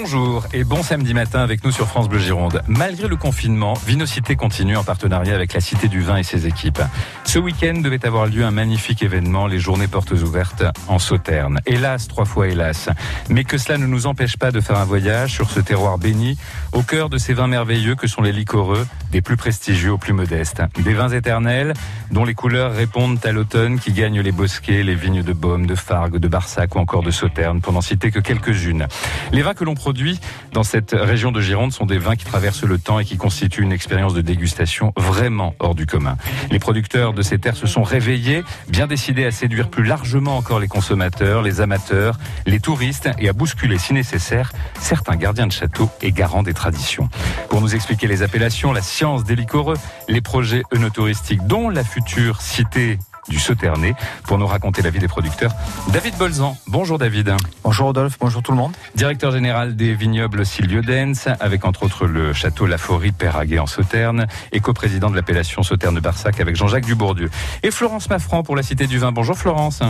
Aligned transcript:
Bonjour 0.00 0.46
et 0.52 0.62
bon 0.62 0.84
samedi 0.84 1.12
matin 1.12 1.40
avec 1.40 1.64
nous 1.64 1.72
sur 1.72 1.88
France 1.88 2.08
Bleu 2.08 2.20
Gironde. 2.20 2.62
Malgré 2.68 3.08
le 3.08 3.16
confinement, 3.16 3.74
Vinocité 3.84 4.36
continue 4.36 4.76
en 4.76 4.84
partenariat 4.84 5.34
avec 5.34 5.52
la 5.54 5.60
Cité 5.60 5.88
du 5.88 6.02
Vin 6.02 6.18
et 6.18 6.22
ses 6.22 6.46
équipes. 6.46 6.80
Ce 7.24 7.40
week-end 7.40 7.80
devait 7.82 8.06
avoir 8.06 8.26
lieu 8.26 8.44
un 8.44 8.52
magnifique 8.52 9.02
événement, 9.02 9.48
les 9.48 9.58
journées 9.58 9.88
portes 9.88 10.12
ouvertes 10.12 10.62
en 10.86 11.00
Sauterne. 11.00 11.58
Hélas, 11.66 12.06
trois 12.06 12.26
fois 12.26 12.46
hélas. 12.46 12.90
Mais 13.28 13.42
que 13.42 13.58
cela 13.58 13.76
ne 13.76 13.86
nous 13.86 14.06
empêche 14.06 14.36
pas 14.36 14.52
de 14.52 14.60
faire 14.60 14.78
un 14.78 14.84
voyage 14.84 15.32
sur 15.32 15.50
ce 15.50 15.58
terroir 15.58 15.98
béni, 15.98 16.38
au 16.70 16.82
cœur 16.82 17.08
de 17.08 17.18
ces 17.18 17.34
vins 17.34 17.48
merveilleux 17.48 17.96
que 17.96 18.06
sont 18.06 18.22
les 18.22 18.32
liquoreux, 18.32 18.86
des 19.10 19.20
plus 19.20 19.36
prestigieux 19.36 19.90
aux 19.90 19.98
plus 19.98 20.12
modestes. 20.12 20.62
Des 20.78 20.94
vins 20.94 21.08
éternels 21.08 21.74
dont 22.12 22.24
les 22.24 22.34
couleurs 22.34 22.72
répondent 22.72 23.18
à 23.24 23.32
l'automne 23.32 23.80
qui 23.80 23.92
gagne 23.92 24.20
les 24.20 24.32
bosquets, 24.32 24.84
les 24.84 24.94
vignes 24.94 25.24
de 25.24 25.32
Baume, 25.32 25.66
de 25.66 25.74
Fargue, 25.74 26.18
de 26.18 26.28
Barsac 26.28 26.76
ou 26.76 26.78
encore 26.78 27.02
de 27.02 27.10
Sauterne, 27.10 27.60
pour 27.60 27.72
n'en 27.72 27.80
citer 27.80 28.12
que 28.12 28.20
quelques-unes. 28.20 28.86
Les 29.32 29.42
vins 29.42 29.54
que 29.54 29.64
l'on 29.64 29.74
produit 29.88 30.20
dans 30.52 30.64
cette 30.64 30.92
région 30.92 31.32
de 31.32 31.40
Gironde 31.40 31.72
sont 31.72 31.86
des 31.86 31.96
vins 31.96 32.14
qui 32.14 32.26
traversent 32.26 32.64
le 32.64 32.76
temps 32.76 32.98
et 32.98 33.06
qui 33.06 33.16
constituent 33.16 33.62
une 33.62 33.72
expérience 33.72 34.12
de 34.12 34.20
dégustation 34.20 34.92
vraiment 34.98 35.54
hors 35.60 35.74
du 35.74 35.86
commun. 35.86 36.18
Les 36.50 36.58
producteurs 36.58 37.14
de 37.14 37.22
ces 37.22 37.38
terres 37.38 37.56
se 37.56 37.66
sont 37.66 37.82
réveillés, 37.82 38.44
bien 38.68 38.86
décidés 38.86 39.24
à 39.24 39.30
séduire 39.30 39.70
plus 39.70 39.84
largement 39.84 40.36
encore 40.36 40.60
les 40.60 40.68
consommateurs, 40.68 41.40
les 41.40 41.62
amateurs, 41.62 42.18
les 42.44 42.60
touristes 42.60 43.08
et 43.18 43.30
à 43.30 43.32
bousculer 43.32 43.78
si 43.78 43.94
nécessaire 43.94 44.52
certains 44.78 45.16
gardiens 45.16 45.46
de 45.46 45.52
château 45.52 45.88
et 46.02 46.12
garants 46.12 46.42
des 46.42 46.52
traditions. 46.52 47.08
Pour 47.48 47.62
nous 47.62 47.74
expliquer 47.74 48.08
les 48.08 48.22
appellations, 48.22 48.74
la 48.74 48.82
science 48.82 49.24
des 49.24 49.36
liquoreux, 49.36 49.78
les 50.06 50.20
projets 50.20 50.64
œnotouristiques 50.74 51.46
dont 51.46 51.70
la 51.70 51.82
future 51.82 52.42
cité 52.42 52.98
du 53.28 53.38
Sauternay 53.38 53.94
pour 54.24 54.38
nous 54.38 54.46
raconter 54.46 54.82
la 54.82 54.90
vie 54.90 54.98
des 54.98 55.08
producteurs. 55.08 55.52
David 55.92 56.16
Bolzan. 56.16 56.56
Bonjour 56.66 56.98
David. 56.98 57.34
Bonjour 57.62 57.86
Rodolphe, 57.86 58.16
bonjour 58.20 58.42
tout 58.42 58.52
le 58.52 58.58
monde. 58.58 58.72
Directeur 58.94 59.32
général 59.32 59.76
des 59.76 59.94
vignobles 59.94 60.44
Silio-Dens, 60.44 61.28
avec 61.40 61.64
entre 61.64 61.84
autres 61.84 62.06
le 62.06 62.32
château 62.32 62.66
Laforie 62.66 63.12
Péraguet 63.12 63.58
en 63.58 63.66
Sauterne 63.66 64.26
et 64.52 64.60
coprésident 64.60 65.10
de 65.10 65.16
l'appellation 65.16 65.62
Sauterne-Barsac 65.62 66.40
avec 66.40 66.56
Jean-Jacques 66.56 66.86
Dubourdieu. 66.86 67.30
Et 67.62 67.70
Florence 67.70 68.08
Maffran 68.10 68.42
pour 68.42 68.56
la 68.56 68.62
Cité 68.62 68.86
du 68.86 68.98
Vin. 68.98 69.12
Bonjour 69.12 69.36
Florence. 69.36 69.82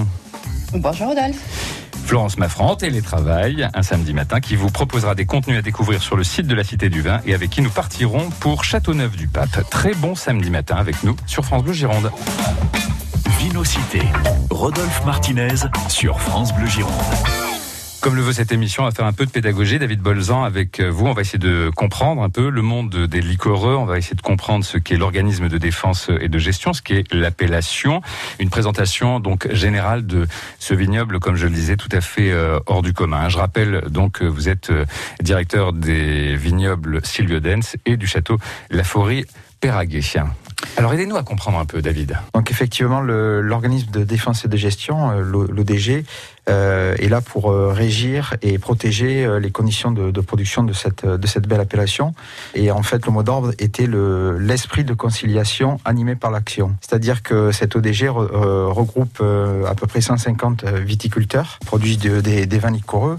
Bonjour 0.73 1.08
Rodolphe. 1.08 1.89
Florence 2.05 2.39
Maffran, 2.39 2.75
Télétravail, 2.75 3.69
un 3.75 3.83
samedi 3.83 4.14
matin, 4.14 4.41
qui 4.41 4.56
vous 4.56 4.70
proposera 4.70 5.14
des 5.14 5.27
contenus 5.27 5.58
à 5.58 5.62
découvrir 5.62 6.02
sur 6.02 6.17
le 6.17 6.25
site 6.25 6.47
de 6.47 6.55
la 6.55 6.64
Cité 6.64 6.89
du 6.89 7.02
Vin 7.02 7.20
et 7.27 7.34
avec 7.34 7.50
qui 7.50 7.61
nous 7.61 7.69
partirons 7.70 8.30
pour 8.41 8.64
Châteauneuf 8.64 9.14
du 9.14 9.28
Pape. 9.28 9.69
Très 9.70 9.92
bon 9.92 10.14
samedi 10.14 10.50
matin 10.50 10.77
avec 10.77 11.05
nous 11.05 11.17
sur 11.27 11.45
France 11.45 11.64
Bleu 11.64 11.75
Gironde. 11.75 12.11
Vinocité. 13.39 14.03
Rodolphe 14.50 15.05
Martinez 15.05 15.55
sur 15.89 16.20
France 16.20 16.53
Bleu 16.53 16.67
Gironde. 16.67 16.92
Comme 18.00 18.17
le 18.17 18.20
veut 18.20 18.33
cette 18.33 18.50
émission, 18.50 18.83
on 18.83 18.86
va 18.86 18.92
faire 18.92 19.06
un 19.06 19.12
peu 19.12 19.27
de 19.27 19.30
pédagogie. 19.30 19.78
David 19.78 20.00
Bolzan, 20.00 20.42
avec 20.42 20.80
vous, 20.80 21.06
on 21.06 21.12
va 21.12 21.20
essayer 21.20 21.39
de 21.39 21.70
comprendre 21.77 22.22
un 22.22 22.30
peu 22.30 22.48
le 22.48 22.62
monde 22.62 23.06
des 23.06 23.20
liquoreux. 23.20 23.77
On 23.77 23.84
va 23.84 23.97
essayer 23.97 24.17
de 24.17 24.22
comprendre 24.22 24.64
ce 24.64 24.77
qu'est 24.77 24.97
l'organisme 24.97 25.48
de 25.48 25.56
défense 25.56 26.11
et 26.20 26.28
de 26.28 26.39
gestion, 26.39 26.72
ce 26.72 26.83
qu'est 26.83 27.05
l'appellation. 27.14 28.03
Une 28.41 28.50
présentation 28.50 29.20
donc 29.20 29.47
générale 29.52 30.05
de 30.05 30.27
ce 30.58 30.75
vignoble, 30.75 31.20
comme 31.20 31.36
je 31.36 31.47
le 31.47 31.52
disais, 31.52 31.77
tout 31.77 31.91
à 31.92 32.00
fait 32.00 32.33
euh, 32.33 32.58
hors 32.67 32.83
du 32.83 32.92
commun. 32.92 33.28
Je 33.28 33.39
rappelle 33.39 33.84
donc 33.89 34.14
que 34.14 34.25
vous 34.25 34.48
êtes 34.48 34.70
euh, 34.70 34.84
directeur 35.20 35.73
des 35.73 36.34
vignobles 36.34 37.00
Silviodens 37.05 37.77
et 37.86 37.97
du 37.97 38.08
château 38.08 38.36
Laforie 38.70 39.27
Péraguet. 39.61 40.02
Alors 40.77 40.92
aidez-nous 40.92 41.17
à 41.17 41.23
comprendre 41.23 41.59
un 41.59 41.64
peu, 41.64 41.83
David. 41.83 42.17
Donc 42.34 42.51
effectivement, 42.51 43.01
l'organisme 43.01 43.91
de 43.91 44.05
défense 44.05 44.45
et 44.45 44.48
de 44.48 44.56
gestion, 44.56 45.11
euh, 45.11 45.23
l'ODG, 45.23 46.05
euh, 46.48 46.95
est 46.98 47.09
là 47.09 47.20
pour 47.20 47.51
euh, 47.51 47.73
régir 47.73 48.34
et 48.41 48.59
protéger 48.59 49.27
euh, 49.27 49.39
les 49.39 49.51
conditions 49.51 49.91
de, 49.91 50.11
de, 50.11 50.20
production 50.23 50.62
de 50.62 50.73
cette, 50.73 51.05
de 51.05 51.27
cette 51.27 51.47
belle 51.47 51.61
appellation. 51.61 52.14
Et 52.55 52.70
en 52.70 52.83
fait, 52.83 53.05
le 53.05 53.12
mot 53.12 53.23
d'ordre 53.23 53.53
était 53.59 53.86
l'esprit 53.86 54.84
de 54.84 54.95
conciliation 54.95 55.79
animé 55.85 56.17
par 56.17 56.30
l'action. 56.30 56.74
C'est-à-dire 56.80 57.23
que 57.23 57.52
cette 57.52 57.77
ODG 57.77 58.08
re, 58.08 58.73
regroupe 58.73 59.20
à 59.20 59.74
peu 59.74 59.86
près 59.86 60.01
150 60.01 60.64
viticulteurs, 60.64 61.58
produisent 61.67 61.98
de, 61.98 62.20
des, 62.20 62.47
des 62.47 62.58
vins 62.58 62.70
liquoreux 62.70 63.18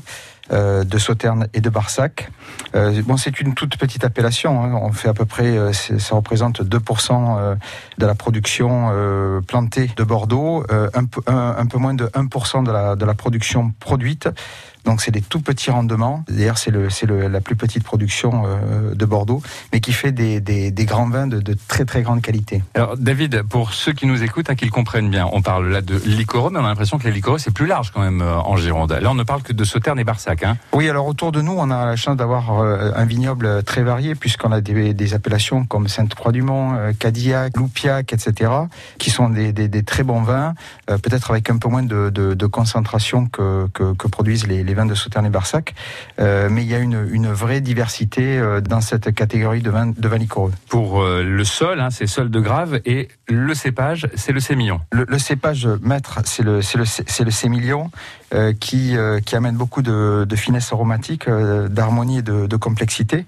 de 0.52 0.98
Sauterne 0.98 1.48
et 1.54 1.62
de 1.62 1.70
Barsac. 1.70 2.32
Euh, 2.76 3.02
bon, 3.04 3.18
c'est 3.18 3.40
une 3.40 3.54
toute 3.54 3.78
petite 3.78 4.04
appellation. 4.04 4.64
Hein. 4.64 4.80
On 4.82 4.92
fait 4.92 5.10
à 5.10 5.14
peu 5.14 5.26
près, 5.26 5.74
ça 5.74 6.16
représente 6.16 6.62
2% 6.62 7.58
de 7.98 8.06
la 8.06 8.16
production 8.16 8.90
euh, 8.92 9.42
plantée 9.42 9.90
de 9.96 10.04
Bordeaux, 10.04 10.64
euh, 10.72 10.90
un, 10.94 11.06
un, 11.32 11.56
un, 11.58 11.66
peu 11.66 11.78
moins 11.78 11.94
de 11.94 12.06
1% 12.06 12.64
de 12.64 12.72
la, 12.72 12.96
de 12.96 13.06
la 13.06 13.14
production 13.14 13.74
produite. 13.80 14.30
Donc 14.86 15.02
c'est 15.02 15.12
des 15.12 15.22
tout 15.22 15.42
petits 15.42 15.72
rendements. 15.72 16.24
D'ailleurs 16.30 16.58
c'est 16.58 16.72
le, 16.72 16.88
le, 17.08 17.28
la 17.28 17.42
plus 17.42 17.56
petite 17.56 17.84
production 17.84 18.44
euh, 18.46 18.96
de 18.96 19.06
Bordeaux, 19.06 19.42
mais 19.74 19.80
qui 19.80 19.94
fait 19.94 20.12
des, 20.12 20.40
des, 20.40 20.72
des 20.72 20.86
grands 20.86 21.10
vins 21.10 21.28
de, 21.28 21.40
de, 21.40 21.56
très 21.68 21.86
très 21.86 22.02
grande 22.02 22.22
qualité. 22.22 22.64
Alors 22.76 22.98
David, 22.98 23.44
pour 23.44 23.74
ceux 23.74 23.94
qui 23.94 24.06
nous 24.06 24.24
écoutent, 24.24 24.50
hein, 24.50 24.56
qu'ils 24.56 24.72
comprennent 24.72 25.10
bien, 25.10 25.28
on 25.32 25.42
parle 25.42 25.70
là 25.70 25.82
de 25.82 25.96
liquoreux, 26.06 26.50
mais 26.52 26.60
on 26.60 26.66
a 26.66 26.70
l'impression 26.70 26.98
que 26.98 27.04
les 27.04 27.12
liquoreux 27.12 27.40
c'est 27.40 27.54
plus 27.54 27.68
large 27.68 27.92
quand 27.92 28.02
même 28.02 28.22
euh, 28.22 28.38
en 28.38 28.58
Gironde. 28.58 28.92
Là 28.92 29.12
on 29.12 29.16
ne 29.16 29.24
parle 29.24 29.42
que 29.42 29.54
de 29.54 29.64
Sauterne 29.64 30.00
et 30.00 30.04
Barsac. 30.04 30.44
Hein. 30.44 30.58
Oui, 30.74 30.90
alors 30.90 31.08
autour 31.08 31.32
de 31.32 31.42
nous 31.42 31.56
on 31.58 31.70
a 31.72 31.86
la 31.86 31.96
chance 31.96 32.16
d'avoir 32.16 32.60
euh, 32.60 32.92
un 32.96 33.06
vignoble 33.06 33.64
très 33.64 33.84
varié 33.84 34.16
puisqu'on 34.16 34.52
a 34.52 34.62
des, 34.62 34.94
des, 34.94 35.14
appellations 35.14 35.66
comme 35.66 35.88
Sainte-Croix-du-Mont, 35.88 36.94
Cadillac, 37.00 37.58
Loupiac, 37.58 38.14
etc., 38.14 38.52
qui 39.00 39.10
sont 39.10 39.30
des, 39.30 39.52
des 39.52 39.84
très 39.84 40.04
bons 40.04 40.22
vins, 40.22 40.54
peut-être 40.86 41.32
avec 41.32 41.50
un 41.50 41.58
peu 41.58 41.68
moins 41.68 41.82
de, 41.82 42.10
de, 42.10 42.36
de 42.36 42.46
concentration 42.46 43.26
que, 43.26 43.68
que, 43.74 43.94
que 43.94 44.08
produisent 44.08 44.46
les 44.46 44.64
les 44.70 44.76
vins 44.80 44.86
de 44.86 44.96
Sauternes 44.96 45.26
et 45.26 45.30
Barsac, 45.30 45.76
euh, 46.20 46.48
mais 46.50 46.64
il 46.64 46.70
y 46.70 46.76
a 46.76 46.80
une, 46.80 47.06
une 47.12 47.28
vraie 47.28 47.60
diversité 47.60 48.38
euh, 48.38 48.62
dans 48.62 48.82
cette 48.82 49.14
catégorie 49.14 49.62
de 49.62 49.70
vins 49.70 49.88
de 49.88 50.08
vin 50.08 50.18
liquoreux. 50.18 50.54
Pour 50.70 51.02
euh, 51.02 51.22
le 51.24 51.44
sol, 51.44 51.80
hein, 51.82 51.90
c'est 51.90 52.08
sol 52.08 52.30
de 52.32 52.40
grave, 52.40 52.80
et 52.86 53.10
le 53.28 53.54
cépage, 53.54 54.08
c'est 54.16 54.32
le 54.32 54.40
sémillon. 54.40 54.80
Le, 54.92 55.06
le 55.08 55.20
cépage 55.20 55.68
maître, 55.82 56.20
c'est 56.24 56.44
le, 56.44 56.60
le, 56.60 57.24
le 57.26 57.32
sémillon. 57.32 57.92
Qui, 58.60 58.96
qui 59.26 59.36
amène 59.36 59.56
beaucoup 59.56 59.82
de, 59.82 60.24
de 60.24 60.36
finesse 60.36 60.72
aromatique, 60.72 61.28
d'harmonie 61.28 62.20
et 62.20 62.22
de, 62.22 62.46
de 62.46 62.58
complexité. 62.58 63.26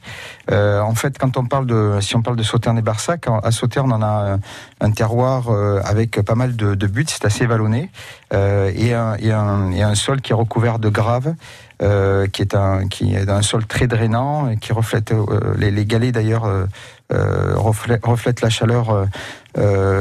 en 0.48 0.94
fait, 0.94 1.18
quand 1.18 1.38
on 1.38 1.46
parle 1.48 1.66
de, 1.66 1.98
si 2.02 2.16
on 2.16 2.22
parle 2.22 2.36
de 2.36 2.44
Sauterne 2.44 2.78
et 2.78 2.84
Barsac, 2.84 3.26
à 3.28 3.50
Sauterne, 3.50 3.92
on 3.92 4.04
a 4.04 4.34
un, 4.34 4.40
un 4.80 4.92
terroir 4.92 5.50
avec 5.84 6.22
pas 6.22 6.36
mal 6.36 6.56
de, 6.56 6.76
de 6.76 6.88
buttes, 6.88 7.10
c'est 7.10 7.26
assez 7.26 7.48
vallonné, 7.48 7.90
et 8.32 8.94
un, 8.94 9.16
et, 9.18 9.32
un, 9.32 9.72
et 9.72 9.82
un 9.82 9.96
sol 9.96 10.22
qui 10.22 10.32
est 10.32 10.36
recouvert 10.36 10.80
de 10.80 10.90
graves. 10.90 11.34
Euh, 11.82 12.28
qui 12.28 12.44
est 12.44 12.54
un 12.54 12.88
qui 12.88 13.16
est 13.16 13.28
un 13.28 13.42
sol 13.42 13.66
très 13.66 13.88
drainant 13.88 14.52
et 14.52 14.58
qui 14.58 14.72
reflète 14.72 15.12
euh, 15.14 15.56
les, 15.58 15.72
les, 15.72 15.84
galets 15.84 16.12
d'ailleurs 16.12 16.46
euh, 16.46 16.68
reflètent, 17.56 18.06
reflètent, 18.06 18.42
la 18.42 18.52
chaleur 18.52 19.08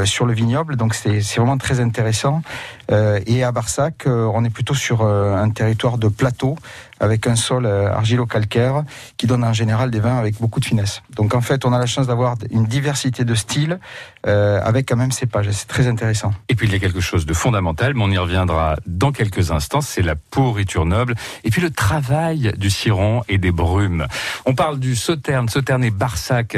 sur 0.04 0.26
le 0.26 0.34
vignoble 0.34 0.76
donc 0.76 0.94
c'est 0.94 1.20
vraiment 1.36 1.56
très 1.56 1.80
intéressant 1.80 2.42
et 2.90 3.44
à 3.44 3.52
Barsac 3.52 4.04
on 4.06 4.44
est 4.44 4.50
plutôt 4.50 4.74
sur 4.74 5.02
un 5.02 5.50
territoire 5.50 5.98
de 5.98 6.08
plateau 6.08 6.56
avec 7.00 7.26
un 7.26 7.34
sol 7.34 7.66
argilo-calcaire 7.66 8.84
qui 9.16 9.26
donne 9.26 9.42
en 9.42 9.52
général 9.52 9.90
des 9.90 10.00
vins 10.00 10.18
avec 10.18 10.38
beaucoup 10.40 10.60
de 10.60 10.64
finesse. 10.64 11.02
Donc 11.14 11.34
en 11.34 11.40
fait, 11.40 11.64
on 11.64 11.72
a 11.72 11.78
la 11.78 11.86
chance 11.86 12.06
d'avoir 12.06 12.36
une 12.50 12.66
diversité 12.66 13.24
de 13.24 13.34
styles 13.34 13.78
euh, 14.26 14.60
avec 14.62 14.86
quand 14.88 14.96
même 14.96 15.12
cépage. 15.12 15.50
C'est 15.50 15.66
très 15.66 15.86
intéressant. 15.86 16.32
Et 16.48 16.54
puis 16.54 16.66
il 16.66 16.72
y 16.72 16.76
a 16.76 16.78
quelque 16.78 17.00
chose 17.00 17.26
de 17.26 17.32
fondamental, 17.32 17.94
mais 17.94 18.02
on 18.04 18.10
y 18.10 18.18
reviendra 18.18 18.76
dans 18.86 19.12
quelques 19.12 19.50
instants, 19.50 19.80
c'est 19.80 20.02
la 20.02 20.14
pourriture 20.14 20.84
noble 20.84 21.14
et 21.44 21.50
puis 21.50 21.62
le 21.62 21.70
travail 21.70 22.52
du 22.58 22.70
ciron 22.70 23.22
et 23.28 23.38
des 23.38 23.50
brumes. 23.50 24.06
On 24.44 24.54
parle 24.54 24.78
du 24.78 24.94
Sauterne, 24.94 25.48
Sauterne 25.48 25.84
et 25.84 25.90
Barsac 25.90 26.56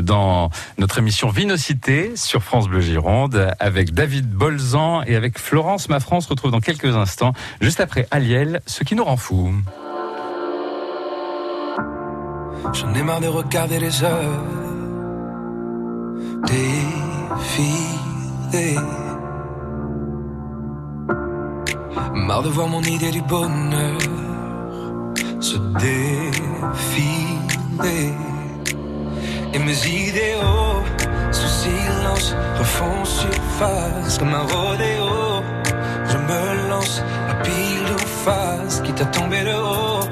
dans 0.00 0.50
notre 0.78 0.98
émission 0.98 1.28
Vinocité 1.28 2.16
sur 2.16 2.42
France 2.42 2.68
Bleu 2.68 2.80
Gironde 2.80 3.54
avec 3.60 3.92
David 3.92 4.30
Bolzan 4.30 5.02
et 5.06 5.16
avec 5.16 5.38
On 5.74 6.20
se 6.20 6.28
retrouve 6.28 6.50
dans 6.50 6.60
quelques 6.60 6.96
instants, 6.96 7.32
juste 7.60 7.80
après 7.80 8.06
Aliel, 8.10 8.60
ce 8.66 8.84
qui 8.84 8.94
nous 8.94 9.04
rend 9.04 9.16
fous. 9.16 9.54
J'en 12.72 12.94
ai 12.94 13.02
marre 13.02 13.20
de 13.20 13.28
regarder 13.28 13.78
les 13.78 14.04
heures 14.04 14.44
défiler. 16.46 17.66
Marre 22.14 22.42
de 22.42 22.48
voir 22.48 22.68
mon 22.68 22.82
idée 22.82 23.10
du 23.10 23.22
bonheur 23.22 23.98
se 25.40 25.56
défiler. 25.78 26.72
Et 29.54 29.58
mes 29.58 29.86
idéaux 29.86 30.82
sous 31.30 31.48
silence 31.48 32.34
refont 32.58 33.04
surface 33.04 34.18
comme 34.18 34.34
un 34.34 34.46
rodéo. 34.54 35.42
Je 36.08 36.16
me 36.16 36.68
lance 36.70 37.02
à 37.28 37.34
pile 37.42 37.94
ou 37.94 37.98
face, 38.24 38.80
quitte 38.80 39.00
à 39.00 39.06
tomber 39.06 39.44
de 39.44 39.54
haut 39.54 40.08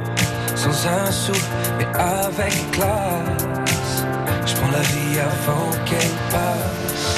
sans 0.61 0.87
un 0.89 1.11
sou 1.11 1.33
et 1.81 1.87
avec 1.97 2.71
classe. 2.73 4.05
Je 4.45 4.55
prends 4.57 4.71
la 4.71 4.83
vie 4.83 5.19
avant 5.19 5.71
qu'elle 5.87 6.17
passe. 6.31 7.17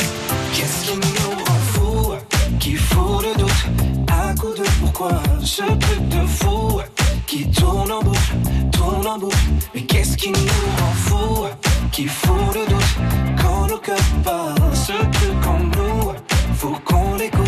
Qu'est-ce 0.54 0.90
qui 0.90 0.96
nous 0.96 1.44
rend 1.44 1.60
fous 1.72 2.12
Qui 2.60 2.76
fout 2.76 3.24
le 3.24 3.38
doute? 3.40 3.66
À 4.08 4.32
coup 4.34 4.54
de 4.54 4.64
pourquoi 4.80 5.20
Ce 5.42 5.62
truc 5.62 6.08
de 6.08 6.26
fou? 6.26 6.80
Qui 7.26 7.50
tourne 7.50 7.90
en 7.90 8.02
boucle, 8.02 8.34
tourne 8.70 9.06
en 9.06 9.18
boucle. 9.18 9.36
Mais 9.74 9.82
qu'est-ce 9.82 10.16
qui 10.16 10.30
nous 10.30 10.36
rend 10.36 10.92
fous 10.94 11.46
Qui 11.92 12.06
fout 12.06 12.54
le 12.54 12.66
doute 12.66 12.96
quand 13.42 13.66
nos 13.66 13.76
cœurs 13.76 13.98
parlent 14.24 14.74
Ce 14.74 14.92
truc 14.92 15.46
en 15.46 15.58
nous, 15.58 16.12
faut 16.54 16.74
qu'on 16.86 17.16
l'écoute 17.16 17.46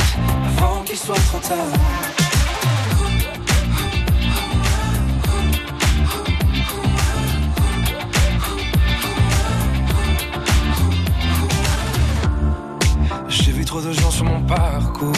avant 0.59 0.83
qu'il 0.83 0.99
soit 0.99 1.15
trop 1.15 1.39
tard. 1.39 1.57
J'ai 13.29 13.53
vu 13.53 13.65
trop 13.65 13.81
de 13.81 13.93
gens 13.93 14.11
sur 14.11 14.27
mon 14.27 14.43
parcours 14.43 15.13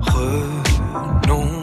renoncer. 0.00 1.61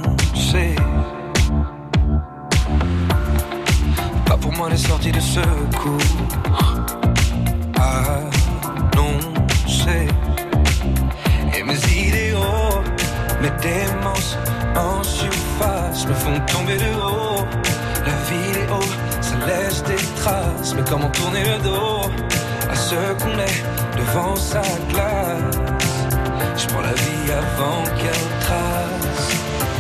Les 4.70 4.78
sorties 4.78 5.12
de 5.12 5.20
secours 5.20 5.98
annoncées. 7.76 10.08
Et 11.58 11.64
mes 11.64 11.80
idéaux, 12.08 12.82
mes 13.42 13.50
démences 13.62 14.38
en 14.76 15.02
surface 15.04 16.06
me 16.08 16.14
font 16.14 16.40
tomber 16.48 16.78
de 16.78 16.94
haut. 17.02 17.44
La 18.06 18.14
vidéo, 18.30 18.80
ça 19.22 19.36
laisse 19.48 19.84
des 19.84 20.02
traces, 20.22 20.74
mais 20.76 20.84
comment 20.90 21.10
tourner 21.10 21.44
le 21.44 21.58
dos 21.64 22.10
à 22.70 22.76
ce 22.76 22.96
qu'on 23.20 23.40
est 23.40 23.64
devant 23.98 24.36
sa 24.36 24.62
glace? 24.90 25.58
Je 26.58 26.68
prends 26.68 26.82
la 26.82 26.94
vie 26.94 27.32
avant 27.32 27.84
qu'elle 27.98 28.28
trace. 28.42 29.32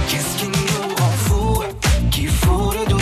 Qu'est-ce 0.07 0.37
qui 0.37 0.47
nous 0.47 0.95
rend 0.95 1.11
fous? 1.25 1.63
Qui 2.11 2.27
fout 2.27 2.73
le 2.79 2.85
doute 2.89 2.98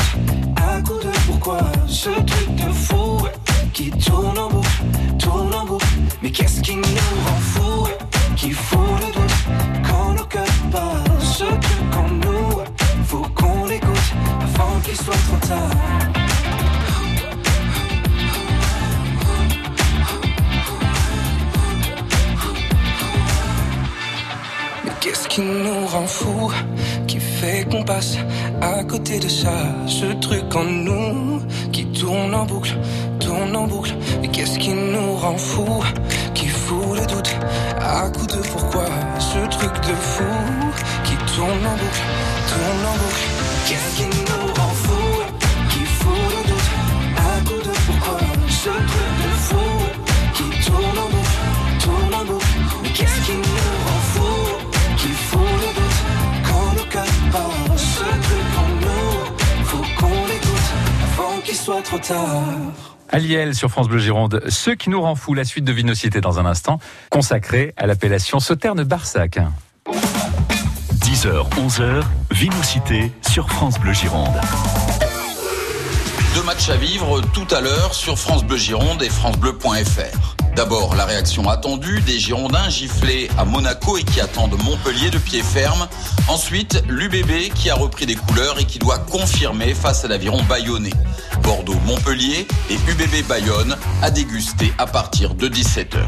Mais 6.28 6.34
qu'est-ce 6.34 6.60
qui 6.60 6.76
nous 6.76 6.82
rend 6.84 7.40
fous 7.40 7.88
Qui 8.36 8.52
fout 8.52 8.80
le 9.00 9.14
doute 9.14 10.18
nos 10.18 10.26
cœurs 10.26 10.44
parlent 10.70 11.22
Ce 11.22 11.46
truc 11.46 11.96
en 11.96 12.10
nous 12.10 12.60
Faut 13.06 13.26
qu'on 13.34 13.66
l'écoute 13.66 14.14
Avant 14.42 14.78
qu'il 14.84 14.98
soit 14.98 15.14
trop 15.14 15.48
tard. 15.48 15.70
Mais 24.84 24.92
qu'est-ce 25.00 25.30
qui 25.30 25.40
nous 25.40 25.88
rend 25.88 26.08
fous 26.08 26.52
Qui 27.08 27.22
fait 27.22 27.66
qu'on 27.72 27.86
passe 27.86 28.18
à 28.60 28.84
côté 28.84 29.20
de 29.20 29.30
ça 29.30 29.74
Ce 29.88 30.08
truc 30.20 30.54
en 30.54 30.66
nous 30.66 31.42
Qui 31.72 31.86
tourne 31.86 32.36
en 32.36 32.46
boucle, 32.46 32.76
tourne 33.22 33.56
en 33.56 33.66
boucle. 33.66 33.96
Mais 34.22 34.28
qu'est-ce 34.28 34.60
qui 34.60 34.74
nous 34.74 35.16
rend 35.16 35.38
fous 35.38 35.84
doute 37.18 37.36
À 37.82 38.10
coup 38.10 38.26
de 38.26 38.42
pourquoi 38.52 38.86
Ce 39.20 39.40
truc 39.50 39.74
de 39.88 39.96
fou 39.96 40.24
Qui 41.04 41.16
tourne 41.34 41.66
en 41.66 41.78
boucle, 41.82 42.04
tourne 42.50 42.86
en 42.92 42.98
boucle. 43.02 43.26
Qu'est-ce 43.68 43.98
qui 43.98 44.06
nous 44.06 44.54
rend 44.54 44.74
fous 44.84 45.22
Qui 45.70 45.80
fout 45.80 46.24
le 46.34 46.50
doute? 46.50 46.70
À 47.18 47.40
coup 47.48 47.62
de 47.68 47.74
pourquoi 47.86 48.20
Ce 48.50 48.70
truc 48.70 49.12
de 49.24 49.32
fou 49.48 49.66
Qui 50.34 50.66
tourne 50.66 50.98
en 51.04 51.10
boucle, 51.14 51.40
tourne 51.84 52.14
en 52.14 52.26
boucle. 52.26 52.92
Qu'est-ce 52.96 53.22
qui 53.26 53.34
nous 53.34 53.72
rend 53.88 54.02
fous 54.14 54.50
Qui 54.98 55.10
fout 55.10 55.52
le 55.64 55.70
doute? 55.78 56.00
Quand 56.48 56.72
le 56.76 56.92
cœur 56.92 57.14
parle 57.32 57.78
Ce 57.78 58.08
truc 58.26 58.50
en 58.64 58.70
nous 58.84 59.66
Faut 59.66 59.86
qu'on 60.00 60.26
l'écoute 60.28 60.70
Avant 61.18 61.42
qu'il 61.44 61.56
soit 61.56 61.82
trop 61.82 62.00
tard 62.00 62.97
Aliel 63.10 63.56
sur 63.56 63.70
France 63.70 63.88
Bleu 63.88 64.00
Gironde, 64.00 64.42
ce 64.50 64.72
qui 64.72 64.90
nous 64.90 65.02
rend 65.02 65.16
fou, 65.16 65.34
la 65.34 65.46
suite 65.46 65.64
de 65.64 65.72
Vinocité 65.72 66.22
dans 66.22 66.40
un 66.40 66.46
instant, 66.46 66.80
consacrée 67.10 67.74
à 67.78 67.88
l'appellation 67.88 68.40
Sauterne-Barsac. 68.40 69.40
10h, 69.88 71.50
11h, 71.56 72.04
Vinocité 72.32 73.12
sur 73.28 73.50
France 73.50 73.80
Bleu 73.80 73.94
Gironde. 73.94 74.36
Deux 76.36 76.44
matchs 76.44 76.70
à 76.70 76.76
vivre 76.76 77.22
tout 77.34 77.48
à 77.52 77.62
l'heure 77.62 77.94
sur 77.94 78.20
France 78.20 78.44
Bleu 78.44 78.58
Gironde 78.58 79.02
et 79.02 79.10
francebleu.fr. 79.10 80.37
D'abord, 80.58 80.96
la 80.96 81.06
réaction 81.06 81.48
attendue 81.48 82.02
des 82.02 82.18
Girondins 82.18 82.68
giflés 82.68 83.30
à 83.38 83.46
Monaco 83.46 83.96
et 83.96 84.04
qui 84.04 84.20
attendent 84.20 84.58
Montpellier 84.64 85.12
de 85.12 85.20
pied 85.20 85.44
ferme. 85.44 85.88
Ensuite, 86.28 86.82
l'UBB 86.90 87.54
qui 87.54 87.70
a 87.70 87.76
repris 87.76 88.08
des 88.08 88.16
couleurs 88.16 88.60
et 88.60 88.66
qui 88.66 88.80
doit 88.80 88.98
confirmer 88.98 89.76
face 89.76 90.04
à 90.04 90.08
l'aviron 90.08 90.42
bayonnais. 90.50 90.90
Bordeaux-Montpellier 91.44 92.48
et 92.72 92.74
UBB 92.74 93.28
Bayonne 93.28 93.78
à 94.02 94.10
déguster 94.10 94.74
à 94.80 94.88
partir 94.88 95.36
de 95.36 95.48
17h. 95.48 96.00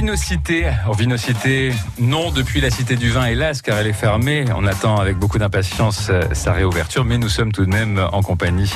Vinocité, 0.00 0.64
oh, 0.88 0.94
Vinocité, 0.94 1.74
non 1.98 2.30
depuis 2.30 2.62
la 2.62 2.70
Cité 2.70 2.96
du 2.96 3.10
Vin, 3.10 3.26
hélas, 3.26 3.60
car 3.60 3.76
elle 3.76 3.86
est 3.86 3.92
fermée. 3.92 4.46
On 4.56 4.66
attend 4.66 4.96
avec 4.96 5.18
beaucoup 5.18 5.36
d'impatience 5.36 6.08
euh, 6.08 6.22
sa 6.32 6.54
réouverture, 6.54 7.04
mais 7.04 7.18
nous 7.18 7.28
sommes 7.28 7.52
tout 7.52 7.66
de 7.66 7.70
même 7.70 8.02
en 8.10 8.22
compagnie 8.22 8.72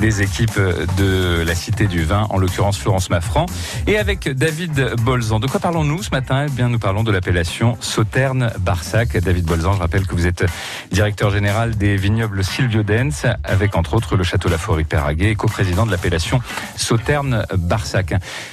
des 0.00 0.20
équipes 0.20 0.60
de 0.98 1.42
la 1.46 1.54
Cité 1.54 1.86
du 1.86 2.04
Vin, 2.04 2.26
en 2.28 2.36
l'occurrence 2.36 2.76
Florence 2.76 3.08
Maffran, 3.08 3.46
et 3.86 3.96
avec 3.96 4.28
David 4.28 4.96
Bolzan. 5.00 5.40
De 5.40 5.46
quoi 5.46 5.60
parlons-nous 5.60 6.02
ce 6.02 6.10
matin? 6.10 6.44
Eh 6.46 6.50
bien, 6.50 6.68
nous 6.68 6.78
parlons 6.78 7.04
de 7.04 7.10
l'appellation 7.10 7.78
Sauterne-Barsac. 7.80 9.16
David 9.16 9.46
Bolzan, 9.46 9.72
je 9.72 9.80
rappelle 9.80 10.06
que 10.06 10.14
vous 10.14 10.26
êtes 10.26 10.44
directeur 10.92 11.30
général 11.30 11.76
des 11.76 11.96
vignobles 11.96 12.44
Silvio 12.44 12.82
Dens, 12.82 13.24
avec 13.44 13.76
entre 13.76 13.94
autres 13.94 14.14
le 14.14 14.24
Château 14.24 14.50
La 14.50 14.58
Forêt 14.58 14.84
Péraguet, 14.84 15.30
et 15.30 15.36
coprésident 15.36 15.86
de 15.86 15.90
l'appellation 15.90 16.42
Sauterne-Barsac. 16.76 18.12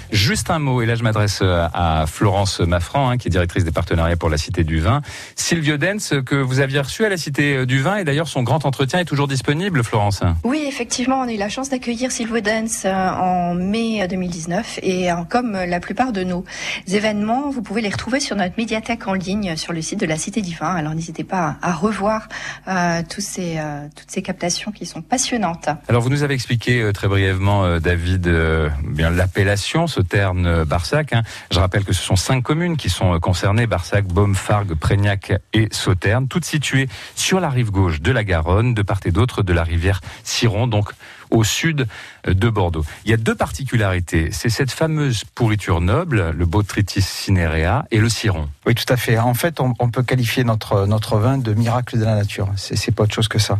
Juste 0.10 0.50
un 0.50 0.60
mot, 0.60 0.82
et 0.82 0.86
là 0.86 0.96
je 0.96 1.04
m'adresse 1.04 1.44
à 1.44 2.06
Florence 2.14 2.60
Maffran, 2.60 3.10
hein, 3.10 3.18
qui 3.18 3.28
est 3.28 3.32
directrice 3.32 3.64
des 3.66 3.72
partenariats 3.72 4.16
pour 4.18 4.30
la 4.30 4.38
Cité 4.38 4.64
du 4.64 4.80
Vin. 4.80 5.02
Silvio 5.36 5.78
Dens, 5.78 6.14
que 6.26 6.36
vous 6.36 6.60
aviez 6.60 6.80
reçu 6.80 7.04
à 7.06 7.10
la 7.10 7.18
Cité 7.18 7.66
du 7.66 7.80
Vin, 7.82 7.98
et 7.98 8.04
d'ailleurs 8.04 8.28
son 8.28 8.44
grand 8.44 8.66
entretien 8.66 9.00
est 9.00 9.06
toujours 9.06 9.28
disponible, 9.28 9.84
Florence. 9.84 10.22
Oui, 10.44 10.64
effectivement, 10.68 11.20
on 11.22 11.28
a 11.28 11.34
eu 11.34 11.38
la 11.38 11.50
chance 11.50 11.70
d'accueillir 11.70 12.12
Silvo 12.12 12.40
Dance 12.40 12.84
euh, 12.86 12.92
en 13.10 13.56
mai 13.56 14.08
2019 14.08 14.80
et 14.84 15.12
euh, 15.12 15.16
comme 15.28 15.54
la 15.54 15.80
plupart 15.80 16.12
de 16.14 16.24
nos 16.24 16.46
événements, 16.88 17.50
vous 17.50 17.62
pouvez 17.62 17.82
les 17.82 17.90
retrouver 17.90 18.20
sur 18.20 18.36
notre 18.36 18.54
médiathèque 18.58 19.08
en 19.08 19.14
ligne 19.14 19.56
sur 19.58 19.74
le 19.74 19.82
site 19.82 20.00
de 20.00 20.06
la 20.06 20.18
Cité 20.18 20.42
du 20.42 20.56
Vin. 20.56 20.74
Alors 20.76 20.94
n'hésitez 20.94 21.24
pas 21.24 21.56
à 21.62 21.74
revoir 21.74 22.28
euh, 22.68 23.02
tous 23.10 23.22
ces, 23.22 23.56
euh, 23.58 23.88
toutes 23.96 24.12
ces 24.12 24.22
captations 24.22 24.72
qui 24.72 24.86
sont 24.86 25.02
passionnantes. 25.02 25.70
Alors 25.88 26.02
vous 26.02 26.10
nous 26.10 26.24
avez 26.24 26.34
expliqué 26.36 26.82
euh, 26.82 26.92
très 26.92 27.08
brièvement, 27.08 27.66
euh, 27.66 27.80
David, 27.80 28.28
euh, 28.28 28.70
bien 28.88 29.10
l'appellation, 29.10 29.88
ce 29.88 30.02
terme 30.02 30.46
euh, 30.46 30.66
Barsac. 30.66 31.14
hein. 31.14 31.24
Je 31.52 31.60
rappelle 31.60 31.84
que 31.84 31.94
ce 31.94 32.03
sont 32.04 32.16
cinq 32.16 32.44
communes 32.44 32.78
qui 32.78 32.90
sont 32.90 33.16
euh, 33.16 33.20
concernées 33.20 33.68
Barsac, 33.68 34.06
Baume, 34.06 34.36
Fargue, 34.36 34.76
Prégnac 34.76 35.34
et 35.54 35.68
Sauterne, 35.72 36.28
toutes 36.28 36.46
situées 36.46 36.88
sur 37.16 37.40
la 37.40 37.50
rive 37.50 37.72
gauche 37.72 38.02
de 38.02 38.12
la 38.12 38.24
Garonne, 38.24 38.74
de 38.74 38.82
part 38.82 39.00
et 39.06 39.12
d'autre 39.12 39.44
de 39.44 39.54
la 39.54 39.64
rivière 39.64 40.02
Ciron, 40.24 40.68
donc 40.68 40.92
au 41.30 41.44
sud 41.44 41.88
de 42.28 42.50
Bordeaux. 42.50 42.86
Il 43.06 43.12
y 43.12 43.14
a 43.14 43.18
deux 43.18 43.34
particularités. 43.34 44.30
C'est 44.32 44.50
cette 44.50 44.72
fameuse 44.72 45.24
pourriture 45.34 45.82
noble, 45.82 46.30
le 46.30 46.46
Botrytis 46.46 47.02
cinerea, 47.02 47.86
et 47.90 47.98
le 47.98 48.08
Ciron. 48.08 48.50
Oui, 48.68 48.76
tout 48.76 48.86
à 48.88 48.98
fait. 48.98 49.18
En 49.18 49.34
fait, 49.34 49.60
on, 49.60 49.74
on 49.80 49.90
peut 49.90 50.04
qualifier 50.04 50.44
notre, 50.44 50.86
notre 50.86 51.18
vin 51.18 51.40
de 51.40 51.54
miracle 51.54 51.98
de 51.98 52.06
la 52.06 52.16
nature. 52.16 52.50
C'est 52.56 52.92
pas 52.92 53.04
autre 53.04 53.16
chose 53.16 53.28
que 53.28 53.40
ça. 53.40 53.58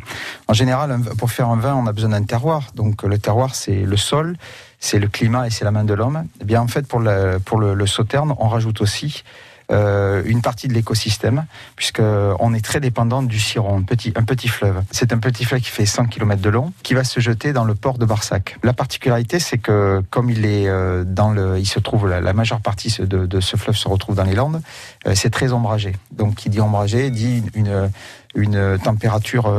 En 0.48 0.54
général, 0.54 1.00
pour 1.18 1.32
faire 1.32 1.50
un 1.50 1.58
vin, 1.58 1.74
on 1.74 1.88
a 1.88 1.94
besoin 1.94 2.12
d'un 2.12 2.24
terroir. 2.24 2.68
Donc, 2.76 3.02
le 3.04 3.18
terroir, 3.18 3.56
c'est 3.56 3.82
le 3.82 3.98
sol, 3.98 4.38
c'est 4.84 5.00
le 5.00 5.08
climat 5.08 5.48
et 5.48 5.50
c'est 5.50 5.64
la 5.64 5.72
main 5.72 5.86
de 5.86 5.94
l'homme. 5.94 6.26
Eh 6.42 6.44
bien, 6.44 6.60
en 6.60 6.68
fait, 6.68 6.86
pour 6.86 7.00
le, 7.00 7.88
sauterne, 7.88 8.34
on 8.38 8.50
rajoute 8.50 8.82
aussi 8.82 9.24
euh, 9.72 10.22
une 10.26 10.42
partie 10.42 10.68
de 10.68 10.74
l'écosystème, 10.74 11.46
puisque 11.78 12.02
on 12.02 12.54
est 12.54 12.64
très 12.64 12.82
dépendant 12.82 13.24
du 13.24 13.40
Ciron, 13.40 13.78
un 13.78 13.84
petit, 14.24 14.48
fleuve. 14.50 14.84
C'est 14.92 15.14
un 15.14 15.20
petit 15.20 15.46
fleuve 15.46 15.62
qui 15.62 15.70
fait 15.70 15.86
100 15.86 16.08
km 16.08 16.42
de 16.42 16.50
long, 16.50 16.74
qui 16.84 16.96
va 16.96 17.06
se 17.06 17.22
jeter 17.22 17.54
dans 17.54 17.64
le 17.64 17.76
port 17.76 17.98
de 17.98 18.06
Barsac. 18.06 18.58
La 18.62 18.74
particularité, 18.74 19.40
c'est 19.40 19.58
que 19.58 20.04
comme 20.10 20.30
il 20.30 20.46
est 20.46 20.68
euh, 20.68 21.06
dans 21.06 21.32
le, 21.32 21.58
il 21.60 21.66
se 21.66 21.80
trouve 21.80 22.10
la, 22.10 22.34
majeure 22.34 22.60
partie 22.60 22.94
de, 23.00 23.40
ce 23.40 23.56
fleuve 23.56 23.78
se 23.78 23.88
retrouve 23.88 24.16
dans 24.18 24.26
les 24.26 24.36
Landes, 24.36 24.62
euh, 25.08 25.14
c'est 25.16 25.30
très 25.30 25.54
ombragé. 25.54 25.96
Donc, 26.12 26.36
qui 26.36 26.50
dit 26.50 26.60
ombragé 26.60 27.10
dit 27.10 27.42
une 27.56 28.80
température 28.84 29.50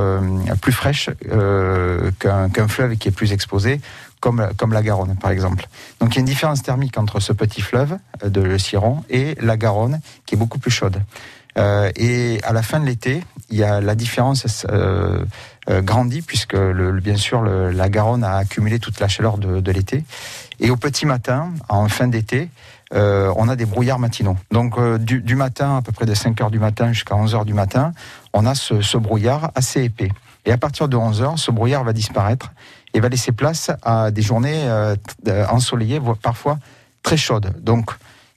plus 0.61 0.73
fraîche 0.73 1.09
qu'un 2.19 2.69
fleuve 2.69 2.97
qui 2.97 3.09
est 3.09 3.13
plus 3.13 3.33
exposé, 3.33 3.81
comme, 4.57 4.73
la 4.73 4.83
Garonne 4.83 5.17
par 5.17 5.31
exemple. 5.31 5.69
Donc 6.01 6.13
il 6.13 6.15
y 6.15 6.19
a 6.19 6.21
une 6.21 6.27
différence 6.27 6.63
thermique 6.63 6.97
entre 6.97 7.21
ce 7.21 7.33
petit 7.33 7.61
fleuve 7.61 7.99
euh, 8.23 8.31
de 8.31 8.41
le 8.41 8.59
Ciron 8.59 9.05
et 9.11 9.37
la 9.41 9.57
Garonne 9.57 10.01
qui 10.25 10.35
est 10.35 10.39
beaucoup 10.39 10.59
plus 10.59 10.71
chaude. 10.71 11.01
Euh, 11.57 11.91
et 11.95 12.41
à 12.43 12.53
la 12.53 12.63
fin 12.63 12.81
de 12.81 12.87
l'été, 12.87 13.23
il 13.51 13.59
y 13.59 13.63
a 13.63 13.81
la 13.81 13.95
différence 13.95 14.67
euh, 14.71 15.25
grandit 15.69 16.23
puisque 16.23 16.57
bien 16.57 17.17
sûr 17.17 17.43
la 17.43 17.89
Garonne 17.89 18.25
a 18.25 18.37
accumulé 18.37 18.79
toute 18.79 18.99
la 18.99 19.09
chaleur 19.09 19.39
de, 19.39 19.71
l'été. 19.71 20.05
Et 20.59 20.71
au 20.71 20.77
petit 20.77 21.07
matin, 21.07 21.53
en 21.69 21.89
fin 21.89 22.09
d'été, 22.09 22.49
on 22.93 23.49
a 23.49 23.57
des 23.57 23.67
brouillards 23.67 23.99
matinaux. 23.99 24.37
Donc 24.51 24.79
du, 24.99 25.21
du, 25.21 25.37
matin, 25.37 25.79
à 25.79 25.83
peu 25.83 25.93
près 25.93 26.07
de 26.07 26.15
5 26.15 26.41
heures 26.41 26.51
du 26.51 26.59
matin 26.59 26.93
jusqu'à 26.93 27.15
11 27.15 27.35
heures 27.35 27.45
du 27.45 27.55
matin, 27.55 27.93
on 28.33 28.47
a 28.47 28.55
ce, 28.55 28.83
ce, 28.83 28.99
brouillard 28.99 29.53
assez 29.55 29.85
épais. 29.85 30.11
Et 30.45 30.53
à 30.53 30.59
partir 30.59 30.89
de 30.89 30.97
11 30.97 31.23
heures, 31.23 31.39
ce 31.39 31.51
brouillard 31.51 31.85
va 31.85 31.93
disparaître 31.93 32.51
et 32.95 33.01
va 33.01 33.09
laisser 33.09 33.33
place 33.33 33.71
à 33.83 34.11
des 34.11 34.23
journées 34.23 34.65
euh, 34.65 34.97
ensoleillées, 35.49 35.99
voire 35.99 36.17
parfois 36.17 36.59
très 37.03 37.17
chaudes. 37.17 37.53
Donc, 37.61 37.91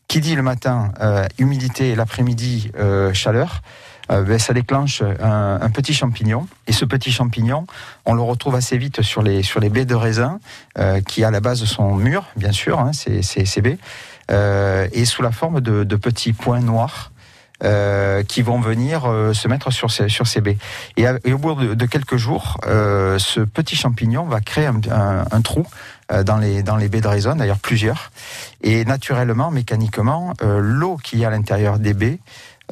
qui 0.07 0.19
dit 0.19 0.35
le 0.35 0.41
matin 0.41 0.93
humidité 1.37 1.89
et 1.89 1.95
l'après-midi 1.95 2.71
chaleur, 3.11 3.61
euh, 4.11 4.23
ben, 4.23 4.39
ça 4.39 4.53
déclenche 4.53 5.01
un, 5.01 5.69
petit 5.69 5.93
champignon. 5.93 6.47
Et 6.67 6.71
ce 6.71 6.85
petit 6.85 7.11
champignon, 7.11 7.67
on 8.05 8.13
le 8.13 8.21
retrouve 8.21 8.55
assez 8.55 8.77
vite 8.77 9.01
sur 9.01 9.21
les, 9.21 9.41
baies 9.69 9.85
de 9.85 9.95
raisin, 9.95 10.39
euh, 10.77 11.01
qui 11.01 11.23
à 11.23 11.31
la 11.31 11.39
base 11.39 11.63
sont 11.65 11.95
mûres, 11.95 12.25
bien 12.35 12.51
sûr, 12.51 12.79
hein, 12.79 12.91
ces, 12.93 13.61
baies, 13.61 13.77
euh, 14.31 14.87
et 14.91 15.05
sous 15.05 15.21
la 15.21 15.31
forme 15.31 15.61
de 15.61 15.95
petits 15.95 16.33
points 16.33 16.61
noirs. 16.61 17.11
Euh, 17.63 18.21
qui 18.21 18.43
vont 18.43 18.59
venir 18.59 19.05
euh, 19.05 19.33
se 19.33 19.47
mettre 19.47 19.71
sur 19.71 19.89
ces, 19.89 20.09
sur 20.09 20.27
ces 20.27 20.41
baies. 20.41 20.59
Et, 20.95 21.07
au 21.33 21.39
bout 21.39 21.55
de, 21.55 21.85
quelques 21.87 22.15
jours, 22.15 22.59
euh, 22.67 23.17
ce 23.17 23.39
petit 23.39 23.75
champignon 23.75 24.25
va 24.25 24.41
créer 24.41 24.67
un, 24.67 24.79
un, 25.31 25.41
trou 25.41 25.65
dans 26.23 26.37
les, 26.37 26.61
dans 26.61 26.75
les 26.75 26.87
baies 26.87 27.01
de 27.01 27.07
raisin, 27.07 27.35
d'ailleurs 27.35 27.57
plusieurs. 27.57 28.11
Et 28.61 28.85
naturellement, 28.85 29.49
mécaniquement, 29.49 30.35
l'eau 30.41 30.97
qui 30.97 31.23
est 31.23 31.25
à 31.25 31.31
l'intérieur 31.31 31.79
des 31.79 31.95
baies 31.95 32.19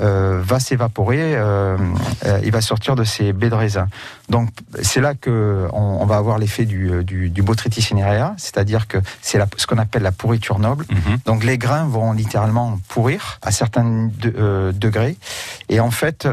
euh, 0.02 0.42
va 0.44 0.60
s'évaporer, 0.60 1.36
euh, 1.36 1.78
euh, 2.26 2.40
il 2.44 2.52
va 2.52 2.60
sortir 2.60 2.96
de 2.96 3.06
ces 3.06 3.32
baies 3.32 3.50
de 3.50 3.56
raisin. 3.56 3.88
Donc 4.28 4.50
c'est 4.82 5.00
là 5.00 5.14
que 5.14 5.68
on, 5.72 6.00
on 6.02 6.06
va 6.06 6.18
avoir 6.18 6.38
l'effet 6.38 6.66
du, 6.66 7.04
du, 7.06 7.30
du 7.30 7.42
botrytis 7.42 7.82
cinerea, 7.82 8.34
c'est-à-dire 8.38 8.88
que 8.88 8.98
c'est 9.22 9.40
ce 9.56 9.66
qu'on 9.68 9.78
appelle 9.78 10.04
la 10.04 10.12
pourriture 10.12 10.60
noble. 10.60 10.86
Mm 10.90 10.96
-hmm. 10.96 11.18
Donc 11.26 11.44
les 11.46 11.58
grains 11.58 11.88
vont 11.88 12.12
littéralement 12.12 12.78
pourrir 12.90 13.40
à 13.42 13.52
certains 13.52 14.10
de, 14.24 14.74
degrés. 14.76 15.16
Et 15.70 15.80
en 15.80 15.92
fait, 15.92 16.28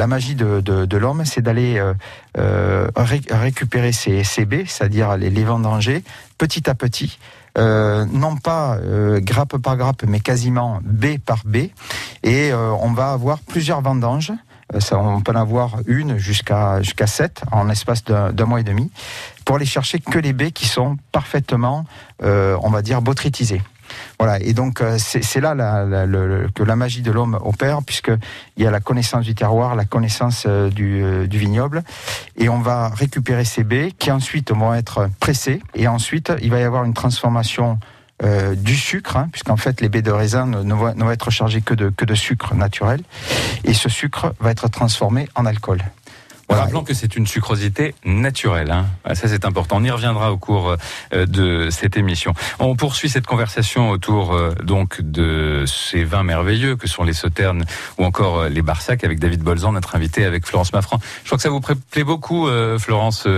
la 0.00 0.06
magie 0.06 0.36
de, 0.36 0.60
de, 0.60 0.86
de 0.86 0.96
l'homme, 0.96 1.24
c'est 1.24 1.42
d'aller 1.42 1.82
ré 2.96 3.20
récupérer 3.30 3.92
ces, 3.92 4.24
ces 4.24 4.44
baies, 4.44 4.66
c'est-à-dire 4.68 5.16
les, 5.16 5.30
les 5.30 5.44
vendanger 5.44 6.04
petit 6.38 6.64
à 6.70 6.74
petit 6.74 7.18
euh, 7.58 8.04
non 8.12 8.36
pas 8.36 8.76
euh, 8.76 9.20
grappe 9.20 9.56
par 9.58 9.76
grappe, 9.76 10.04
mais 10.06 10.20
quasiment 10.20 10.80
baie 10.82 11.18
par 11.18 11.42
baie. 11.44 11.70
Et 12.22 12.52
euh, 12.52 12.72
on 12.80 12.92
va 12.92 13.12
avoir 13.12 13.38
plusieurs 13.38 13.80
vendanges. 13.80 14.32
Euh, 14.74 14.80
ça, 14.80 14.98
on 14.98 15.20
peut 15.20 15.32
en 15.32 15.40
avoir 15.40 15.78
une 15.86 16.18
jusqu'à 16.18 16.80
jusqu'à 16.82 17.06
sept 17.06 17.42
en 17.50 17.64
l'espace 17.64 18.04
d'un 18.04 18.44
mois 18.44 18.60
et 18.60 18.64
demi, 18.64 18.90
pour 19.44 19.56
aller 19.56 19.66
chercher 19.66 19.98
que 19.98 20.18
les 20.18 20.32
baies 20.32 20.52
qui 20.52 20.66
sont 20.66 20.96
parfaitement, 21.12 21.84
on 22.22 22.70
va 22.70 22.82
dire, 22.82 23.02
botrytisées. 23.02 23.62
Voilà, 24.18 24.40
et 24.40 24.52
donc 24.52 24.80
euh, 24.80 24.96
c'est 24.98 25.40
là 25.40 25.54
que 26.54 26.62
la 26.62 26.76
magie 26.76 27.02
de 27.02 27.10
l'homme 27.10 27.38
opère, 27.42 27.82
puisqu'il 27.82 28.62
y 28.62 28.66
a 28.66 28.70
la 28.70 28.80
connaissance 28.80 29.24
du 29.24 29.34
terroir, 29.34 29.74
la 29.74 29.84
connaissance 29.84 30.44
euh, 30.46 30.70
du, 30.70 31.02
euh, 31.02 31.26
du, 31.26 31.38
vignoble, 31.38 31.82
et 32.36 32.48
on 32.48 32.60
va 32.60 32.88
récupérer 32.88 33.44
ces 33.44 33.64
baies 33.64 33.92
qui 33.98 34.10
ensuite 34.10 34.52
vont 34.52 34.74
être 34.74 35.08
pressées, 35.20 35.62
et 35.74 35.88
ensuite 35.88 36.32
il 36.42 36.50
va 36.50 36.60
y 36.60 36.64
avoir 36.64 36.84
une 36.84 36.94
transformation 36.94 37.78
du 38.58 38.76
sucre, 38.76 39.16
hein, 39.16 39.30
puisqu'en 39.32 39.56
fait 39.56 39.80
les 39.80 39.88
baies 39.88 40.02
de 40.02 40.10
raisin 40.10 40.44
ne, 40.44 40.74
vont, 40.74 41.10
être 41.10 41.30
chargées 41.30 41.62
que 41.62 41.72
de 41.72 42.14
sucre 42.14 42.54
naturel, 42.54 43.00
et 43.64 43.72
ce 43.72 43.88
sucre 43.88 44.34
va 44.40 44.50
être 44.50 44.68
transformé 44.68 45.26
en 45.34 45.46
alcool. 45.46 45.82
Voilà. 46.50 46.64
Rappelons 46.64 46.82
que 46.82 46.94
c'est 46.94 47.14
une 47.14 47.28
sucrosité 47.28 47.94
naturelle. 48.04 48.72
Hein. 48.72 49.14
Ça, 49.14 49.28
c'est 49.28 49.44
important. 49.44 49.76
On 49.76 49.84
y 49.84 49.90
reviendra 49.90 50.32
au 50.32 50.36
cours 50.36 50.74
euh, 51.12 51.24
de 51.24 51.70
cette 51.70 51.96
émission. 51.96 52.34
On 52.58 52.74
poursuit 52.74 53.08
cette 53.08 53.26
conversation 53.26 53.90
autour 53.90 54.34
euh, 54.34 54.52
donc 54.64 55.00
de 55.00 55.62
ces 55.68 56.02
vins 56.02 56.24
merveilleux 56.24 56.74
que 56.74 56.88
sont 56.88 57.04
les 57.04 57.12
sauternes 57.12 57.64
ou 57.98 58.04
encore 58.04 58.40
euh, 58.40 58.48
les 58.48 58.62
barsacs 58.62 59.04
avec 59.04 59.20
David 59.20 59.42
Bolzan, 59.42 59.70
notre 59.70 59.94
invité 59.94 60.24
avec 60.24 60.44
Florence 60.44 60.72
Maffran. 60.72 60.98
Je 61.22 61.28
crois 61.28 61.38
que 61.38 61.42
ça 61.42 61.50
vous 61.50 61.60
plaît 61.60 62.02
beaucoup, 62.02 62.48
Florence, 62.78 63.28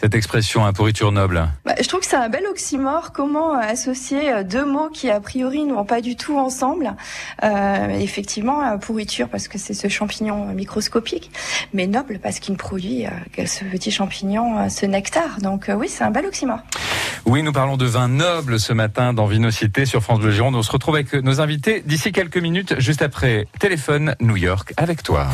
cette 0.00 0.14
expression 0.14 0.70
pourriture 0.74 1.10
noble. 1.10 1.48
Bah, 1.64 1.74
je 1.80 1.88
trouve 1.88 2.00
que 2.00 2.06
c'est 2.06 2.16
un 2.16 2.28
bel 2.28 2.44
oxymore. 2.50 3.12
Comment 3.12 3.54
associer 3.58 4.44
deux 4.44 4.66
mots 4.66 4.90
qui 4.92 5.08
a 5.08 5.20
priori 5.20 5.64
ne 5.64 5.72
vont 5.72 5.86
pas 5.86 6.02
du 6.02 6.16
tout 6.16 6.38
ensemble? 6.38 6.94
Effectivement, 7.42 8.76
pourriture 8.78 9.28
parce 9.28 9.48
que 9.48 9.56
c'est 9.56 9.74
ce 9.74 9.88
champignon 9.88 10.46
microscopique, 10.52 11.30
mais 11.72 11.86
noble 11.86 12.18
parce 12.22 12.40
qu'il 12.40 12.57
produit 12.58 13.06
euh, 13.06 13.46
ce 13.46 13.64
petit 13.64 13.90
champignon, 13.90 14.58
euh, 14.58 14.68
ce 14.68 14.84
nectar. 14.84 15.40
Donc 15.40 15.68
euh, 15.70 15.74
oui, 15.74 15.88
c'est 15.88 16.04
un 16.04 16.10
bel 16.10 16.26
oxymore. 16.26 16.58
Oui, 17.24 17.42
nous 17.42 17.52
parlons 17.52 17.78
de 17.78 17.86
vin 17.86 18.08
noble 18.08 18.60
ce 18.60 18.74
matin 18.74 19.14
dans 19.14 19.26
Vinocité 19.26 19.86
sur 19.86 20.02
France 20.02 20.20
Bleu 20.20 20.30
Gironde. 20.30 20.54
On 20.54 20.62
se 20.62 20.70
retrouve 20.70 20.96
avec 20.96 21.14
nos 21.14 21.40
invités 21.40 21.82
d'ici 21.86 22.12
quelques 22.12 22.36
minutes, 22.36 22.74
juste 22.78 23.00
après 23.00 23.46
Téléphone 23.58 24.14
New 24.20 24.36
York 24.36 24.74
avec 24.76 25.02
toi. 25.02 25.28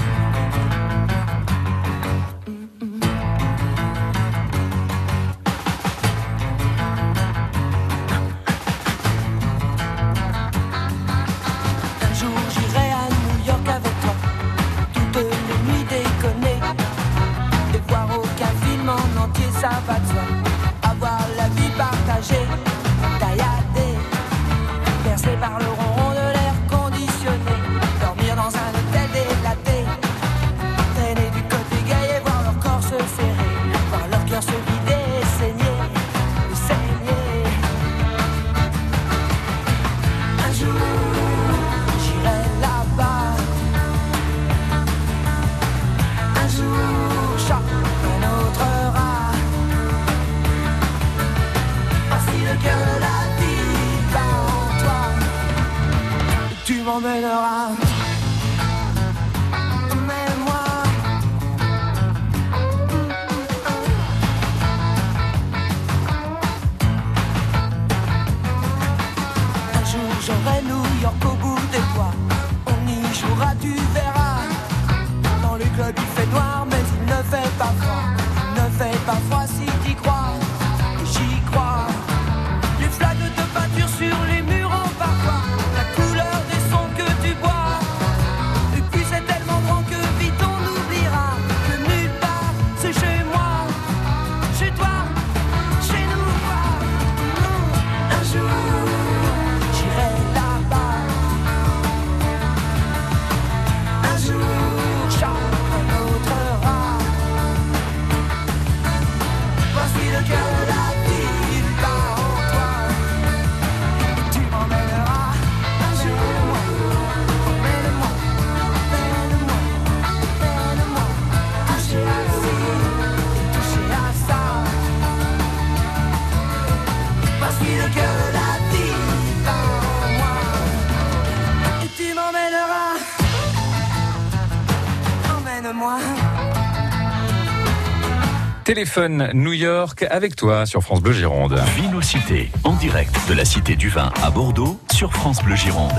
Téléphone 138.84 139.30
New 139.32 139.54
York 139.54 140.04
avec 140.10 140.36
toi 140.36 140.66
sur 140.66 140.82
France 140.82 141.00
Bleu 141.00 141.14
Gironde. 141.14 141.58
Vinocité, 141.74 142.50
en 142.64 142.74
direct 142.74 143.16
de 143.30 143.32
la 143.32 143.46
Cité 143.46 143.76
du 143.76 143.88
Vin 143.88 144.12
à 144.22 144.30
Bordeaux 144.30 144.78
sur 144.92 145.14
France 145.14 145.42
Bleu 145.42 145.56
Gironde. 145.56 145.90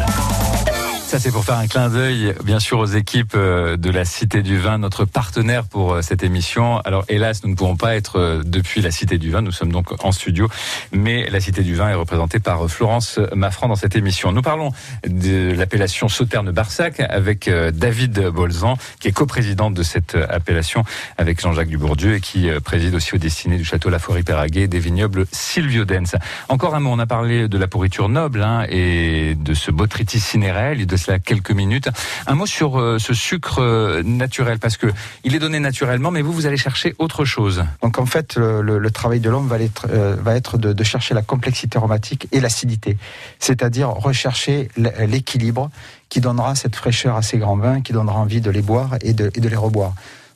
Ça, 1.16 1.22
c'est 1.22 1.32
pour 1.32 1.46
faire 1.46 1.60
un 1.60 1.68
clin 1.68 1.90
d'œil, 1.90 2.36
bien 2.44 2.60
sûr, 2.60 2.78
aux 2.78 2.86
équipes 2.86 3.36
euh, 3.36 3.78
de 3.78 3.90
la 3.90 4.04
Cité 4.04 4.42
du 4.42 4.58
Vin, 4.58 4.80
notre 4.80 5.06
partenaire 5.06 5.64
pour 5.64 5.94
euh, 5.94 6.02
cette 6.02 6.24
émission. 6.24 6.80
Alors, 6.80 7.06
hélas, 7.08 7.42
nous 7.46 7.52
ne 7.52 7.56
pouvons 7.56 7.78
pas 7.78 7.96
être 7.96 8.20
euh, 8.20 8.42
depuis 8.44 8.82
la 8.82 8.92
Cité 8.92 9.18
du 9.18 9.32
Vin. 9.32 9.42
Nous 9.42 9.54
sommes 9.54 9.72
donc 9.72 9.94
en 10.04 10.12
studio, 10.12 10.50
mais 10.92 11.30
la 11.30 11.40
Cité 11.40 11.64
du 11.64 11.74
Vin 11.74 11.88
est 11.88 11.94
représentée 11.94 12.40
par 12.40 12.70
Florence 12.70 13.22
Maffran 13.34 13.70
dans 13.70 13.78
cette 13.78 13.96
émission. 13.96 14.34
Nous 14.34 14.42
parlons 14.42 14.74
de 15.08 15.54
l'appellation 15.54 16.10
Sauterne-Barsac 16.10 17.00
avec 17.00 17.50
David 17.50 18.28
Bolzan, 18.28 18.78
qui 19.00 19.08
est 19.08 19.14
coprésidente 19.14 19.74
de 19.74 19.84
cette 19.84 20.16
appellation 20.16 20.84
avec 21.18 21.40
Jean-Jacques 21.40 21.70
Dubourdieu 21.70 22.16
et 22.16 22.20
qui 22.20 22.50
préside 22.62 22.94
aussi 22.94 23.16
au 23.16 23.20
destiné 23.20 23.56
du 23.56 23.64
château 23.64 23.90
La 23.90 24.00
Forêt-Péraguet 24.00 24.68
des 24.68 24.80
vignobles 24.80 25.28
Silvio 25.32 25.86
Dens. 25.86 26.18
Encore 26.50 26.76
un 26.76 26.82
mot, 26.82 26.90
on 26.92 27.00
a 27.00 27.06
parlé 27.06 27.48
de 27.48 27.58
la 27.58 27.68
pourriture 27.68 28.10
noble 28.10 28.42
hein, 28.44 28.66
et 28.68 29.36
de 29.36 29.54
ce 29.54 29.72
botrytis 29.72 30.20
cinéraire 30.20 30.76
de 30.86 30.98
quelques 31.24 31.52
minutes. 31.52 31.90
Un 32.28 32.36
mot 32.36 32.46
sur 32.46 32.80
euh, 32.80 33.00
ce 33.00 33.14
sucre 33.14 33.60
euh, 33.60 34.04
naturel, 34.04 34.60
parce 34.60 34.78
que 34.78 34.88
il 35.24 35.36
est 35.36 35.40
donné 35.40 35.60
naturellement, 35.60 36.12
mais 36.12 36.22
vous, 36.22 36.32
vous 36.32 36.46
allez 36.46 36.58
chercher 36.58 36.96
autre 37.00 37.26
chose. 37.26 37.64
Donc 37.82 37.98
en 37.98 38.06
fait, 38.06 38.38
le, 38.38 38.90
travail 38.92 39.20
de 39.20 39.30
l'homme 39.30 39.48
va 39.48 39.60
être, 39.60 39.88
euh, 39.90 40.16
être 40.28 40.58
de, 40.58 40.84
chercher 40.84 41.14
la 41.14 41.22
complexité 41.22 41.78
aromatique 41.78 42.28
et 42.32 42.40
l'acidité, 42.40 42.98
c'est-à-dire 43.40 43.90
rechercher 43.90 44.70
l'équilibre 44.78 45.70
qui 46.10 46.22
donnera 46.22 46.56
cette 46.56 46.76
fraîcheur 46.76 47.16
à 47.16 47.22
ces 47.22 47.38
grands 47.38 47.58
vins, 47.58 47.82
qui 47.82 47.94
donnera 47.94 48.20
envie 48.20 48.42
de 48.42 48.52
les 48.52 48.62
boire 48.62 48.96
et 49.02 49.14
de 49.14 49.32
les 49.36 49.56
reboire. 49.56 49.94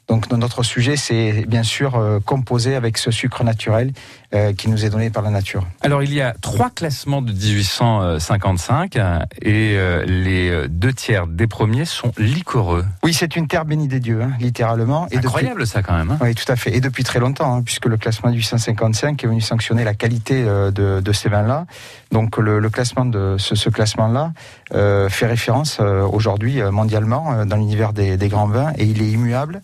Donc 0.09 0.29
notre 0.31 0.63
sujet, 0.63 0.97
c'est 0.97 1.45
bien 1.47 1.63
sûr 1.63 2.19
composer 2.25 2.75
avec 2.75 2.97
ce 2.97 3.11
sucre 3.11 3.43
naturel 3.43 3.93
euh, 4.35 4.53
qui 4.53 4.69
nous 4.69 4.85
est 4.85 4.91
donné 4.91 5.09
par 5.09 5.23
la 5.23 5.31
nature. 5.31 5.65
Alors 5.81 6.03
il 6.03 6.13
y 6.13 6.21
a 6.21 6.35
trois 6.39 6.69
classements 6.69 7.23
de 7.23 7.31
1855 7.31 8.95
euh, 8.95 9.19
et 9.41 9.73
euh, 9.75 10.05
les 10.05 10.67
deux 10.67 10.93
tiers 10.93 11.25
des 11.25 11.47
premiers 11.47 11.85
sont 11.85 12.11
liquoreux. 12.15 12.85
Oui, 13.03 13.11
c'est 13.11 13.35
une 13.35 13.47
terre 13.47 13.65
bénie 13.65 13.87
des 13.87 13.99
dieux, 13.99 14.21
hein, 14.21 14.33
littéralement. 14.39 15.07
Et 15.09 15.17
incroyable 15.17 15.65
ça 15.65 15.81
quand 15.81 15.97
même. 15.97 16.11
Hein. 16.11 16.19
Oui, 16.21 16.35
tout 16.35 16.51
à 16.51 16.55
fait. 16.55 16.75
Et 16.75 16.79
depuis 16.79 17.03
très 17.03 17.19
longtemps, 17.19 17.55
hein, 17.55 17.63
puisque 17.63 17.87
le 17.87 17.97
classement 17.97 18.29
de 18.29 18.35
1855 18.35 19.23
est 19.23 19.27
venu 19.27 19.41
sanctionner 19.41 19.83
la 19.83 19.95
qualité 19.95 20.43
de, 20.43 21.01
de 21.01 21.11
ces 21.11 21.27
vins-là. 21.29 21.65
Donc 22.11 22.37
le, 22.37 22.59
le, 22.59 22.69
classement 22.69 23.05
de 23.05 23.35
ce, 23.39 23.55
ce 23.55 23.69
classement-là 23.69 24.33
euh, 24.75 25.09
fait 25.09 25.25
référence 25.25 25.79
aujourd'hui 25.79 26.61
mondialement 26.71 27.45
dans 27.47 27.55
l'univers 27.55 27.93
des, 27.93 28.15
des, 28.15 28.29
grands 28.29 28.47
vins 28.47 28.73
et 28.77 28.83
il 28.83 29.01
est 29.01 29.09
immuable. 29.09 29.63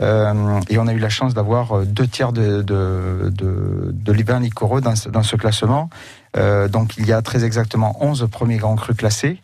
Et 0.00 0.78
on 0.78 0.86
a 0.86 0.92
eu 0.92 0.98
la 0.98 1.08
chance 1.08 1.34
d'avoir 1.34 1.80
deux 1.80 2.06
tiers 2.06 2.32
de, 2.32 2.62
de, 2.62 3.32
dans, 4.80 5.22
ce 5.22 5.36
classement. 5.36 5.90
Euh, 6.36 6.68
donc 6.68 6.96
il 6.98 7.06
y 7.06 7.12
a 7.12 7.22
très 7.22 7.44
exactement 7.44 7.96
11 8.00 8.28
premiers 8.30 8.56
grands 8.56 8.76
crus 8.76 8.96
classés. 8.96 9.38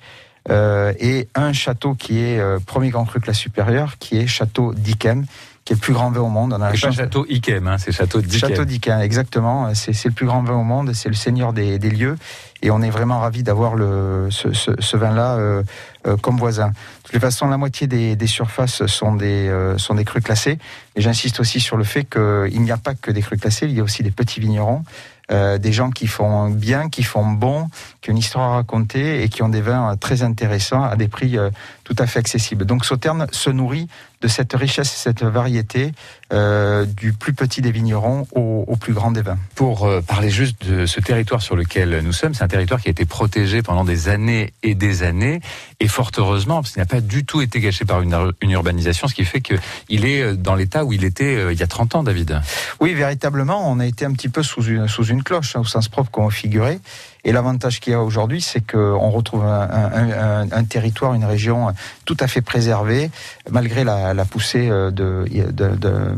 Euh, 0.51 0.93
et 0.99 1.29
un 1.37 1.53
château 1.53 1.95
qui 1.95 2.19
est 2.19 2.41
euh, 2.41 2.59
premier 2.59 2.91
grand 2.91 3.05
cru 3.05 3.21
classe 3.21 3.39
supérieure, 3.39 3.97
qui 3.99 4.19
est 4.19 4.27
Château 4.27 4.75
d'Ikem, 4.75 5.25
qui 5.64 5.73
est 5.73 5.76
le 5.76 5.81
plus 5.81 5.92
grand 5.92 6.11
vin 6.11 6.21
au 6.21 6.28
monde. 6.28 6.52
On 6.52 6.61
a 6.61 6.75
c'est 6.75 6.88
pas 6.88 6.92
Château 6.92 7.25
Ikem, 7.28 7.66
hein, 7.69 7.78
c'est 7.78 7.92
Château 7.92 8.21
d'Ikem. 8.21 8.50
Château 8.50 8.64
d'Ikem, 8.64 9.00
exactement. 9.00 9.75
C'est, 9.75 9.92
c'est 9.92 10.09
le 10.09 10.14
plus 10.14 10.26
grand 10.26 10.42
vin 10.42 10.54
au 10.54 10.64
monde, 10.64 10.92
c'est 10.92 11.09
le 11.09 11.14
seigneur 11.14 11.52
des, 11.52 11.78
des 11.78 11.90
lieux. 11.90 12.16
Et 12.62 12.71
on 12.71 12.81
est 12.83 12.90
vraiment 12.90 13.21
ravis 13.21 13.42
d'avoir 13.42 13.75
le, 13.75 14.28
ce, 14.31 14.52
ce, 14.52 14.71
ce 14.78 14.97
vin-là 14.97 15.37
euh, 15.37 15.62
euh, 16.07 16.16
comme 16.16 16.37
voisin. 16.37 16.69
De 16.69 17.11
toute 17.11 17.21
façon, 17.21 17.49
la 17.49 17.57
moitié 17.57 17.87
des, 17.87 18.14
des 18.16 18.26
surfaces 18.26 18.87
sont 18.87 19.14
des, 19.14 19.49
euh, 19.49 19.78
sont 19.78 19.95
des 19.95 20.04
crus 20.04 20.23
classés. 20.23 20.59
Et 20.95 21.00
j'insiste 21.00 21.40
aussi 21.40 21.61
sur 21.61 21.76
le 21.76 21.85
fait 21.85 22.04
qu'il 22.04 22.62
n'y 22.62 22.71
a 22.71 22.76
pas 22.76 22.95
que 22.95 23.11
des 23.11 23.21
crus 23.21 23.40
classés, 23.40 23.66
il 23.66 23.73
y 23.73 23.81
a 23.81 23.83
aussi 23.83 24.02
des 24.02 24.12
petits 24.12 24.40
vignerons. 24.40 24.85
Euh, 25.31 25.57
des 25.57 25.73
gens 25.73 25.90
qui 25.90 26.09
font 26.09 26.50
bien, 26.50 26.90
qui 26.90 27.04
font 27.04 27.25
bon, 27.25 27.69
qui 28.00 28.11
ont 28.11 28.12
une 28.12 28.19
histoire 28.19 28.50
à 28.50 28.54
raconter 28.57 29.23
et 29.23 29.28
qui 29.28 29.42
ont 29.42 29.49
des 29.49 29.61
vins 29.61 29.97
très 29.97 30.23
intéressants 30.23 30.83
à 30.83 30.97
des 30.97 31.09
prix 31.09 31.38
euh, 31.38 31.49
tout 31.85 31.95
à 31.99 32.07
fait 32.07 32.19
accessibles. 32.19 32.64
Donc 32.66 32.85
Sauterne 32.85 33.26
se 33.31 33.48
nourrit 33.48 33.88
de 34.23 34.29
cette 34.29 34.53
richesse 34.55 34.93
et 34.93 34.97
cette 34.97 35.23
variété 35.23 35.93
euh, 36.33 36.87
du 36.87 37.13
plus 37.13 37.35
petit 37.35 37.61
des 37.61 37.73
vignerons 37.73 38.27
au, 38.35 38.77
plus 38.77 38.95
grand 38.95 39.11
des 39.13 39.23
vins. 39.23 39.39
Pour 39.55 39.85
euh, 39.85 40.01
parler 40.01 40.31
juste 40.31 40.67
de 40.67 40.87
ce 40.87 41.01
territoire 41.01 41.43
sur 41.43 41.57
lequel 41.57 42.01
nous 42.03 42.13
sommes, 42.13 42.35
c'est 42.35 42.43
un 42.43 42.49
territoire 42.49 42.81
qui 42.81 42.89
a 42.89 42.91
été 42.91 43.05
protégé 43.05 43.63
pendant 43.63 43.85
des 43.85 44.09
années 44.09 44.53
et 44.63 44.75
des 44.75 45.03
années, 45.03 45.41
et 45.79 45.89
fort 45.89 46.11
heureusement, 46.17 46.63
parce 46.63 46.73
qu'il 46.73 46.81
n'a 46.81 46.87
pas 46.87 47.01
du 47.01 47.25
tout 47.25 47.43
été 47.43 47.61
gâché 47.61 47.85
par 47.85 48.01
une, 48.01 48.33
urbanisation, 48.43 49.09
ce 49.09 49.15
qui 49.15 49.25
fait 49.25 49.41
qu'il 49.41 50.05
est 50.05 50.35
dans 50.35 50.55
l'état 50.55 50.85
où 50.85 50.93
il 50.93 51.05
était 51.05 51.53
il 51.53 51.59
y 51.59 51.63
a 51.63 51.67
30 51.67 51.97
ans, 51.97 52.03
David. 52.03 52.41
Oui, 52.81 52.95
véritablement, 52.95 53.71
on 53.71 53.79
a 53.79 53.87
été 53.87 54.05
un 54.05 54.13
petit 54.13 54.29
peu 54.29 54.43
sous 54.43 54.63
une, 54.63 54.89
sous 54.89 55.05
une 55.05 55.23
cloche, 55.23 55.57
hein, 55.57 55.61
au 55.61 55.65
sens 55.65 55.89
propre 55.89 56.11
qu'on 56.11 56.31
figuré. 56.31 56.81
Et 57.25 57.33
l'avantage 57.33 57.81
qu'il 57.81 57.93
y 57.93 57.97
a 57.97 58.03
aujourd'hui, 58.03 58.41
c'est 58.41 58.61
qu'on 58.61 59.11
retrouve 59.11 59.45
un, 59.45 60.65
territoire, 60.65 61.15
une 61.15 61.25
région 61.25 61.73
tout 62.05 62.17
à 62.19 62.27
fait 62.27 62.43
préservée, 62.43 63.11
malgré 63.51 63.85
la, 63.85 64.25
poussée 64.25 64.69
euh, 64.69 64.91
de, 64.91 65.25
de, 65.31 65.69
de, 65.77 66.17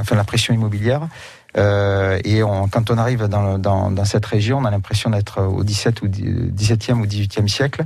enfin 0.00 0.14
la 0.14 0.24
pression 0.24 0.54
immobilière. 0.54 1.08
Euh, 1.56 2.18
et 2.24 2.42
on, 2.42 2.68
quand 2.68 2.90
on 2.90 2.98
arrive 2.98 3.24
dans, 3.28 3.58
dans, 3.58 3.90
dans, 3.90 4.04
cette 4.04 4.26
région, 4.26 4.58
on 4.58 4.64
a 4.64 4.70
l'impression 4.70 5.10
d'être 5.10 5.42
au 5.42 5.62
17 5.62 6.02
ou 6.02 6.06
17e 6.06 6.94
ou 6.94 7.06
18e 7.06 7.48
siècle. 7.48 7.84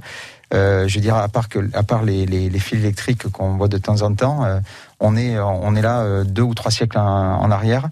Euh, 0.55 0.89
je 0.89 0.99
dirais 0.99 1.21
à 1.21 1.29
part 1.29 1.49
que, 1.49 1.59
à 1.75 1.83
part 1.83 2.03
les, 2.05 2.25
les, 2.25 2.49
les 2.49 2.59
fils 2.59 2.79
électriques 2.79 3.29
qu'on 3.29 3.57
voit 3.57 3.69
de 3.69 3.77
temps 3.77 4.01
en 4.01 4.15
temps, 4.15 4.45
euh, 4.45 4.61
on 4.99 5.17
est 5.17 5.39
on 5.39 5.75
est 5.77 5.83
là 5.83 6.01
euh, 6.01 6.25
deux 6.25 6.43
ou 6.43 6.55
trois 6.55 6.71
siècles 6.71 6.99
en, 6.99 7.43
en 7.43 7.51
arrière. 7.51 7.91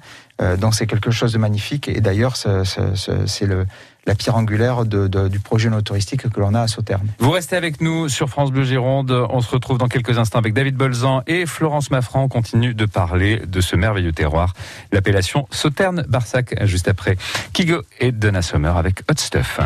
donc 0.59 0.75
c'est 0.75 0.87
quelque 0.87 1.11
chose 1.11 1.33
de 1.33 1.39
magnifique. 1.39 1.89
Et 1.89 2.01
d'ailleurs, 2.01 2.37
c'est 2.37 3.47
le 3.47 3.67
la 4.07 4.15
pierre 4.15 4.37
angulaire 4.37 4.85
du 4.85 5.41
projet 5.41 5.69
no 5.69 5.81
touristique 5.83 6.29
que 6.29 6.41
l'on 6.41 6.55
a 6.55 6.63
à 6.63 6.69
Sauternes. 6.69 7.09
Vous 7.19 7.31
restez 7.31 7.57
avec 7.57 7.81
nous 7.81 8.09
sur 8.09 8.29
France 8.29 8.51
Bleu 8.53 8.65
Gironde. 8.65 9.11
On 9.11 9.41
se 9.41 9.51
retrouve 9.51 9.79
dans 9.79 9.89
quelques 9.89 10.19
instants 10.19 10.39
avec 10.39 10.55
David 10.55 10.77
Bolzan 10.77 11.23
et 11.27 11.47
Florence 11.47 11.91
Maffran. 11.91 12.23
On 12.25 12.29
continue 12.29 12.75
de 12.75 12.87
parler 12.87 13.43
de 13.47 13.61
ce 13.61 13.77
merveilleux 13.77 14.13
terroir, 14.13 14.55
l'appellation 14.93 15.47
Sauterne-Barsac, 15.51 16.65
juste 16.67 16.89
après 16.89 17.17
Kigo 17.53 17.83
et 18.01 18.13
Donna 18.13 18.43
Sommer 18.43 18.73
avec 18.77 19.01
Hot 19.11 19.17
Stuff. 19.17 19.61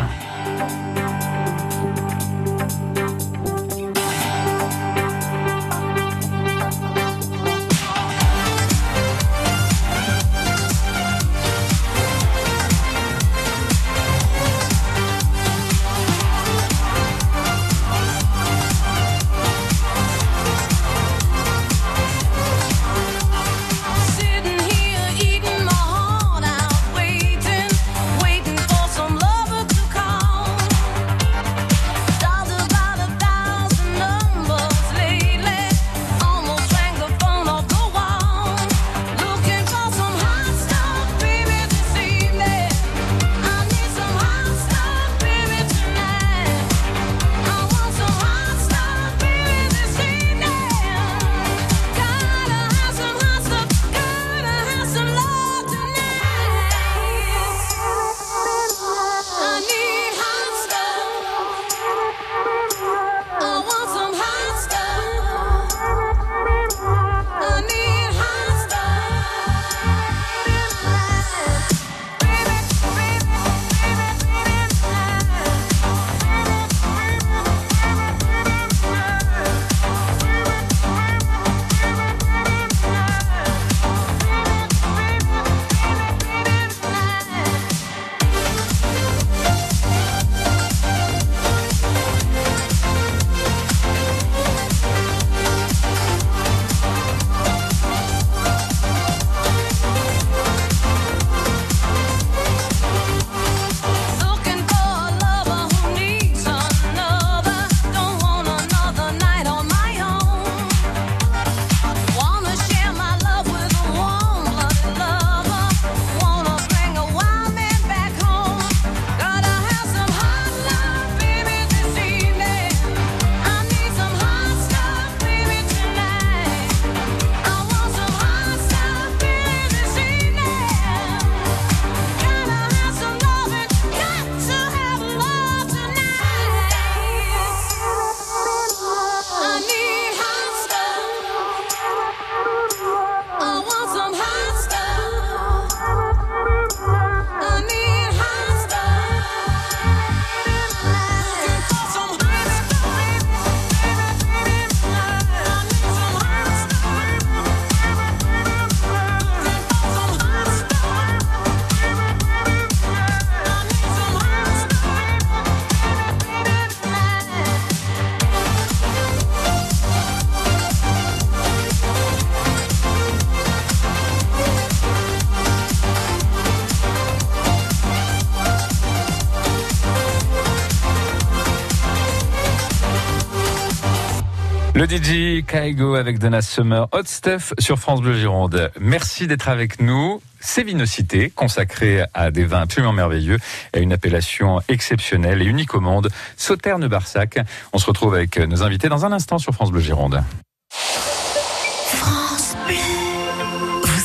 Le 184.81 184.87
DJ 184.87 185.45
Kaigo 185.45 185.93
avec 185.93 186.17
Donna 186.17 186.41
Summer, 186.41 186.87
Hot 186.91 187.03
Stuff 187.05 187.53
sur 187.59 187.77
France 187.77 188.01
Bleu 188.01 188.17
Gironde. 188.17 188.71
Merci 188.79 189.27
d'être 189.27 189.47
avec 189.47 189.79
nous. 189.79 190.23
C'est 190.39 190.63
Vinocité, 190.63 191.29
consacré 191.29 192.03
à 192.15 192.31
des 192.31 192.45
vins 192.45 192.61
absolument 192.61 192.91
merveilleux, 192.91 193.37
à 193.73 193.77
une 193.77 193.93
appellation 193.93 194.59
exceptionnelle 194.69 195.43
et 195.43 195.45
unique 195.45 195.75
au 195.75 195.81
monde, 195.81 196.09
Sauterne-Barsac. 196.35 197.37
On 197.73 197.77
se 197.77 197.85
retrouve 197.85 198.15
avec 198.15 198.39
nos 198.39 198.63
invités 198.63 198.89
dans 198.89 199.05
un 199.05 199.11
instant 199.11 199.37
sur 199.37 199.53
France 199.53 199.69
Bleu 199.69 199.81
Gironde. 199.81 200.23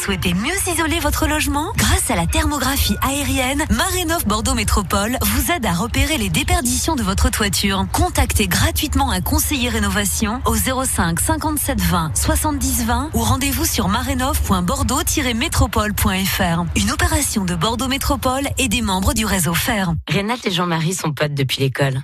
Souhaitez 0.06 0.34
mieux 0.34 0.54
isoler 0.72 1.00
votre 1.00 1.26
logement 1.26 1.72
Grâce 1.74 2.12
à 2.12 2.14
la 2.14 2.28
thermographie 2.28 2.94
aérienne, 3.02 3.64
Marénov 3.70 4.24
Bordeaux 4.24 4.54
Métropole 4.54 5.18
vous 5.20 5.50
aide 5.50 5.66
à 5.66 5.72
repérer 5.72 6.16
les 6.16 6.28
déperditions 6.28 6.94
de 6.94 7.02
votre 7.02 7.28
toiture. 7.28 7.84
Contactez 7.92 8.46
gratuitement 8.46 9.10
un 9.10 9.20
conseiller 9.20 9.68
rénovation 9.68 10.40
au 10.44 10.54
05 10.54 11.18
57 11.18 11.80
20 11.80 12.12
70 12.14 12.84
20 12.84 13.10
ou 13.14 13.18
rendez-vous 13.18 13.64
sur 13.64 13.88
marénov.bordeaux-métropole.fr. 13.88 16.64
Une 16.76 16.92
opération 16.92 17.44
de 17.44 17.56
Bordeaux 17.56 17.88
Métropole 17.88 18.46
et 18.58 18.68
des 18.68 18.82
membres 18.82 19.12
du 19.12 19.24
réseau 19.24 19.54
FER. 19.54 19.86
Renate 20.08 20.46
et 20.46 20.52
Jean-Marie 20.52 20.94
sont 20.94 21.12
potes 21.12 21.34
depuis 21.34 21.58
l'école. 21.58 22.00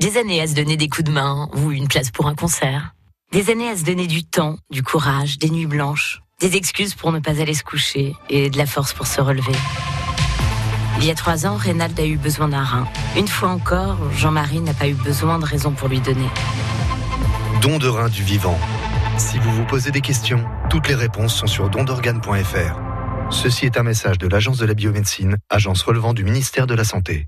Des 0.00 0.16
années 0.16 0.40
à 0.40 0.48
se 0.48 0.54
donner 0.54 0.76
des 0.76 0.88
coups 0.88 1.04
de 1.04 1.12
main 1.12 1.48
ou 1.54 1.70
une 1.70 1.86
place 1.86 2.10
pour 2.10 2.26
un 2.26 2.34
concert. 2.34 2.96
Des 3.30 3.48
années 3.50 3.70
à 3.70 3.76
se 3.76 3.84
donner 3.84 4.08
du 4.08 4.24
temps, 4.24 4.56
du 4.70 4.82
courage, 4.82 5.38
des 5.38 5.50
nuits 5.50 5.66
blanches, 5.66 6.23
des 6.48 6.56
excuses 6.56 6.94
pour 6.94 7.10
ne 7.10 7.20
pas 7.20 7.40
aller 7.40 7.54
se 7.54 7.64
coucher 7.64 8.16
et 8.28 8.50
de 8.50 8.58
la 8.58 8.66
force 8.66 8.92
pour 8.92 9.06
se 9.06 9.18
relever. 9.22 9.54
Il 10.98 11.06
y 11.06 11.10
a 11.10 11.14
trois 11.14 11.46
ans, 11.46 11.56
Reynald 11.56 11.98
a 11.98 12.04
eu 12.04 12.18
besoin 12.18 12.48
d'un 12.48 12.62
rein. 12.62 12.86
Une 13.16 13.28
fois 13.28 13.48
encore, 13.48 13.96
Jean-Marie 14.12 14.60
n'a 14.60 14.74
pas 14.74 14.86
eu 14.86 14.92
besoin 14.92 15.38
de 15.38 15.46
raison 15.46 15.70
pour 15.70 15.88
lui 15.88 16.00
donner. 16.00 16.28
Don 17.62 17.78
de 17.78 17.88
rein 17.88 18.10
du 18.10 18.22
vivant. 18.22 18.58
Si 19.16 19.38
vous 19.38 19.52
vous 19.52 19.64
posez 19.64 19.90
des 19.90 20.02
questions, 20.02 20.44
toutes 20.68 20.88
les 20.88 20.94
réponses 20.94 21.34
sont 21.34 21.46
sur 21.46 21.70
dondorgane.fr. 21.70 22.78
Ceci 23.30 23.64
est 23.64 23.78
un 23.78 23.82
message 23.82 24.18
de 24.18 24.28
l'Agence 24.28 24.58
de 24.58 24.66
la 24.66 24.74
biomédecine, 24.74 25.38
agence 25.48 25.80
relevant 25.80 26.12
du 26.12 26.24
ministère 26.24 26.66
de 26.66 26.74
la 26.74 26.84
Santé. 26.84 27.26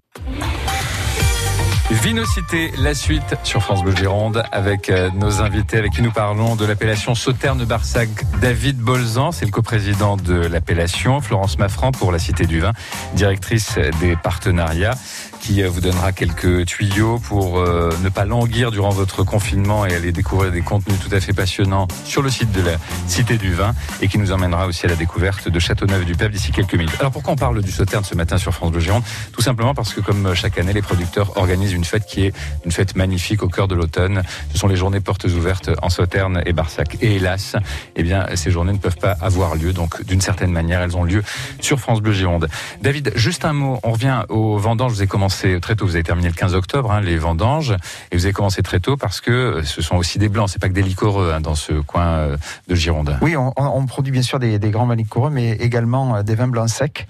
Vinocité, 1.89 2.73
la 2.79 2.95
suite 2.95 3.37
sur 3.45 3.63
France 3.63 3.85
Bleu 3.85 3.95
Gironde 3.95 4.43
avec 4.51 4.91
euh, 4.91 5.09
nos 5.15 5.41
invités 5.41 5.77
avec 5.77 5.93
qui 5.93 6.03
nous 6.03 6.11
parlons 6.11 6.57
de 6.57 6.65
l'appellation 6.65 7.15
Sauterne-Barsac. 7.15 8.09
David 8.41 8.79
Bolzan, 8.79 9.31
c'est 9.31 9.45
le 9.45 9.53
coprésident 9.53 10.17
de 10.17 10.35
l'appellation. 10.35 11.21
Florence 11.21 11.59
Maffran 11.59 11.93
pour 11.93 12.11
la 12.11 12.19
Cité 12.19 12.47
du 12.47 12.59
Vin, 12.59 12.73
directrice 13.15 13.79
des 14.01 14.17
partenariats 14.17 14.97
qui 15.41 15.63
euh, 15.63 15.69
vous 15.69 15.81
donnera 15.81 16.11
quelques 16.11 16.67
tuyaux 16.67 17.21
pour 17.21 17.59
euh, 17.61 17.93
ne 18.03 18.09
pas 18.09 18.25
languir 18.25 18.73
durant 18.73 18.91
votre 18.91 19.23
confinement 19.23 19.87
et 19.87 19.95
aller 19.95 20.11
découvrir 20.11 20.51
des 20.51 20.63
contenus 20.63 20.99
tout 20.99 21.15
à 21.15 21.21
fait 21.21 21.35
passionnants 21.35 21.87
sur 22.05 22.21
le 22.21 22.31
site 22.31 22.51
de 22.51 22.63
la 22.63 22.79
Cité 23.07 23.39
du 23.39 23.55
Vin 23.55 23.75
et 24.01 24.09
qui 24.09 24.19
nous 24.19 24.33
emmènera 24.33 24.67
aussi 24.67 24.87
à 24.87 24.89
la 24.89 24.97
découverte 24.97 25.49
de 25.49 25.59
Châteauneuf-du-Pape 25.61 26.33
d'ici 26.33 26.51
quelques 26.51 26.75
minutes. 26.75 26.97
Alors 26.99 27.13
pourquoi 27.13 27.35
on 27.35 27.37
parle 27.37 27.63
du 27.63 27.71
Sauterne 27.71 28.03
ce 28.03 28.17
matin 28.17 28.39
sur 28.39 28.53
France 28.53 28.73
Bleu 28.73 28.81
Gironde? 28.81 29.05
Tout 29.31 29.43
simplement 29.43 29.73
parce 29.73 29.95
que 29.95 30.01
comme 30.01 30.35
chaque 30.35 30.59
année, 30.59 30.73
les 30.73 30.83
producteurs 30.83 31.37
organisent 31.37 31.76
une 31.77 31.85
fête 31.85 32.07
qui 32.07 32.27
est 32.27 32.33
une 32.65 32.73
fête 32.73 32.97
magnifique 32.97 33.43
au 33.43 33.49
cœur 33.49 33.69
de 33.69 33.75
l'automne. 33.75 34.23
Ce 34.53 34.59
sont 34.59 34.67
les 34.67 34.77
journées 34.77 35.01
portes 35.01 35.25
ouvertes 35.25 35.71
en 35.83 35.91
Sauterne 35.91 36.43
et 36.47 36.53
Barsac. 36.53 36.97
Et 37.01 37.17
hélas, 37.17 37.57
eh 37.95 38.03
bien, 38.03 38.27
ces 38.35 38.51
journées 38.51 38.73
ne 38.73 38.79
peuvent 38.79 38.97
pas 38.97 39.17
avoir 39.21 39.55
lieu. 39.55 39.73
Donc, 39.73 40.05
d'une 40.05 40.21
certaine 40.21 40.51
manière, 40.51 40.81
elles 40.81 40.97
ont 40.97 41.05
lieu 41.05 41.23
sur 41.61 41.79
France 41.79 42.01
Bleu 42.01 42.13
Gironde. 42.13 42.49
David, 42.83 43.13
juste 43.15 43.45
un 43.45 43.53
mot. 43.53 43.79
On 43.83 43.93
revient 43.93 44.23
aux 44.29 44.59
vendanges. 44.59 44.93
Vous 44.93 45.01
avez 45.01 45.07
commencé 45.07 45.61
très 45.61 45.77
tôt. 45.77 45.87
Vous 45.87 45.95
avez 45.95 46.05
terminé 46.05 46.29
le 46.29 46.35
15 46.35 46.55
octobre, 46.55 46.91
hein, 46.91 47.01
les 47.01 47.19
vendanges. 47.19 47.75
Et 48.11 48.17
vous 48.17 48.25
avez 48.25 48.33
commencé 48.33 48.63
très 48.63 48.81
tôt 48.81 48.97
parce 48.97 49.21
que 49.21 49.63
ce 49.65 49.83
sont 49.83 49.97
aussi 49.97 50.19
des 50.19 50.29
blancs. 50.29 50.49
C'est 50.49 50.61
pas 50.61 50.69
que 50.69 50.75
des 50.75 50.83
liquoreux 50.83 51.33
hein, 51.35 51.41
dans 51.41 51.55
ce 51.55 51.73
coin 51.73 52.07
euh, 52.07 52.37
de 52.69 52.75
Gironde. 52.75 53.19
Oui, 53.21 53.37
on, 53.37 53.87
produit 53.87 54.13
bien 54.13 54.23
sûr 54.23 54.39
des, 54.39 54.59
grands 54.59 54.87
vins 54.87 54.97
liquoreux, 54.97 55.31
mais 55.31 55.53
également 55.53 56.17
euh, 56.17 56.23
des 56.23 56.35
vins 56.35 56.49
blancs 56.49 56.71
secs. 56.71 57.07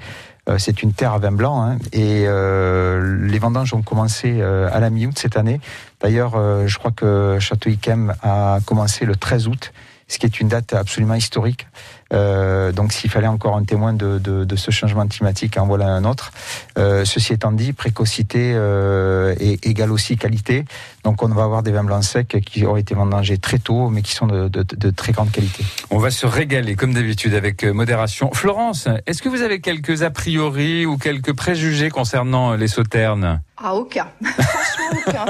Euh, 0.49 0.59
c'est 0.59 0.83
une 0.83 0.93
terre 0.93 1.13
à 1.13 1.19
vin 1.19 1.33
blanc 1.33 1.61
hein, 1.63 1.79
et 1.93 2.25
euh, 2.27 3.27
les 3.27 3.39
vendanges 3.39 3.75
ont 3.75 3.83
commencé 3.83 4.37
euh, 4.41 4.69
à 4.73 4.79
la 4.79 4.91
mi-août 4.91 5.19
cette 5.19 5.37
année. 5.37 5.61
D'ailleurs, 6.01 6.33
je 6.67 6.79
crois 6.79 6.93
que 6.93 7.39
Château 7.41 7.71
Yquem 7.71 8.15
a 8.23 8.59
commencé 8.65 9.07
le 9.07 9.17
13 9.17 9.49
août, 9.49 9.73
ce 10.09 10.19
qui 10.19 10.27
est 10.27 10.41
une 10.41 10.49
date 10.49 10.75
absolument 10.75 11.15
historique. 11.15 11.67
Euh, 12.13 12.73
donc, 12.73 12.93
s'il 12.93 13.11
fallait 13.11 13.27
encore 13.27 13.57
un 13.57 13.65
témoin 13.65 13.93
de, 13.93 14.19
de, 14.19 14.45
de, 14.45 14.57
ce 14.57 14.71
changement 14.71 15.07
climatique, 15.07 15.59
en 15.59 15.67
voilà 15.67 15.87
un 15.87 16.05
autre. 16.05 16.33
Euh, 16.79 17.05
ceci 17.05 17.33
étant 17.33 17.53
dit, 17.53 17.73
précocité 17.73 18.53
euh, 18.55 19.35
et 19.41 19.59
égale 19.69 19.91
aussi 19.93 20.17
qualité. 20.17 20.65
Donc, 21.05 21.23
on 21.23 21.29
va 21.29 21.45
avoir 21.45 21.63
des 21.63 21.73
vins 21.73 21.85
blancs 21.85 22.05
secs 22.05 22.41
qui 22.45 22.65
ont 22.65 22.77
été 22.77 22.95
vendangés 22.95 23.39
très 23.39 23.59
tôt, 23.59 23.89
mais 23.89 24.03
qui 24.03 24.13
sont 24.13 24.27
de, 24.27 24.49
de, 24.49 24.63
de 24.63 24.91
très 24.91 25.13
grande 25.13 25.31
qualité. 25.31 25.65
On 25.91 25.99
va 25.99 26.11
se 26.11 26.27
régaler, 26.27 26.77
comme 26.77 26.95
d'habitude, 26.95 27.35
avec 27.35 27.65
modération. 27.65 28.31
Florence, 28.33 28.89
est-ce 29.07 29.23
que 29.23 29.29
vous 29.29 29.43
avez 29.43 29.61
quelques 29.61 30.03
a 30.03 30.11
priori 30.11 30.87
ou 30.87 30.99
quelques 30.99 31.35
préjugés 31.35 31.91
concernant 31.91 32.55
les 32.55 32.69
sauternes? 32.69 33.41
Ah, 33.57 33.75
aucun. 33.75 34.09
Franchement, 34.25 35.01
aucun. 35.07 35.25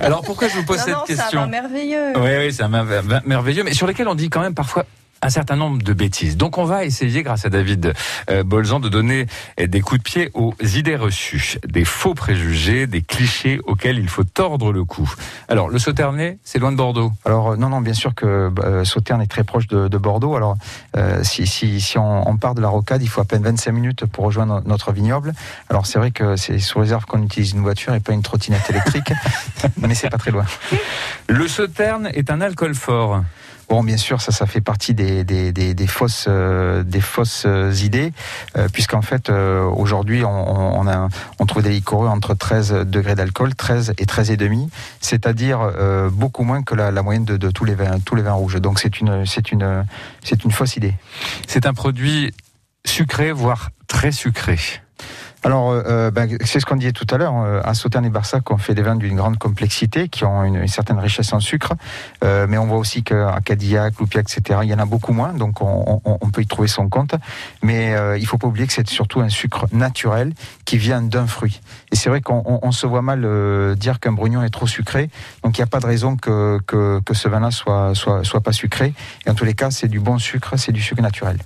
Alors 0.00 0.22
pourquoi 0.22 0.48
je 0.48 0.56
vous 0.56 0.64
pose 0.64 0.78
non, 0.78 0.84
cette 0.84 0.94
non, 0.94 1.04
question? 1.04 1.26
C'est 1.30 1.36
un 1.36 1.46
merveilleux. 1.46 2.12
Oui, 2.16 2.30
oui, 2.38 2.52
c'est 2.52 2.62
un 2.62 2.68
vin 2.68 3.02
merveilleux, 3.24 3.64
mais 3.64 3.72
sur 3.72 3.86
lesquels 3.86 4.08
on 4.08 4.14
dit 4.14 4.30
quand 4.30 4.40
même 4.40 4.54
parfois 4.54 4.84
un 5.22 5.30
certain 5.30 5.56
nombre 5.56 5.82
de 5.82 5.92
bêtises. 5.92 6.36
Donc 6.36 6.58
on 6.58 6.64
va 6.64 6.84
essayer, 6.84 7.22
grâce 7.22 7.44
à 7.44 7.48
David 7.48 7.94
euh, 8.30 8.42
Bolzan, 8.42 8.80
de 8.80 8.88
donner 8.88 9.26
des 9.58 9.80
coups 9.80 10.00
de 10.00 10.04
pied 10.04 10.30
aux 10.34 10.54
idées 10.60 10.96
reçues, 10.96 11.58
des 11.66 11.84
faux 11.84 12.14
préjugés, 12.14 12.86
des 12.86 13.02
clichés 13.02 13.60
auxquels 13.64 13.98
il 13.98 14.08
faut 14.08 14.24
tordre 14.24 14.72
le 14.72 14.84
cou. 14.84 15.10
Alors 15.48 15.68
le 15.68 15.78
Sauternais, 15.78 16.38
c'est 16.44 16.58
loin 16.58 16.72
de 16.72 16.76
Bordeaux 16.76 17.12
Alors 17.24 17.52
euh, 17.52 17.56
non, 17.56 17.68
non, 17.68 17.80
bien 17.80 17.94
sûr 17.94 18.14
que 18.14 18.52
euh, 18.58 18.84
Sauternes 18.84 19.22
est 19.22 19.26
très 19.26 19.44
proche 19.44 19.66
de, 19.66 19.88
de 19.88 19.98
Bordeaux. 19.98 20.36
Alors 20.36 20.56
euh, 20.96 21.22
si, 21.22 21.46
si, 21.46 21.80
si 21.80 21.98
on, 21.98 22.28
on, 22.28 22.36
part 22.36 22.54
de 22.54 22.60
la 22.60 22.68
rocade, 22.68 23.02
il 23.02 23.08
faut 23.08 23.20
à 23.20 23.24
peine 23.24 23.42
25 23.42 23.72
minutes 23.72 24.06
pour 24.06 24.24
rejoindre 24.24 24.62
notre 24.66 24.92
vignoble. 24.92 25.32
Alors 25.70 25.86
c'est 25.86 25.98
vrai 25.98 26.10
que 26.10 26.36
c'est 26.36 26.58
sous 26.58 26.78
réserve 26.78 27.04
qu'on 27.06 27.22
utilise 27.22 27.52
une 27.52 27.60
voiture 27.60 27.94
et 27.94 28.00
pas 28.00 28.12
une 28.12 28.22
trottinette 28.22 28.68
électrique, 28.70 29.12
mais 29.78 29.94
c'est 29.94 30.10
pas 30.10 30.18
très 30.18 30.30
loin. 30.30 30.44
Le 31.28 31.48
Sauterne 31.48 32.10
est 32.12 32.30
un 32.30 32.40
alcool 32.40 32.74
fort. 32.74 33.22
Bon, 33.68 33.82
bien 33.82 33.96
sûr, 33.96 34.20
ça, 34.20 34.30
ça 34.30 34.46
fait 34.46 34.60
partie 34.60 34.94
des, 34.94 35.24
des, 35.24 35.50
des, 35.50 35.74
des 35.74 35.86
fausses, 35.88 36.26
euh, 36.28 36.84
des 36.84 37.00
fausses 37.00 37.46
idées, 37.82 38.12
euh, 38.56 38.68
puisqu'en 38.72 39.02
fait, 39.02 39.28
euh, 39.28 39.64
aujourd'hui, 39.64 40.24
on, 40.24 40.78
on, 40.78 40.86
a, 40.86 41.08
on 41.40 41.46
trouve 41.46 41.64
des 41.64 41.70
liquoreux 41.70 42.06
entre 42.06 42.34
13 42.34 42.84
degrés 42.86 43.16
d'alcool, 43.16 43.56
13 43.56 43.94
et 43.98 44.06
13 44.06 44.30
et 44.30 44.36
demi, 44.36 44.70
c'est-à-dire 45.00 45.60
euh, 45.60 46.10
beaucoup 46.10 46.44
moins 46.44 46.62
que 46.62 46.76
la, 46.76 46.92
la 46.92 47.02
moyenne 47.02 47.24
de, 47.24 47.36
de, 47.36 47.50
tous 47.50 47.64
les 47.64 47.74
vins, 47.74 47.98
tous 48.04 48.14
les 48.14 48.22
vins 48.22 48.34
rouges. 48.34 48.60
Donc, 48.60 48.78
c'est 48.78 49.00
une, 49.00 49.26
c'est 49.26 49.50
une, 49.50 49.84
c'est 50.22 50.44
une 50.44 50.52
fausse 50.52 50.76
idée. 50.76 50.94
C'est 51.48 51.66
un 51.66 51.74
produit 51.74 52.32
sucré, 52.84 53.32
voire 53.32 53.70
très 53.88 54.12
sucré. 54.12 54.58
Alors, 55.46 55.70
euh, 55.70 56.10
ben, 56.10 56.28
c'est 56.44 56.58
ce 56.58 56.66
qu'on 56.66 56.74
disait 56.74 56.90
tout 56.90 57.06
à 57.08 57.18
l'heure. 57.18 57.36
Euh, 57.36 57.60
à 57.62 57.72
Sauternes 57.74 58.04
et 58.04 58.10
Barsac, 58.10 58.50
on 58.50 58.58
fait 58.58 58.74
des 58.74 58.82
vins 58.82 58.96
d'une 58.96 59.14
grande 59.14 59.38
complexité, 59.38 60.08
qui 60.08 60.24
ont 60.24 60.42
une, 60.42 60.56
une 60.56 60.66
certaine 60.66 60.98
richesse 60.98 61.32
en 61.32 61.38
sucre. 61.38 61.74
Euh, 62.24 62.48
mais 62.48 62.58
on 62.58 62.66
voit 62.66 62.78
aussi 62.78 63.04
qu'à 63.04 63.38
Cadillac, 63.44 63.94
Loupia, 64.00 64.22
etc., 64.22 64.58
il 64.64 64.68
y 64.68 64.74
en 64.74 64.80
a 64.80 64.86
beaucoup 64.86 65.12
moins. 65.12 65.32
Donc, 65.32 65.60
on, 65.60 66.00
on, 66.04 66.18
on 66.20 66.30
peut 66.30 66.42
y 66.42 66.48
trouver 66.48 66.66
son 66.66 66.88
compte. 66.88 67.14
Mais 67.62 67.94
euh, 67.94 68.18
il 68.18 68.26
faut 68.26 68.38
pas 68.38 68.48
oublier 68.48 68.66
que 68.66 68.72
c'est 68.72 68.88
surtout 68.88 69.20
un 69.20 69.28
sucre 69.28 69.66
naturel 69.70 70.32
qui 70.64 70.78
vient 70.78 71.00
d'un 71.00 71.28
fruit. 71.28 71.60
Et 71.92 71.94
c'est 71.94 72.08
vrai 72.08 72.22
qu'on 72.22 72.42
on, 72.44 72.72
se 72.72 72.88
voit 72.88 73.02
mal 73.02 73.22
euh, 73.24 73.76
dire 73.76 74.00
qu'un 74.00 74.10
brugnon 74.10 74.42
est 74.42 74.50
trop 74.50 74.66
sucré. 74.66 75.10
Donc, 75.44 75.58
il 75.58 75.60
n'y 75.60 75.64
a 75.64 75.68
pas 75.68 75.78
de 75.78 75.86
raison 75.86 76.16
que, 76.16 76.58
que, 76.66 76.98
que 77.06 77.14
ce 77.14 77.28
vin-là 77.28 77.52
soit, 77.52 77.94
soit, 77.94 78.24
soit 78.24 78.40
pas 78.40 78.52
sucré. 78.52 78.94
Et 79.26 79.30
en 79.30 79.34
tous 79.34 79.44
les 79.44 79.54
cas, 79.54 79.70
c'est 79.70 79.86
du 79.86 80.00
bon 80.00 80.18
sucre, 80.18 80.56
c'est 80.56 80.72
du 80.72 80.82
sucre 80.82 81.02
naturel. 81.02 81.38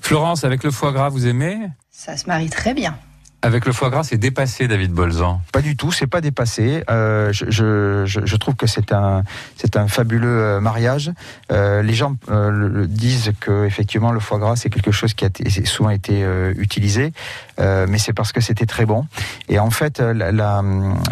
Florence, 0.00 0.42
avec 0.42 0.64
le 0.64 0.72
foie 0.72 0.90
gras, 0.90 1.08
vous 1.08 1.28
aimez? 1.28 1.56
Ça 1.92 2.16
se 2.16 2.26
marie 2.26 2.50
très 2.50 2.74
bien. 2.74 2.98
Avec 3.40 3.66
le 3.66 3.72
foie 3.72 3.88
gras, 3.88 4.02
c'est 4.02 4.18
dépassé, 4.18 4.66
David 4.66 4.92
Bolzan. 4.92 5.40
Pas 5.52 5.60
du 5.62 5.76
tout, 5.76 5.92
c'est 5.92 6.08
pas 6.08 6.20
dépassé. 6.20 6.82
Euh, 6.90 7.32
je, 7.32 7.50
je, 7.50 8.04
je, 8.04 8.36
trouve 8.36 8.56
que 8.56 8.66
c'est 8.66 8.92
un, 8.92 9.22
c'est 9.56 9.76
un 9.76 9.86
fabuleux 9.86 10.58
mariage. 10.60 11.12
Euh, 11.52 11.82
les 11.82 11.94
gens 11.94 12.16
euh, 12.30 12.86
disent 12.88 13.32
que 13.40 13.64
effectivement 13.64 14.10
le 14.10 14.18
foie 14.18 14.38
gras 14.38 14.56
c'est 14.56 14.70
quelque 14.70 14.90
chose 14.90 15.14
qui 15.14 15.24
a 15.24 15.30
souvent 15.64 15.90
été 15.90 16.24
euh, 16.24 16.52
utilisé, 16.56 17.12
euh, 17.60 17.86
mais 17.88 17.98
c'est 17.98 18.12
parce 18.12 18.32
que 18.32 18.40
c'était 18.40 18.66
très 18.66 18.86
bon. 18.86 19.06
Et 19.48 19.60
en 19.60 19.70
fait, 19.70 20.00
la, 20.00 20.32
la, 20.32 20.62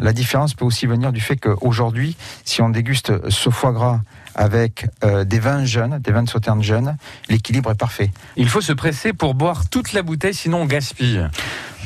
la 0.03 0.13
différence 0.13 0.55
peut 0.55 0.65
aussi 0.65 0.87
venir 0.87 1.13
du 1.13 1.21
fait 1.21 1.37
qu'aujourd'hui, 1.37 2.17
si 2.45 2.61
on 2.61 2.71
déguste 2.71 3.13
ce 3.31 3.51
foie 3.51 3.73
gras 3.73 4.01
avec 4.37 4.87
euh, 5.03 5.25
des 5.25 5.41
vins 5.41 5.65
jeunes, 5.65 5.99
des 5.99 6.13
vins 6.13 6.23
de 6.23 6.29
sauterne 6.29 6.63
jeunes, 6.63 6.97
l'équilibre 7.29 7.71
est 7.73 7.75
parfait. 7.75 8.11
Il 8.37 8.49
faut 8.49 8.61
se 8.61 8.73
presser 8.73 9.13
pour 9.13 9.35
boire 9.35 9.69
toute 9.69 9.93
la 9.93 10.03
bouteille, 10.03 10.35
sinon 10.35 10.59
on 10.59 10.67
gaspille. 10.67 11.27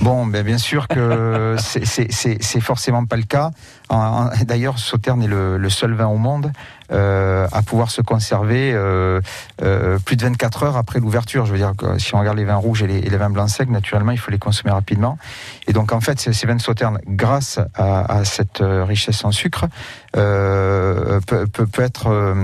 Bon, 0.01 0.27
ben 0.27 0.43
bien 0.45 0.59
sûr 0.59 0.89
que 0.89 1.57
c'est- 1.61 2.61
forcément 2.61 3.05
pas 3.07 3.17
le 3.17 3.23
cas. 3.23 3.51
D'ailleurs, 4.47 4.79
Sauterne 4.79 5.23
est 5.23 5.27
le, 5.29 5.59
le 5.59 5.71
seul 5.71 5.93
vin 5.95 6.07
au 6.07 6.17
monde 6.17 6.53
euh, 6.93 7.47
à 7.53 7.63
pouvoir 7.63 7.91
se 7.91 8.01
conserver 8.03 8.73
euh, 8.73 9.21
euh, 9.63 9.99
plus 9.99 10.17
de 10.17 10.23
24 10.23 10.63
heures 10.65 10.77
après 10.77 11.01
l'ouverture. 11.01 11.45
Je 11.47 11.53
veux 11.53 11.59
dire 11.59 11.73
que 11.77 11.99
si 11.99 12.15
on 12.15 12.21
regarde 12.21 12.39
les 12.39 12.45
vins 12.45 12.57
rouges 12.57 12.83
et 12.83 12.87
les, 12.87 12.99
et 12.99 13.11
les 13.11 13.17
vins 13.17 13.31
blancs 13.31 13.51
secs, 13.51 13.69
naturellement, 13.69 14.13
il 14.13 14.19
faut 14.19 14.31
les 14.31 14.39
consommer 14.39 14.73
rapidement. 14.73 15.19
Et 15.71 15.73
donc, 15.73 15.93
en 15.93 16.01
fait, 16.01 16.19
ces 16.19 16.33
ces 16.33 16.49
vins 16.49 16.57
de 16.57 16.61
Sauterne, 16.61 16.99
grâce 17.07 17.61
à, 17.77 18.25
cette 18.25 18.61
euh, 18.61 18.85
richesse 18.85 19.25
en 19.25 19.31
sucre, 19.31 19.67
euh, 20.17 21.21
être 21.79 22.09
euh, 22.09 22.35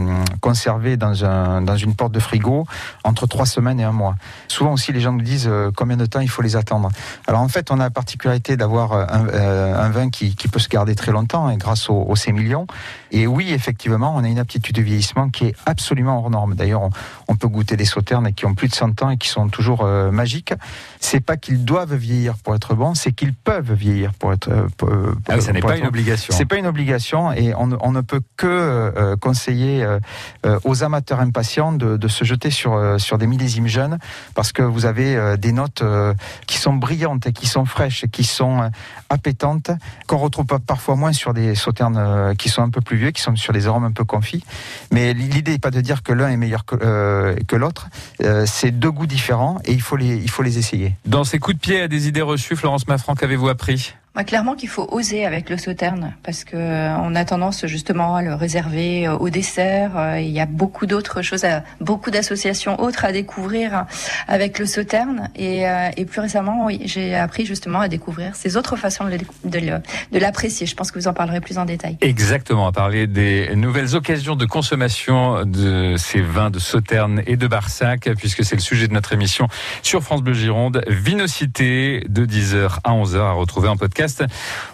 conservé 0.41 0.97
dans, 0.97 1.25
un, 1.25 1.61
dans 1.61 1.77
une 1.77 1.97
porte 1.97 2.13
de 2.13 2.21
frigo 2.21 2.65
entre 3.03 3.27
trois 3.27 3.45
semaines 3.45 3.81
et 3.81 3.85
un 3.85 3.91
mois. 3.91 4.15
Souvent 4.47 4.73
aussi, 4.73 4.93
les 4.93 5.01
gens 5.01 5.13
nous 5.13 5.23
disent 5.23 5.49
euh, 5.49 5.73
combien 5.75 5.97
de 5.97 6.07
temps 6.07 6.21
il 6.21 6.29
faut 6.29 6.43
les 6.43 6.55
attendre. 6.55 6.91
Alors 7.27 7.41
en 7.41 7.49
fait, 7.49 7.73
on 7.73 7.81
a 7.81 7.85
la 7.85 7.91
particularité 7.91 8.57
d'avoir 8.57 8.93
un, 8.93 9.91
vin 9.91 10.11
qui, 10.11 10.37
peut 10.53 10.61
se 10.61 10.69
garder 10.69 10.95
très 10.95 11.11
longtemps 11.11 11.49
hein, 11.49 11.57
grâce 11.57 11.91
au, 11.91 12.05
au 12.09 12.15
sémillion. 12.15 12.69
Et 13.11 13.27
oui, 13.27 13.51
effectivement, 13.53 14.15
on 14.15 14.23
a 14.23 14.29
une 14.29 14.39
aptitude 14.39 14.77
de 14.77 14.83
vieillissement 14.83 15.29
qui 15.29 15.47
est 15.47 15.57
absolument 15.67 16.19
hors 16.19 16.31
norme. 16.31 16.55
D'ailleurs, 16.55 16.89
on, 17.26 17.26
on 17.29 17.37
peut 17.37 17.49
goûter 17.49 17.77
des 17.77 17.85
sauternes 17.85 18.33
qui 18.33 18.47
ont 18.47 18.55
plus 18.55 18.69
de 18.69 18.75
100 18.75 19.03
ans 19.03 19.11
et 19.11 19.17
qui 19.17 19.29
sont 19.29 19.49
toujours 19.49 19.83
euh, 19.85 20.11
magiques. 20.11 20.55
C'est 21.01 21.21
pas 21.21 21.37
qu'ils 21.37 21.65
doivent 21.65 21.95
vieillir 21.95 22.37
pour 22.37 22.55
être 22.55 22.75
bons, 22.75 22.95
c'est 22.95 23.13
qu'ils 23.13 23.35
peuvent 23.35 23.73
vieillir 23.73 24.13
pour 24.15 24.33
être. 24.33 24.49
euh, 24.49 24.67
pour- 24.77 24.91
Ah 25.29 25.35
oui, 25.37 25.43
ça 25.43 25.53
n'est 25.53 25.61
pas 25.61 25.69
être 25.75 25.81
une 25.83 25.89
obligation. 25.89 26.35
c'est 26.37 26.45
pas 26.45 26.57
une 26.57 26.67
obligation 26.67 27.33
et 27.33 27.55
on, 27.55 27.67
ne- 27.69 27.77
on 27.81 27.93
ne 27.93 28.01
peut 28.01 28.21
que 28.37 28.47
euh, 28.47 29.17
conseiller 29.17 29.83
euh, 29.85 29.99
euh, 30.45 30.59
aux 30.65 30.83
amateurs 30.85 31.21
impatients 31.21 31.73
de, 31.73 31.97
de 31.97 32.09
se 32.09 32.25
jeter 32.25 32.51
sur, 32.51 32.75
euh, 32.75 32.99
sur 32.99 33.19
des 33.19 33.27
millésimes 33.27 33.67
jeunes 33.67 33.99
parce 34.35 34.53
que 34.53 34.63
vous 34.63 34.87
avez 34.87 35.17
euh, 35.17 35.37
des 35.37 35.53
notes 35.53 35.83
euh, 35.83 36.15
qui 36.47 36.59
sont 36.59 36.75
brillantes, 36.75 37.33
qui 37.33 37.47
sont 37.47 37.65
fraîches, 37.65 38.05
qui 38.13 38.25
sont 38.25 38.63
euh, 38.63 38.69
appétantes, 39.11 39.71
qu'on 40.07 40.19
retrouve 40.19 40.47
parfois 40.47 40.97
moins 40.97 41.13
sur 41.13 41.35
des 41.35 41.55
sauternes 41.55 41.97
euh, 41.99 42.35
qui 42.35 42.49
sont 42.49 42.63
un 42.63 42.71
peu 42.71 42.81
plus 42.81 42.97
vieux, 42.97 43.11
qui 43.11 43.23
sont 43.23 43.35
sur 43.37 43.53
des 43.53 43.67
arômes 43.67 43.85
un 43.85 43.93
peu 43.93 44.05
confits. 44.05 44.45
Mais 44.93 45.15
l'idée 45.15 45.53
n'est 45.53 45.59
pas 45.59 45.71
de 45.71 45.81
dire 45.81 46.03
que 46.03 46.13
l'un 46.13 46.29
est 46.29 46.37
meilleur 46.37 46.65
que, 46.65 46.77
euh, 47.17 47.37
que 47.47 47.57
l'autre. 47.57 47.89
Euh, 48.23 48.45
c'est 48.47 48.71
deux 48.71 48.91
goûts 48.91 49.07
différents 49.07 49.59
et 49.65 49.73
il 49.73 49.83
faut 49.83 49.97
les, 49.97 50.17
il 50.17 50.31
faut 50.31 50.43
les 50.43 50.59
essayer. 50.59 50.95
Dans 51.05 51.25
ces 51.25 51.39
coups 51.39 51.57
de 51.57 51.61
pied 51.61 51.81
à 51.81 51.89
des 51.89 52.09
idées 52.09 52.23
reçues, 52.23 52.57
Florence 52.57 52.87
Maffran, 52.87 53.15
qu'avez-vous 53.15 53.49
appris? 53.49 53.95
Clairement 54.25 54.55
qu'il 54.55 54.69
faut 54.69 54.89
oser 54.91 55.27
avec 55.27 55.51
le 55.51 55.59
sauterne 55.59 56.15
parce 56.23 56.45
que 56.45 56.57
euh, 56.57 56.97
on 56.99 57.15
a 57.15 57.25
tendance 57.25 57.67
justement 57.67 58.17
à 58.17 58.23
le 58.23 58.35
réserver 58.35 59.07
euh, 59.07 59.17
au 59.17 59.29
dessert. 59.29 59.93
Euh, 59.97 60.21
Il 60.21 60.31
y 60.31 60.41
a 60.41 60.47
beaucoup 60.47 60.87
d'autres 60.87 61.21
choses, 61.21 61.45
beaucoup 61.81 62.11
d'associations 62.11 62.81
autres 62.81 63.05
à 63.05 63.13
découvrir 63.13 63.85
avec 64.27 64.59
le 64.59 64.67
sauterne. 64.67 65.31
Et, 65.37 65.65
plus 66.07 66.21
récemment, 66.21 66.67
oui, 66.67 66.81
j'ai 66.85 67.15
appris 67.15 67.45
justement 67.45 67.81
à 67.81 67.89
découvrir 67.89 68.35
ces 68.37 68.57
autres 68.57 68.77
façons 68.77 69.05
de 69.05 70.19
l'apprécier. 70.19 70.67
Je 70.67 70.75
pense 70.75 70.91
que 70.91 70.99
vous 70.99 71.09
en 71.09 71.13
parlerez 71.13 71.41
plus 71.41 71.59
en 71.59 71.65
détail. 71.65 71.99
Exactement, 72.01 72.67
à 72.67 72.73
parler 72.73 73.07
des 73.07 73.55
nouvelles 73.55 73.97
occasions 73.97 74.37
de 74.37 74.47
consommation 74.47 75.45
de 75.45 75.97
ces 75.99 76.21
vins 76.21 76.51
de 76.51 76.59
Sauterne 76.59 77.23
et 77.27 77.37
de 77.37 77.47
Barsac, 77.47 78.09
puisque 78.17 78.45
c'est 78.45 78.57
le 78.57 78.63
sujet 78.63 78.89
de 78.89 78.93
notre 78.93 79.13
émission 79.13 79.49
sur 79.83 80.03
France 80.03 80.23
Bleu 80.23 80.35
Gironde. 80.35 80.83
Vinocité 80.89 82.05
de 82.09 82.25
10h 82.25 82.79
à 82.85 82.93
11h 82.93 83.19
à 83.19 83.33
retrouver 83.33 83.69
en 83.69 83.77
podcast. 83.77 84.06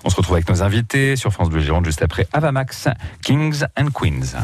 On 0.05 0.11
se 0.11 0.17
retrouve 0.17 0.37
avec 0.37 0.49
nos 0.49 0.63
invités 0.63 1.17
sur 1.17 1.33
France 1.33 1.49
Bleu 1.49 1.61
Gironde 1.61 1.85
juste 1.85 2.03
après 2.03 2.27
Avamax, 2.33 2.89
Kings 3.25 3.65
and 3.79 3.89
Queens. 3.95 4.37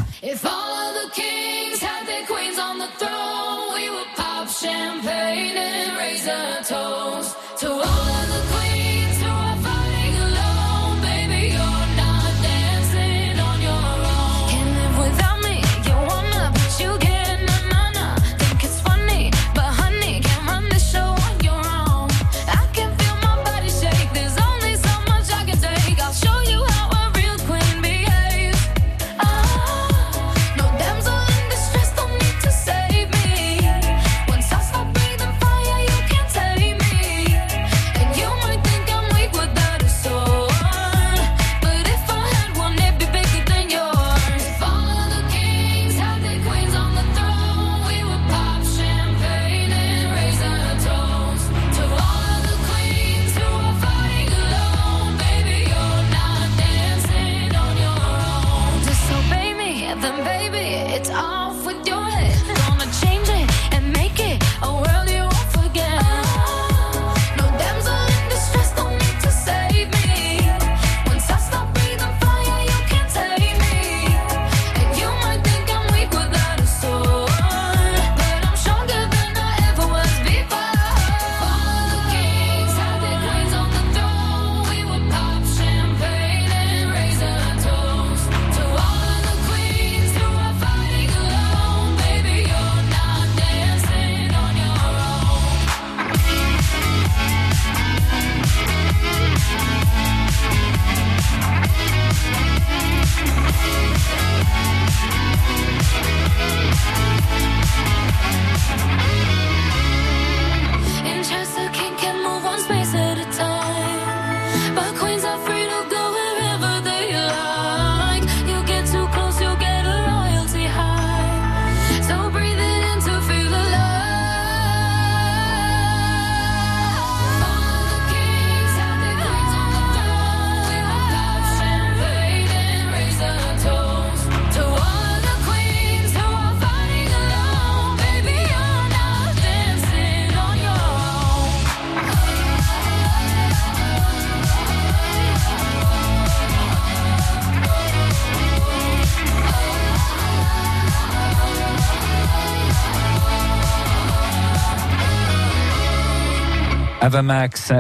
Avamax, 157.09 157.73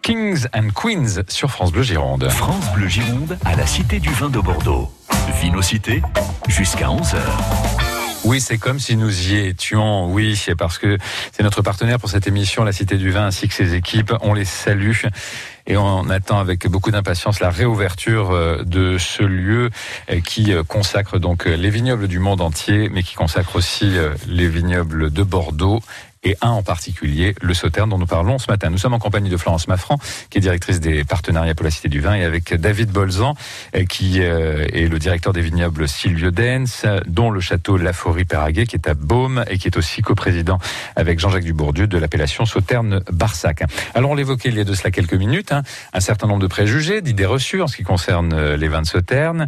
Kings 0.00 0.46
and 0.54 0.68
Queens 0.72 1.24
sur 1.26 1.50
France 1.50 1.72
Bleu 1.72 1.82
Gironde. 1.82 2.28
France 2.28 2.72
Bleu 2.72 2.86
Gironde 2.86 3.36
à 3.44 3.56
la 3.56 3.66
Cité 3.66 3.98
du 3.98 4.10
Vin 4.10 4.28
de 4.30 4.38
Bordeaux. 4.38 4.88
Vinocité 5.42 6.02
jusqu'à 6.46 6.86
11h. 6.86 7.16
Oui, 8.22 8.40
c'est 8.40 8.58
comme 8.58 8.78
si 8.78 8.96
nous 8.96 9.32
y 9.32 9.38
étions. 9.38 10.12
Oui, 10.12 10.36
c'est 10.36 10.54
parce 10.54 10.78
que 10.78 10.98
c'est 11.32 11.42
notre 11.42 11.62
partenaire 11.62 11.98
pour 11.98 12.10
cette 12.10 12.28
émission, 12.28 12.62
la 12.62 12.70
Cité 12.70 12.96
du 12.96 13.10
Vin, 13.10 13.26
ainsi 13.26 13.48
que 13.48 13.54
ses 13.54 13.74
équipes. 13.74 14.12
On 14.20 14.34
les 14.34 14.44
salue 14.44 14.92
et 15.66 15.76
on 15.76 16.08
attend 16.10 16.38
avec 16.38 16.68
beaucoup 16.68 16.90
d'impatience 16.90 17.40
la 17.40 17.50
réouverture 17.50 18.30
euh, 18.30 18.62
de 18.64 18.98
ce 18.98 19.22
lieu 19.22 19.70
euh, 20.10 20.20
qui 20.20 20.52
euh, 20.52 20.62
consacre 20.62 21.18
donc 21.18 21.44
les 21.44 21.70
vignobles 21.70 22.08
du 22.08 22.18
monde 22.18 22.40
entier, 22.40 22.88
mais 22.88 23.02
qui 23.02 23.14
consacre 23.14 23.56
aussi 23.56 23.92
les 24.28 24.48
vignobles 24.48 25.12
de 25.12 25.22
Bordeaux 25.22 25.80
et 26.26 26.36
un 26.42 26.50
en 26.50 26.62
particulier, 26.64 27.36
le 27.40 27.54
Sauterne, 27.54 27.88
dont 27.88 27.98
nous 27.98 28.06
parlons 28.06 28.38
ce 28.38 28.50
matin. 28.50 28.68
Nous 28.68 28.78
sommes 28.78 28.94
en 28.94 28.98
compagnie 28.98 29.30
de 29.30 29.36
Florence 29.36 29.68
Maffran, 29.68 29.96
qui 30.28 30.38
est 30.38 30.40
directrice 30.40 30.80
des 30.80 31.04
partenariats 31.04 31.54
pour 31.54 31.64
la 31.64 31.70
Cité 31.70 31.88
du 31.88 32.00
Vin, 32.00 32.14
et 32.14 32.24
avec 32.24 32.52
David 32.52 32.90
Bolzan, 32.90 33.36
euh, 33.76 33.84
qui 33.84 34.20
euh, 34.22 34.66
est 34.72 34.88
le 34.88 34.98
directeur 34.98 35.32
des 35.32 35.40
vignobles 35.40 35.86
Silvio 35.86 36.32
Dens, 36.32 36.84
dont 37.06 37.30
le 37.30 37.38
château 37.38 37.76
La 37.76 37.92
Forêt-Péraguet, 37.92 38.66
qui 38.66 38.74
est 38.74 38.88
à 38.88 38.94
Baume, 38.94 39.44
et 39.48 39.58
qui 39.58 39.68
est 39.68 39.76
aussi 39.76 40.02
coprésident 40.02 40.58
avec 40.96 41.20
Jean-Jacques 41.20 41.44
Dubourdieu 41.44 41.86
de 41.86 41.96
l'appellation 41.96 42.44
Sauterne-Barsac. 42.44 43.62
Alors, 43.94 44.10
on 44.10 44.16
l'évoquait 44.16 44.48
il 44.48 44.56
y 44.56 44.60
a 44.60 44.64
de 44.64 44.74
cela 44.74 44.90
quelques 44.90 45.14
minutes, 45.14 45.52
hein, 45.52 45.62
un 45.92 46.00
certain 46.00 46.26
nombre 46.26 46.42
de 46.42 46.48
préjugés, 46.48 47.02
d'idées 47.02 47.24
reçues 47.24 47.62
en 47.62 47.68
ce 47.68 47.76
qui 47.76 47.84
concerne 47.84 48.32
euh, 48.32 48.56
les 48.56 48.66
vins 48.66 48.82
de 48.82 48.86
Sauterne, 48.88 49.46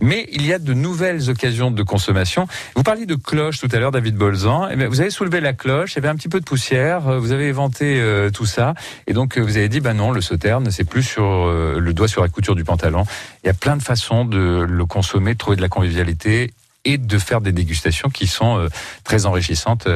mais 0.00 0.28
il 0.30 0.46
y 0.46 0.52
a 0.52 0.60
de 0.60 0.74
nouvelles 0.74 1.28
occasions 1.28 1.72
de 1.72 1.82
consommation. 1.82 2.46
Vous 2.76 2.84
parliez 2.84 3.06
de 3.06 3.16
cloche 3.16 3.58
tout 3.58 3.68
à 3.72 3.80
l'heure, 3.80 3.90
David 3.90 4.14
Bolzan. 4.14 4.68
Eh 4.70 4.76
bien, 4.76 4.86
vous 4.86 5.00
avez 5.00 5.10
soulevé 5.10 5.40
la 5.40 5.54
cloche, 5.54 5.96
un 6.10 6.16
petit 6.20 6.28
peu 6.28 6.40
de 6.40 6.44
poussière, 6.44 7.08
euh, 7.08 7.18
vous 7.18 7.32
avez 7.32 7.46
éventé 7.46 7.98
euh, 7.98 8.28
tout 8.28 8.44
ça, 8.44 8.74
et 9.06 9.14
donc 9.14 9.38
euh, 9.38 9.40
vous 9.40 9.56
avez 9.56 9.70
dit, 9.70 9.80
bah 9.80 9.94
non, 9.94 10.10
le 10.10 10.20
sauterne, 10.20 10.70
c'est 10.70 10.84
plus 10.84 11.02
sur 11.02 11.46
le 11.46 11.92
doigt 11.94 12.08
sur 12.08 12.20
la 12.20 12.28
couture 12.28 12.54
du 12.54 12.62
pantalon. 12.62 13.04
Il 13.42 13.46
y 13.46 13.50
a 13.50 13.54
plein 13.54 13.76
de 13.76 13.82
façons 13.82 14.26
de 14.26 14.66
le 14.68 14.84
consommer, 14.84 15.32
de 15.32 15.38
trouver 15.38 15.56
de 15.56 15.62
la 15.62 15.70
convivialité 15.70 16.52
et 16.84 16.98
de 16.98 17.18
faire 17.18 17.40
des 17.40 17.52
dégustations 17.52 18.10
qui 18.10 18.26
sont 18.26 18.66
très 19.04 19.26
enrichissantes 19.26 19.86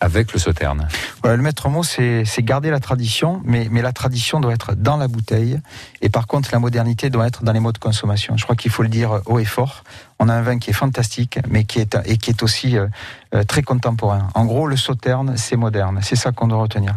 avec 0.00 0.32
le 0.32 0.38
sauterne. 0.38 0.88
Voilà, 1.22 1.36
le 1.36 1.42
maître 1.42 1.68
mot, 1.68 1.82
c'est 1.82 2.24
garder 2.38 2.70
la 2.70 2.80
tradition, 2.80 3.40
mais, 3.44 3.68
mais 3.70 3.82
la 3.82 3.92
tradition 3.92 4.40
doit 4.40 4.52
être 4.52 4.74
dans 4.74 4.96
la 4.96 5.08
bouteille. 5.08 5.60
Et 6.00 6.08
par 6.08 6.26
contre, 6.26 6.50
la 6.52 6.58
modernité 6.58 7.10
doit 7.10 7.26
être 7.26 7.44
dans 7.44 7.52
les 7.52 7.60
modes 7.60 7.74
de 7.74 7.78
consommation. 7.78 8.36
Je 8.36 8.44
crois 8.44 8.56
qu'il 8.56 8.70
faut 8.70 8.82
le 8.82 8.88
dire 8.88 9.20
haut 9.26 9.38
et 9.38 9.44
fort. 9.44 9.84
On 10.22 10.28
a 10.28 10.34
un 10.34 10.42
vin 10.42 10.58
qui 10.58 10.68
est 10.68 10.74
fantastique, 10.74 11.38
mais 11.48 11.64
qui 11.64 11.80
est, 11.80 11.96
et 12.04 12.18
qui 12.18 12.28
est 12.30 12.42
aussi 12.42 12.76
euh, 12.76 12.86
euh, 13.34 13.42
très 13.42 13.62
contemporain. 13.62 14.28
En 14.34 14.44
gros, 14.44 14.66
le 14.66 14.76
sauterne, 14.76 15.32
c'est 15.36 15.56
moderne. 15.56 16.00
C'est 16.02 16.14
ça 16.14 16.30
qu'on 16.30 16.46
doit 16.46 16.58
retenir. 16.58 16.94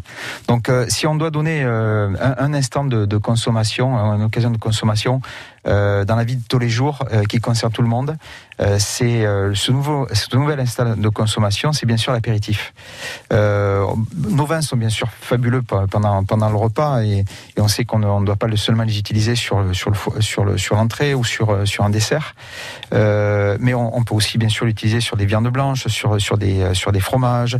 Donc, 0.49 0.67
euh, 0.67 0.86
si 0.89 1.07
on 1.07 1.15
doit 1.15 1.31
donner 1.31 1.63
un, 1.63 2.53
instant 2.53 2.83
de, 2.83 3.17
consommation, 3.17 3.95
une 4.13 4.23
occasion 4.23 4.51
de 4.51 4.57
consommation 4.57 5.21
dans 5.65 6.15
la 6.17 6.25
vie 6.25 6.36
de 6.36 6.43
tous 6.49 6.59
les 6.59 6.67
jours 6.67 7.05
qui 7.29 7.39
concerne 7.39 7.71
tout 7.71 7.81
le 7.81 7.88
monde, 7.88 8.17
c'est 8.59 9.23
ce, 9.53 9.71
nouveau, 9.71 10.07
instant 10.59 10.95
de 10.97 11.09
consommation, 11.09 11.71
c'est 11.71 11.86
bien 11.86 11.95
sûr 11.95 12.12
l'apéritif. 12.12 12.73
Nos 13.31 14.45
vins 14.45 14.62
sont 14.62 14.75
bien 14.75 14.89
sûr 14.89 15.07
fabuleux 15.09 15.62
pe- 15.62 15.88
pendant, 15.88 16.49
le 16.49 16.55
repas 16.55 17.01
et, 17.03 17.23
on 17.57 17.69
sait 17.69 17.86
qu'on 17.86 17.99
ne 17.99 18.25
doit 18.25 18.36
pas 18.36 18.47
le 18.47 18.57
seulement 18.57 18.83
les 18.83 18.99
utiliser 18.99 19.36
sur, 19.36 19.63
l'entrée 20.71 21.13
ou 21.13 21.23
sur, 21.23 21.57
un 21.79 21.89
dessert. 21.89 22.36
Mais 23.60 23.73
on, 23.73 24.04
peut 24.04 24.15
aussi 24.15 24.38
bien 24.38 24.49
sûr 24.49 24.65
l'utiliser 24.65 25.02
sur 25.02 25.17
des 25.17 25.26
viandes 25.26 25.49
blanches, 25.49 25.88
sur, 25.88 26.19
sur, 26.19 26.38
des, 26.38 26.62
euh, 26.62 26.73
sur 26.73 26.91
des 26.91 26.99
fromages. 26.99 27.58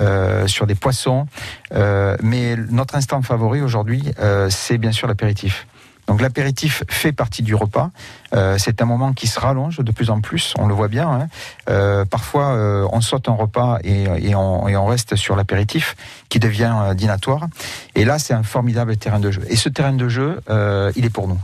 euh, 0.00 0.46
sur 0.46 0.66
des 0.66 0.74
poissons, 0.74 1.26
Euh, 1.74 2.16
mais 2.22 2.56
notre 2.70 2.94
instant 2.96 3.20
favori 3.22 3.60
aujourd'hui, 3.60 4.02
euh, 4.20 4.48
c'est 4.50 4.78
bien 4.78 4.90
sûr 4.92 5.06
l'apéritif. 5.06 5.66
Donc 6.08 6.20
l'apéritif 6.20 6.82
fait 6.88 7.12
partie 7.12 7.42
du 7.42 7.54
repas. 7.54 7.90
Euh, 8.34 8.56
c'est 8.58 8.80
un 8.82 8.86
moment 8.86 9.12
qui 9.12 9.26
se 9.26 9.38
rallonge 9.38 9.78
de 9.78 9.92
plus 9.92 10.08
en 10.10 10.20
plus, 10.20 10.54
on 10.58 10.66
le 10.66 10.74
voit 10.74 10.88
bien. 10.88 11.08
hein. 11.10 11.28
Euh, 11.68 12.04
parfois, 12.06 12.52
euh, 12.54 12.88
on 12.90 13.00
saute 13.02 13.28
un 13.28 13.34
repas 13.34 13.78
et, 13.84 14.04
et 14.28 14.34
on, 14.34 14.66
et 14.66 14.76
on 14.76 14.86
reste 14.86 15.14
sur 15.16 15.36
l'apéritif 15.36 15.94
qui 16.30 16.38
devient 16.40 16.74
euh, 16.74 16.94
dînatoire. 16.94 17.46
Et 17.94 18.04
là, 18.04 18.18
c'est 18.18 18.34
un 18.34 18.42
formidable 18.42 18.96
terrain 18.96 19.20
de 19.20 19.30
jeu. 19.30 19.42
Et 19.48 19.56
ce 19.56 19.68
terrain 19.68 19.92
de 19.92 20.08
jeu, 20.08 20.40
euh, 20.50 20.90
il 20.96 21.04
est 21.04 21.10
pour 21.10 21.28
nous. 21.28 21.38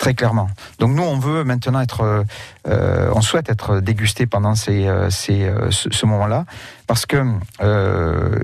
Très 0.00 0.14
clairement. 0.14 0.48
Donc 0.78 0.92
nous, 0.92 1.02
on 1.02 1.18
veut 1.18 1.44
maintenant 1.44 1.78
être, 1.78 2.00
euh, 2.00 2.24
euh, 2.66 3.12
on 3.14 3.20
souhaite 3.20 3.50
être 3.50 3.80
dégusté 3.80 4.24
pendant 4.24 4.54
ces, 4.54 4.88
euh, 4.88 5.10
ces, 5.10 5.52
ce, 5.68 6.06
moment-là, 6.06 6.46
parce 6.86 7.04
que 7.04 7.22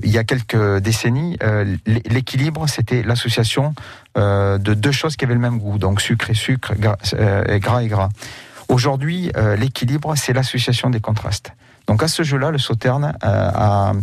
il 0.03 0.11
y 0.11 0.19
a 0.19 0.23
quelques 0.23 0.77
décennies, 0.77 1.35
l'é- 1.87 2.03
l'équilibre, 2.05 2.69
c'était 2.69 3.01
l'association 3.01 3.73
de 4.15 4.73
deux 4.75 4.91
choses 4.91 5.15
qui 5.15 5.25
avaient 5.25 5.33
le 5.33 5.39
même 5.39 5.57
goût, 5.57 5.79
donc 5.79 5.99
sucre 5.99 6.29
et 6.29 6.35
sucre, 6.35 6.75
gras, 6.75 7.81
et 7.81 7.87
gras. 7.87 8.09
Aujourd'hui, 8.67 9.31
l'équilibre, 9.57 10.13
c'est 10.15 10.33
l'association 10.33 10.91
des 10.91 10.99
contrastes. 10.99 11.53
Donc 11.87 12.03
à 12.03 12.07
ce 12.07 12.21
jeu-là, 12.21 12.51
le 12.51 12.59
sauterne 12.59 13.15
a, 13.21 13.93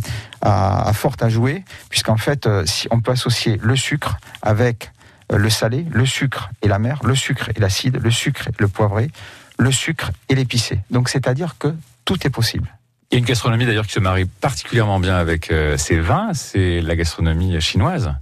a, 0.42 0.88
a 0.88 0.92
fort 0.92 1.14
à 1.20 1.28
jouer, 1.28 1.64
puisqu'en 1.88 2.16
fait, 2.16 2.48
si 2.64 2.88
on 2.90 3.00
peut 3.00 3.12
associer 3.12 3.60
le 3.62 3.76
sucre 3.76 4.16
avec 4.42 4.90
le 5.32 5.50
salé, 5.50 5.86
le 5.90 6.06
sucre 6.06 6.50
et 6.62 6.68
la 6.68 6.78
mer, 6.78 7.00
le 7.04 7.14
sucre 7.14 7.50
et 7.54 7.60
l'acide, 7.60 8.00
le 8.02 8.10
sucre 8.10 8.48
et 8.48 8.52
le 8.58 8.68
poivré, 8.68 9.10
le 9.58 9.72
sucre 9.72 10.10
et 10.28 10.34
l'épicé. 10.34 10.80
Donc 10.90 11.08
c'est-à-dire 11.08 11.56
que 11.58 11.74
tout 12.04 12.26
est 12.26 12.30
possible. 12.30 12.68
Il 13.10 13.14
y 13.14 13.18
a 13.18 13.20
une 13.20 13.26
gastronomie 13.26 13.64
d'ailleurs 13.64 13.86
qui 13.86 13.92
se 13.92 14.00
marie 14.00 14.24
particulièrement 14.24 14.98
bien 14.98 15.16
avec 15.16 15.52
euh, 15.52 15.76
ces 15.76 16.00
vins, 16.00 16.30
c'est 16.34 16.80
la 16.80 16.96
gastronomie 16.96 17.60
chinoise. 17.60 18.12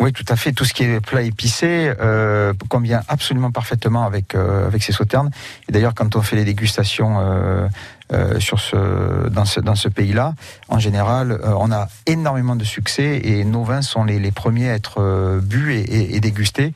Oui, 0.00 0.12
tout 0.12 0.24
à 0.28 0.34
fait. 0.34 0.52
Tout 0.52 0.64
ce 0.64 0.74
qui 0.74 0.82
est 0.82 1.00
plat 1.00 1.22
épicé 1.22 1.92
euh, 2.00 2.52
convient 2.68 3.02
absolument 3.06 3.52
parfaitement 3.52 4.04
avec 4.04 4.34
euh, 4.34 4.66
avec 4.66 4.82
ces 4.82 4.92
sauternes. 4.92 5.30
Et 5.68 5.72
d'ailleurs, 5.72 5.94
quand 5.94 6.16
on 6.16 6.22
fait 6.22 6.36
les 6.36 6.44
dégustations 6.44 7.18
euh, 7.20 7.68
sur 8.40 8.60
ce 8.60 9.28
dans 9.28 9.74
ce 9.74 9.88
pays-là, 9.88 10.34
en 10.68 10.78
général, 10.78 11.32
euh, 11.32 11.52
on 11.58 11.72
a 11.72 11.88
énormément 12.06 12.56
de 12.56 12.64
succès 12.64 13.20
et 13.24 13.44
nos 13.44 13.64
vins 13.64 13.82
sont 13.82 14.04
les, 14.04 14.30
premiers 14.30 14.70
à 14.70 14.74
être 14.74 15.00
euh, 15.00 15.40
bu 15.40 15.74
et, 15.74 16.20
dégustés. 16.20 16.72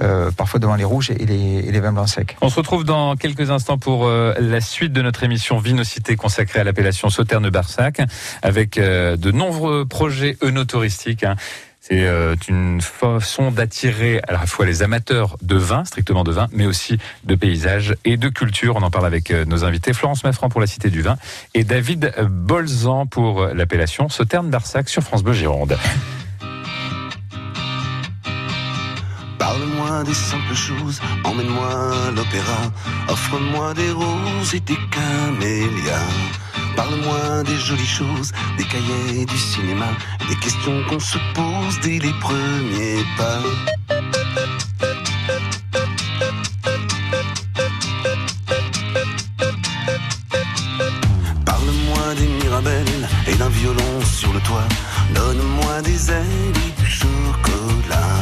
euh, 0.00 0.30
parfois 0.30 0.60
devant 0.60 0.76
les 0.76 0.84
rouges 0.84 1.10
et 1.10 1.26
les, 1.26 1.80
vins 1.80 1.92
blancs 1.92 2.08
secs. 2.08 2.36
On 2.40 2.48
se 2.48 2.56
retrouve 2.56 2.84
dans 2.84 3.16
quelques 3.16 3.50
instants 3.50 3.78
pour 3.78 4.06
euh, 4.06 4.32
la 4.38 4.60
suite 4.60 4.92
de 4.92 5.02
notre 5.02 5.24
émission 5.24 5.58
Vinocité 5.58 6.14
consacrée 6.16 6.60
à 6.60 6.64
l'appellation 6.64 7.10
Sauterne-Barsac 7.10 8.00
avec 8.42 8.78
euh, 8.78 9.16
de 9.16 9.32
nombreux 9.32 9.86
projets 9.86 10.36
œnotouristiques. 10.42 11.24
hein. 11.24 11.34
C'est 11.88 12.06
euh, 12.06 12.36
une 12.48 12.82
façon 12.82 13.50
d'attirer 13.50 14.20
à 14.28 14.32
la 14.32 14.44
fois 14.46 14.66
les 14.66 14.82
amateurs 14.82 15.38
de 15.40 15.56
vin, 15.56 15.86
strictement 15.86 16.22
de 16.22 16.32
vin, 16.32 16.46
mais 16.52 16.66
aussi 16.66 16.98
de 17.24 17.34
paysages 17.34 17.96
et 18.04 18.18
de 18.18 18.28
culture. 18.28 18.76
On 18.76 18.82
en 18.82 18.90
parle 18.90 19.06
avec 19.06 19.30
euh, 19.30 19.46
nos 19.46 19.64
invités 19.64 19.94
Florence 19.94 20.22
Maffran 20.22 20.50
pour 20.50 20.60
la 20.60 20.66
Cité 20.66 20.90
du 20.90 21.00
Vin 21.00 21.16
et 21.54 21.64
David 21.64 22.12
Bolzan 22.28 23.06
pour 23.06 23.40
euh, 23.40 23.54
l'appellation 23.54 24.10
Sauterne-Barsac 24.10 24.86
sur 24.90 25.02
France 25.02 25.22
Bleu 25.22 25.32
Gironde. 25.32 25.78
Parle-moi 29.38 30.04
des 30.04 30.12
simples 30.12 30.54
choses, 30.54 31.00
emmène-moi 31.24 32.08
à 32.08 32.10
l'opéra, 32.10 32.70
offre-moi 33.08 33.72
des 33.72 33.92
roses 33.92 34.54
et 34.54 34.60
des 34.60 34.76
camélias. 34.90 36.04
Parle-moi 36.78 37.42
des 37.42 37.56
jolies 37.56 37.84
choses, 37.84 38.30
des 38.56 38.62
cahiers 38.62 39.26
du 39.26 39.36
cinéma, 39.36 39.88
des 40.28 40.36
questions 40.36 40.80
qu'on 40.88 41.00
se 41.00 41.18
pose 41.34 41.80
dès 41.82 41.98
les 41.98 42.12
premiers 42.20 43.02
pas. 43.16 43.42
Parle-moi 51.44 52.14
des 52.16 52.28
mirabelles 52.44 53.08
et 53.26 53.34
d'un 53.34 53.48
violon 53.48 54.00
sur 54.04 54.32
le 54.32 54.38
toit. 54.42 54.68
Donne-moi 55.16 55.82
des 55.82 56.12
ailes 56.12 56.58
et 56.68 56.80
du 56.80 56.88
chocolat. 56.88 58.20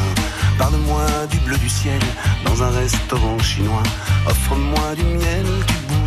Parle-moi 0.57 1.05
du 1.31 1.37
bleu 1.41 1.59
du 1.59 1.69
ciel 1.69 2.01
dans 2.47 2.63
un 2.63 2.71
restaurant 2.71 3.39
chinois. 3.39 3.83
Offre-moi 4.27 4.95
du 4.97 5.05
miel 5.05 5.45
du 5.45 5.75
bout 5.89 6.06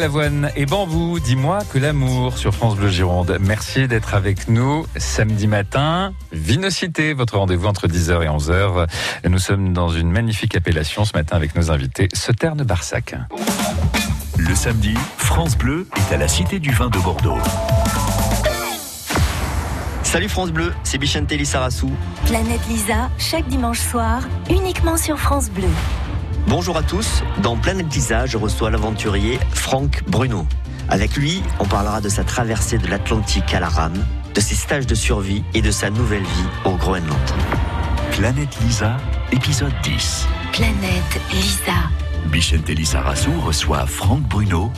Lavoine 0.00 0.50
et 0.56 0.64
Bambou, 0.64 1.20
dis-moi 1.20 1.58
que 1.70 1.78
l'amour 1.78 2.38
sur 2.38 2.54
France 2.54 2.74
Bleu 2.74 2.88
Gironde. 2.88 3.36
Merci 3.38 3.86
d'être 3.86 4.14
avec 4.14 4.48
nous 4.48 4.86
samedi 4.96 5.46
matin. 5.46 6.14
Vinocité, 6.32 7.12
votre 7.12 7.36
rendez-vous 7.36 7.66
entre 7.66 7.86
10h 7.86 8.22
et 8.22 8.28
11h. 8.28 8.86
Nous 9.28 9.38
sommes 9.38 9.74
dans 9.74 9.90
une 9.90 10.10
magnifique 10.10 10.56
appellation 10.56 11.04
ce 11.04 11.12
matin 11.14 11.36
avec 11.36 11.54
nos 11.54 11.70
invités, 11.70 12.08
Sauterne 12.14 12.62
Barsac. 12.62 13.14
Le 14.38 14.54
samedi, 14.54 14.94
France 15.18 15.58
Bleu 15.58 15.86
est 15.94 16.14
à 16.14 16.16
la 16.16 16.28
Cité 16.28 16.60
du 16.60 16.70
Vin 16.70 16.88
de 16.88 16.98
Bordeaux. 16.98 17.36
Salut 20.02 20.30
France 20.30 20.50
Bleu, 20.50 20.72
c'est 20.82 20.96
Bichente 20.96 21.30
Lissarassou. 21.30 21.90
Planète 22.24 22.66
Lisa, 22.70 23.10
chaque 23.18 23.46
dimanche 23.48 23.80
soir, 23.80 24.22
uniquement 24.48 24.96
sur 24.96 25.18
France 25.18 25.50
Bleu. 25.50 25.68
Bonjour 26.46 26.76
à 26.76 26.82
tous, 26.82 27.22
dans 27.42 27.56
Planète 27.56 27.94
Lisa, 27.94 28.26
je 28.26 28.36
reçois 28.36 28.70
l'aventurier 28.70 29.38
Franck 29.52 30.02
Bruno. 30.06 30.46
Avec 30.88 31.16
lui, 31.16 31.42
on 31.60 31.64
parlera 31.66 32.00
de 32.00 32.08
sa 32.08 32.24
traversée 32.24 32.78
de 32.78 32.88
l'Atlantique 32.88 33.54
à 33.54 33.60
la 33.60 33.68
rame, 33.68 34.04
de 34.34 34.40
ses 34.40 34.54
stages 34.54 34.86
de 34.86 34.94
survie 34.94 35.44
et 35.54 35.62
de 35.62 35.70
sa 35.70 35.90
nouvelle 35.90 36.22
vie 36.22 36.48
au 36.64 36.72
Groenland. 36.72 37.16
Planète 38.12 38.58
Lisa, 38.62 38.96
épisode 39.32 39.72
10. 39.82 40.26
Planète 40.52 41.20
Lisa. 41.32 41.72
Bichente 42.26 42.68
Lissarassou 42.68 43.32
reçoit 43.40 43.86
Franck 43.86 44.22
Bruno, 44.22 44.72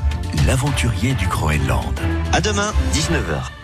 l'aventurier 0.47 1.15
du 1.15 1.27
Groenland. 1.27 1.99
À 2.33 2.41
demain, 2.41 2.73
19h. 2.93 3.62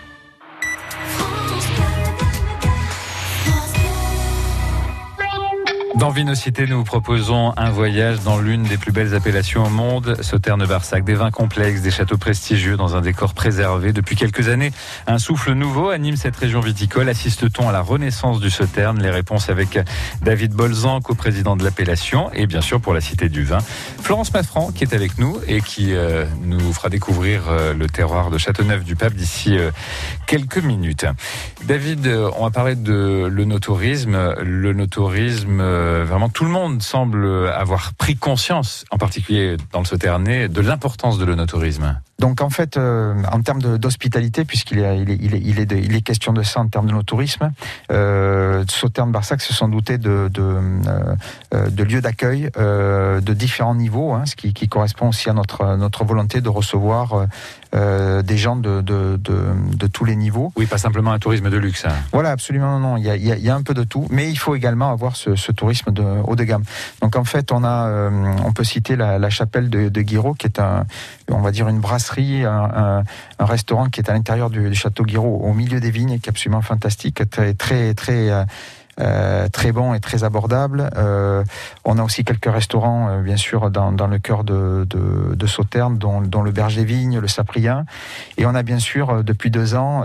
Dans 5.99 6.11
Vinocité, 6.11 6.65
nous 6.65 6.85
proposons 6.85 7.51
un 7.57 7.69
voyage 7.71 8.21
dans 8.21 8.39
l'une 8.39 8.63
des 8.63 8.77
plus 8.77 8.93
belles 8.93 9.13
appellations 9.15 9.65
au 9.65 9.69
monde, 9.69 10.15
Sauterne-Barsac. 10.21 11.03
Des 11.03 11.13
vins 11.13 11.29
complexes, 11.29 11.81
des 11.81 11.91
châteaux 11.91 12.17
prestigieux 12.17 12.77
dans 12.77 12.95
un 12.95 13.01
décor 13.01 13.33
préservé. 13.33 13.91
Depuis 13.91 14.15
quelques 14.15 14.47
années, 14.47 14.71
un 15.07 15.17
souffle 15.17 15.51
nouveau 15.51 15.89
anime 15.89 16.15
cette 16.15 16.37
région 16.37 16.61
viticole. 16.61 17.09
Assiste-t-on 17.09 17.67
à 17.67 17.73
la 17.73 17.81
renaissance 17.81 18.39
du 18.39 18.49
Sauterne 18.49 19.01
Les 19.01 19.09
réponses 19.09 19.49
avec 19.49 19.77
David 20.21 20.53
Bolzan, 20.53 21.01
co-président 21.01 21.57
de 21.57 21.65
l'appellation, 21.65 22.31
et 22.31 22.47
bien 22.47 22.61
sûr 22.61 22.79
pour 22.79 22.93
la 22.93 23.01
Cité 23.01 23.27
du 23.27 23.43
Vin. 23.43 23.59
Florence 24.01 24.31
Maffran, 24.33 24.71
qui 24.71 24.85
est 24.85 24.93
avec 24.93 25.17
nous 25.17 25.37
et 25.49 25.59
qui 25.59 25.93
euh, 25.93 26.23
nous 26.45 26.71
fera 26.71 26.87
découvrir 26.87 27.49
euh, 27.49 27.73
le 27.73 27.87
terroir 27.87 28.29
de 28.29 28.37
Châteauneuf-du-Pape 28.37 29.15
d'ici 29.15 29.57
euh, 29.57 29.69
quelques 30.27 30.63
minutes. 30.63 31.05
David, 31.65 32.07
on 32.37 32.45
va 32.45 32.51
parler 32.51 32.75
de 32.75 33.27
le. 33.29 33.49
Le 34.69 34.75
notourisme, 34.75 35.55
vraiment 36.05 36.29
tout 36.29 36.45
le 36.45 36.51
monde 36.51 36.81
semble 36.81 37.49
avoir 37.49 37.93
pris 37.93 38.15
conscience, 38.15 38.85
en 38.91 38.97
particulier 38.97 39.57
dans 39.71 39.79
le 39.79 39.85
Sauternais, 39.85 40.47
de 40.47 40.61
l'importance 40.61 41.17
de 41.17 41.25
l'onotourisme. 41.25 42.01
Donc 42.19 42.41
en 42.41 42.49
fait, 42.49 42.77
euh, 42.77 43.15
en 43.31 43.41
termes 43.41 43.61
d'hospitalité, 43.77 44.43
puisqu'il 44.45 44.79
est, 44.79 44.99
il 44.99 45.09
est, 45.09 45.17
il 45.21 45.35
est, 45.35 45.41
il 45.43 45.59
est, 45.59 45.65
de- 45.65 45.77
il 45.77 45.95
est 45.95 46.01
question 46.01 46.33
de 46.33 46.43
ça 46.43 46.59
en 46.59 46.67
termes 46.67 46.87
de 46.87 46.91
nos 46.91 47.03
tourisme, 47.03 47.51
euh, 47.91 48.63
Sauternes 48.69 49.11
Barsac 49.11 49.41
se 49.41 49.53
sont 49.53 49.67
dotés 49.69 49.97
de, 49.97 50.29
de, 50.33 50.41
euh, 50.41 51.15
euh, 51.53 51.69
de 51.69 51.83
lieux 51.83 52.01
d'accueil 52.01 52.49
euh, 52.57 53.21
de 53.21 53.33
différents 53.33 53.75
niveaux, 53.75 54.11
hein, 54.13 54.23
ce 54.25 54.35
qui, 54.35 54.53
qui 54.53 54.67
correspond 54.67 55.09
aussi 55.09 55.29
à 55.29 55.33
notre, 55.33 55.75
notre 55.77 56.03
volonté 56.03 56.41
de 56.41 56.49
recevoir 56.49 57.13
euh, 57.13 57.25
euh, 57.75 58.21
des 58.21 58.37
gens 58.37 58.55
de, 58.55 58.81
de, 58.81 59.17
de, 59.17 59.39
de 59.75 59.87
tous 59.87 60.03
les 60.03 60.15
niveaux. 60.15 60.51
Oui, 60.57 60.65
pas 60.65 60.77
simplement 60.77 61.11
un 61.11 61.19
tourisme 61.19 61.49
de 61.49 61.57
luxe. 61.57 61.85
hein. 61.85 61.93
Voilà, 62.11 62.31
absolument 62.31 62.79
non. 62.79 62.97
Il 62.97 63.03
y 63.05 63.09
a, 63.09 63.15
il 63.15 63.25
y 63.25 63.31
a- 63.31 63.35
il 63.37 63.43
y 63.43 63.49
a 63.49 63.55
un 63.55 63.61
peu 63.61 63.73
de 63.73 63.83
tout, 63.83 64.05
mais 64.09 64.29
il 64.29 64.37
faut 64.37 64.55
également 64.55 64.91
avoir 64.91 65.15
ce, 65.15 65.35
ce 65.35 65.51
tourisme 65.51 65.91
de 65.91 66.03
haut 66.25 66.35
de 66.35 66.43
gamme. 66.43 66.63
Donc 67.01 67.15
en 67.15 67.23
fait, 67.23 67.51
on 67.51 67.63
a, 67.63 67.87
euh, 67.87 68.09
on 68.43 68.51
peut 68.53 68.63
citer 68.65 68.95
la, 68.95 69.17
la 69.19 69.29
chapelle 69.29 69.69
de, 69.69 69.87
de 69.87 70.01
Guiraud, 70.01 70.33
qui 70.33 70.47
est 70.47 70.59
un, 70.59 70.85
on 71.31 71.39
va 71.41 71.51
dire 71.51 71.67
une 71.69 71.79
brasserie, 71.79 72.08
un, 72.17 73.03
restaurant 73.39 73.85
qui 73.89 73.99
est 73.99 74.09
à 74.09 74.13
l'intérieur 74.13 74.49
du, 74.49 74.73
château 74.73 75.03
Guiraud, 75.03 75.41
au 75.43 75.53
milieu 75.53 75.79
des 75.79 75.91
vignes, 75.91 76.19
qui 76.19 76.27
est 76.27 76.29
absolument 76.29 76.61
fantastique, 76.61 77.29
très 77.29 77.53
très 77.53 77.93
très 77.93 78.29
euh, 78.29 78.43
euh, 78.99 79.47
très 79.47 79.71
bon 79.71 79.93
et 79.93 80.01
très 80.01 80.25
abordable. 80.25 80.89
Euh, 80.97 81.43
on 81.85 81.97
a 81.97 82.03
aussi 82.03 82.25
quelques 82.25 82.51
restaurants, 82.51 83.21
bien 83.21 83.37
sûr, 83.37 83.71
dans, 83.71 84.07
le 84.07 84.19
cœur 84.19 84.43
de, 84.43 84.85
de, 84.89 85.35
de 85.35 85.47
Sauternes, 85.47 85.97
dont, 85.97 86.19
le 86.19 86.51
Berger 86.51 86.83
Vigne, 86.83 87.19
le 87.19 87.27
Saprien. 87.29 87.85
Et 88.37 88.45
on 88.45 88.53
a 88.55 88.61
bien 88.61 88.79
sûr, 88.79 89.23
depuis 89.23 89.51
deux 89.51 89.73
ans, 89.75 90.03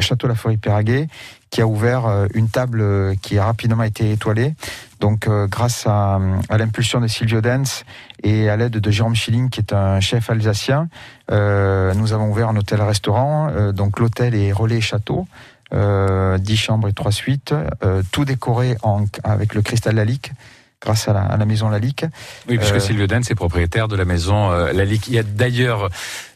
Château 0.00 0.26
La 0.26 0.34
Forêt-Péraguet, 0.34 1.06
qui 1.50 1.60
a 1.60 1.66
ouvert 1.66 2.06
euh, 2.06 2.26
une 2.34 2.48
table 2.48 2.80
euh, 2.80 3.14
qui 3.20 3.38
a 3.38 3.44
rapidement 3.44 3.82
été 3.82 4.12
étoilée. 4.12 4.54
Donc, 5.00 5.28
euh, 5.28 5.46
grâce 5.46 5.86
à, 5.86 6.18
l'impulsion 6.50 7.00
de 7.00 7.06
Silvio 7.06 7.40
Dens 7.40 7.84
et 8.22 8.48
à 8.48 8.56
l'aide 8.56 8.72
de 8.72 8.90
Jérôme 8.90 9.14
Schilling, 9.14 9.48
qui 9.48 9.60
est 9.60 9.72
un 9.72 10.00
chef 10.00 10.28
alsacien, 10.30 10.88
nous 11.30 12.12
avons 12.12 12.30
ouvert 12.30 12.48
un 12.48 12.56
hôtel-restaurant. 12.56 13.72
Donc, 13.72 14.00
l'hôtel 14.00 14.34
est 14.34 14.50
relais 14.50 14.80
château. 14.80 15.26
Euh, 15.74 16.38
10 16.38 16.56
chambres 16.56 16.88
et 16.88 16.94
3 16.94 17.12
suites, 17.12 17.54
tout 18.10 18.24
décoré 18.24 18.76
avec 19.22 19.54
le 19.54 19.60
cristal 19.62 19.96
Lalique, 19.96 20.32
grâce 20.80 21.08
à 21.08 21.12
la, 21.12 21.20
à 21.22 21.36
la 21.36 21.44
maison 21.44 21.68
Lalique. 21.68 22.04
Oui, 22.48 22.56
puisque 22.58 22.76
Euh, 22.76 22.80
Sylvie 22.80 23.02
Oden, 23.02 23.22
est 23.28 23.34
propriétaire 23.34 23.88
de 23.88 23.96
la 23.96 24.04
maison 24.04 24.50
euh, 24.52 24.72
La 24.72 24.84
Lique. 24.84 25.08
Il 25.08 25.14
y 25.14 25.18
a 25.18 25.22
d'ailleurs 25.22 25.88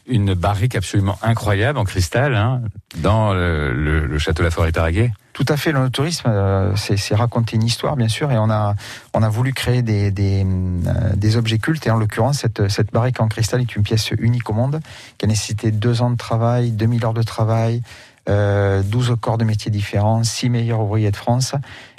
une 0.05 0.33
barrique 0.33 0.75
absolument 0.75 1.17
incroyable 1.21 1.79
en 1.79 1.85
cristal 1.85 2.35
hein, 2.35 2.61
dans 2.97 3.33
le, 3.33 3.71
le- 3.73 4.05
le 4.05 4.19
château 4.19 4.43
La 4.43 4.51
Forêt-Péraguet. 4.51 5.13
Tout 5.31 5.45
à 5.47 5.55
fait, 5.57 5.71
le 5.71 5.89
tourisme, 5.89 6.27
euh, 6.29 6.75
c'est 6.75 6.97
c'est 6.97 7.15
raconter 7.15 7.55
une 7.55 7.63
histoire, 7.63 7.95
bien 7.95 8.09
sûr, 8.09 8.31
et 8.31 8.37
on 8.37 8.49
a, 8.51 8.75
on 9.13 9.23
a 9.23 9.29
voulu 9.29 9.53
créer 9.53 9.81
des, 9.81 10.11
des, 10.11 10.45
euh, 10.45 11.15
des 11.15 11.37
objets 11.37 11.57
cultes, 11.57 11.87
et 11.87 11.91
en 11.91 11.97
l'occurrence, 11.97 12.39
cette, 12.39 12.67
cette 12.69 12.91
barrique 12.91 13.19
en 13.21 13.27
cristal 13.29 13.61
est 13.61 13.75
une 13.75 13.81
pièce 13.83 14.11
unique 14.19 14.49
au 14.49 14.53
monde, 14.53 14.79
qui 15.17 15.25
a 15.25 15.27
nécessité 15.27 15.71
deux 15.71 16.01
ans 16.01 16.11
de 16.11 16.17
travail, 16.17 16.71
2000 16.71 17.05
heures 17.05 17.13
de 17.15 17.23
travail, 17.23 17.81
euh, 18.29 18.83
12 18.83 19.15
corps 19.19 19.37
de 19.39 19.43
métiers 19.45 19.71
différents, 19.71 20.23
6 20.23 20.49
meilleurs 20.49 20.81
ouvriers 20.81 21.11
de 21.11 21.15
France, 21.17 21.55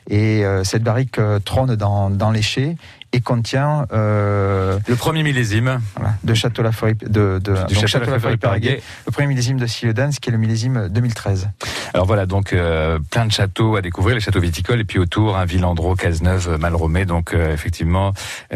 et 0.09 0.45
euh, 0.45 0.65
cette 0.65 0.83
barrique 0.83 1.19
euh, 1.19 1.39
trône 1.39 1.77
dans, 1.77 2.11
dans 2.11 2.31
l'éché 2.31 2.77
et 3.15 3.21
contient 3.21 3.87
euh, 3.93 4.79
Le 4.89 4.97
premier 4.97 5.23
millésime 5.23 5.81
voilà, 5.97 6.15
de 6.25 6.35
Château 6.35 6.63
La 6.63 6.73
Forêt, 6.73 6.95
de, 6.95 7.39
de, 7.39 7.55
donc 7.55 7.87
Château 7.87 8.11
Péraguet, 8.37 8.83
le 9.07 9.13
premier 9.13 9.29
millésime 9.29 9.57
de 9.57 9.67
Silledans, 9.67 10.11
qui 10.21 10.31
est 10.31 10.33
le 10.33 10.39
millésime 10.39 10.89
2013. 10.89 11.49
Alors 11.95 12.07
voilà, 12.07 12.27
donc 12.27 12.53
euh, 12.53 12.99
plein 13.11 13.27
de 13.27 13.31
châteaux 13.31 13.77
à 13.77 13.83
découvrir, 13.83 14.17
les 14.17 14.21
châteaux 14.21 14.41
viticoles, 14.41 14.81
et 14.81 14.85
puis 14.85 14.99
autour, 14.99 15.37
un 15.37 15.45
Villandreau, 15.45 15.95
Cazeneuve, 15.95 16.59
Malromé. 16.59 17.05
Donc 17.05 17.33
euh, 17.33 17.55
effectivement, 17.55 18.13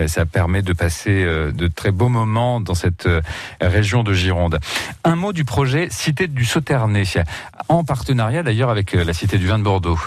ça 0.08 0.26
permet 0.26 0.62
de 0.62 0.72
passer 0.72 1.24
de 1.24 1.66
très 1.68 1.92
beaux 1.92 2.08
moments 2.08 2.60
dans 2.60 2.74
cette 2.74 3.08
région 3.60 4.02
de 4.02 4.12
Gironde. 4.12 4.58
Un 5.04 5.14
mot 5.14 5.32
du 5.32 5.44
projet 5.44 5.86
Cité 5.90 6.26
du 6.26 6.44
Sauternay, 6.44 7.04
en 7.68 7.84
partenariat 7.84 8.42
d'ailleurs 8.42 8.70
avec 8.70 8.92
la 8.92 9.12
Cité 9.12 9.38
du 9.38 9.46
Vin 9.46 9.58
de 9.58 9.64
Bordeaux. 9.64 9.98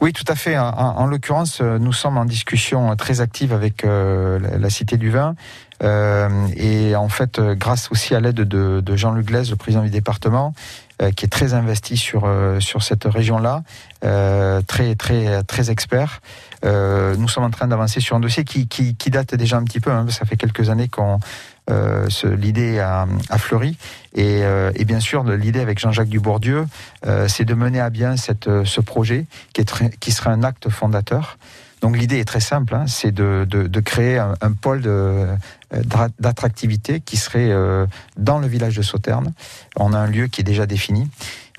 Oui, 0.00 0.12
tout 0.12 0.24
à 0.28 0.34
fait. 0.34 0.58
En, 0.58 0.70
en 0.70 1.06
l'occurrence, 1.06 1.60
euh, 1.60 1.78
nous 1.78 1.92
sommes 1.92 2.18
en 2.18 2.24
discussion 2.24 2.94
très 2.96 3.20
active 3.20 3.52
avec 3.52 3.84
euh, 3.84 4.38
la, 4.58 4.70
Cité 4.70 4.96
du 4.96 5.10
Vin. 5.10 5.34
Euh, 5.82 6.28
et 6.56 6.94
en 6.96 7.08
fait, 7.08 7.40
grâce 7.40 7.90
aussi 7.90 8.14
à 8.14 8.20
l'aide 8.20 8.36
de, 8.36 8.96
Jean-Luc 8.96 9.26
Glaise, 9.26 9.50
le 9.50 9.56
président 9.56 9.82
du 9.82 9.90
département, 9.90 10.54
qui 11.16 11.24
est 11.24 11.28
très 11.28 11.52
investi 11.52 11.96
sur, 11.96 12.32
sur 12.60 12.84
cette 12.84 13.04
région-là, 13.04 13.64
très, 14.00 14.94
très, 14.94 15.42
très 15.42 15.70
expert. 15.72 16.20
Nous 16.64 17.28
sommes 17.28 17.42
en 17.42 17.50
train 17.50 17.66
d'avancer 17.66 17.98
sur 17.98 18.14
un 18.14 18.20
dossier 18.20 18.44
qui, 18.44 18.68
qui, 18.68 19.10
date 19.10 19.34
déjà 19.34 19.56
un 19.56 19.64
petit 19.64 19.80
peu, 19.80 19.90
hein, 19.90 20.06
ça 20.10 20.24
fait 20.26 20.36
quelques 20.36 20.70
années 20.70 20.86
qu'on 20.86 21.18
l'idée 22.24 22.78
a, 22.80 23.06
fleuri. 23.38 23.76
Et, 24.14 24.44
euh, 24.44 24.72
et 24.74 24.84
bien 24.84 25.00
sûr, 25.00 25.24
l'idée 25.24 25.60
avec 25.60 25.78
Jean-Jacques 25.78 26.08
Dubourdieu, 26.08 26.66
euh, 27.06 27.28
c'est 27.28 27.44
de 27.44 27.54
mener 27.54 27.80
à 27.80 27.90
bien 27.90 28.14
euh, 28.46 28.64
ce 28.64 28.80
projet 28.80 29.26
qui, 29.52 29.60
est 29.60 30.26
un 30.26 30.42
acte 30.42 30.68
fondateur. 30.68 31.38
Donc 31.82 31.98
l'idée 31.98 32.20
est 32.20 32.24
très 32.24 32.40
simple, 32.40 32.76
hein, 32.76 32.84
c'est 32.86 33.10
de, 33.10 33.80
créer 33.84 34.16
un, 34.16 34.52
pôle 34.52 34.82
euh, 34.86 35.34
d'attractivité 36.20 37.00
qui 37.00 37.16
serait 37.16 37.50
euh, 37.50 37.86
dans 38.16 38.38
le 38.38 38.46
village 38.46 38.76
de 38.76 38.82
Sauternes. 38.82 39.32
On 39.76 39.92
a 39.92 39.98
un 39.98 40.06
lieu 40.06 40.28
qui 40.28 40.42
est 40.42 40.44
déjà 40.44 40.64
défini 40.64 41.08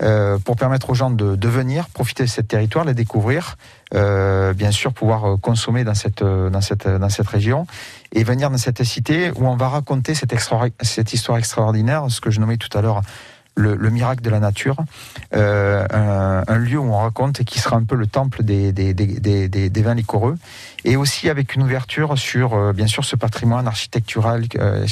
euh, 0.01 0.39
pour 0.39 0.55
permettre 0.55 0.89
aux 0.89 0.95
gens 0.95 1.11
de, 1.11 1.47
venir 1.47 1.89
profiter 1.89 2.23
de 2.23 2.29
ce 2.29 2.39
territoire, 2.39 2.85
les 2.85 2.93
découvrir, 2.93 3.57
euh, 3.93 4.53
bien 4.53 4.71
sûr 4.71 4.93
pouvoir 4.93 5.25
euh, 5.25 5.37
consommer 5.37 5.83
euh, 5.85 6.49
dans 6.49 7.09
cette 7.09 7.27
région 7.27 7.67
et 8.13 8.23
venir 8.23 8.49
dans 8.49 8.57
cette 8.57 8.83
cité 8.83 9.31
où 9.35 9.47
on 9.47 9.55
va 9.55 9.69
raconter 9.69 10.15
cette, 10.15 10.33
histoire 10.33 11.37
extraordinaire, 11.37 12.05
ce 12.09 12.21
que 12.21 12.31
je 12.31 12.39
nommais 12.39 12.57
tout 12.57 12.75
à 12.77 12.81
l'heure 12.81 13.01
le, 13.55 13.75
le 13.75 13.89
miracle 13.89 14.21
de 14.23 14.29
la 14.29 14.39
nature, 14.39 14.77
euh, 15.35 15.85
un, 16.47 16.57
lieu 16.57 16.79
où 16.79 16.91
on 16.91 16.97
raconte 16.97 17.41
et 17.41 17.45
qui 17.45 17.59
sera 17.59 17.75
un 17.75 17.83
peu 17.83 17.95
le 17.95 18.07
temple 18.07 18.43
des, 18.43 18.71
vins 19.83 19.93
liquoreux, 19.93 20.35
et 20.85 20.95
aussi 20.95 21.29
avec 21.29 21.55
une 21.55 21.63
ouverture 21.63 22.17
sur, 22.17 22.55
euh, 22.55 22.73
bien 22.73 22.87
sûr, 22.87 23.05
ce 23.05 23.15
patrimoine 23.15 23.67
architectural, 23.67 24.45
euh, 24.57 24.85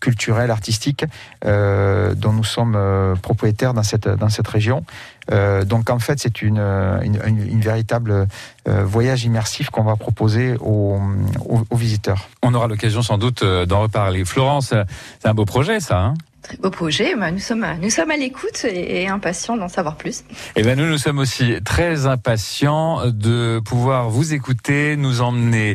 culturel, 0.00 0.50
artistique, 0.50 1.04
dont 1.42 2.32
nous 2.32 2.44
sommes 2.44 3.16
propriétaires 3.22 3.74
dans 3.74 3.82
cette 3.82 4.48
région. 4.48 4.84
Euh, 5.32 5.64
donc 5.64 5.90
en 5.90 5.98
fait, 5.98 6.18
c'est 6.20 6.42
une, 6.42 6.58
euh, 6.58 7.00
une, 7.02 7.18
une- 7.26 7.48
une 7.48 7.60
véritable 7.60 8.26
euh, 8.68 8.84
voyage 8.84 9.24
immersif 9.24 9.70
qu'on 9.70 9.84
va 9.84 9.96
proposer 9.96 10.56
aux, 10.60 11.00
aux- 11.48 11.64
aux 11.68 11.76
visiteurs. 11.76 12.28
On 12.42 12.54
aura 12.54 12.68
l'occasion 12.68 13.02
sans 13.02 13.18
doute 13.18 13.44
d'en 13.44 13.80
reparler. 13.82 14.24
Florence, 14.24 14.72
c'est 15.20 15.28
un 15.28 15.34
beau 15.34 15.44
projet 15.44 15.80
ça. 15.80 15.98
Hein? 15.98 16.14
Très 16.42 16.58
beau 16.58 16.70
projet. 16.70 17.16
Bah, 17.16 17.32
nous 17.32 17.40
sommes, 17.40 17.66
nous 17.82 17.90
sommes 17.90 18.12
à 18.12 18.16
l'écoute 18.16 18.64
et, 18.64 19.02
et 19.02 19.08
impatients 19.08 19.56
d'en 19.56 19.66
savoir 19.66 19.96
plus. 19.96 20.22
Eh 20.54 20.62
bien, 20.62 20.76
nous, 20.76 20.86
nous 20.86 20.98
sommes 20.98 21.18
aussi 21.18 21.54
très 21.64 22.06
impatients 22.06 23.00
de 23.10 23.60
pouvoir 23.64 24.10
vous 24.10 24.32
écouter, 24.32 24.94
nous 24.96 25.22
emmener 25.22 25.74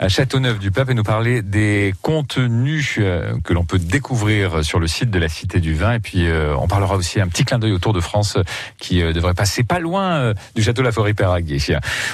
à 0.00 0.08
Châteauneuf-du-Pape 0.08 0.90
et 0.90 0.94
nous 0.94 1.04
parler 1.04 1.40
des 1.42 1.94
contenus 2.02 2.98
que 3.44 3.52
l'on 3.52 3.64
peut 3.64 3.78
découvrir 3.78 4.64
sur 4.64 4.80
le 4.80 4.88
site 4.88 5.10
de 5.10 5.20
la 5.20 5.28
Cité 5.28 5.60
du 5.60 5.74
Vin. 5.74 5.92
Et 5.94 6.00
puis, 6.00 6.26
euh, 6.26 6.52
on 6.58 6.66
parlera 6.66 6.96
aussi 6.96 7.20
un 7.20 7.28
petit 7.28 7.44
clin 7.44 7.60
d'œil 7.60 7.70
au 7.72 7.78
Tour 7.78 7.92
de 7.92 8.00
France 8.00 8.38
qui 8.78 8.87
euh, 8.92 9.12
devrait 9.12 9.34
passer 9.34 9.64
pas 9.64 9.78
loin 9.78 10.16
euh, 10.16 10.34
du 10.54 10.62
Château 10.62 10.82
La 10.82 10.92
Forêt. 10.92 11.14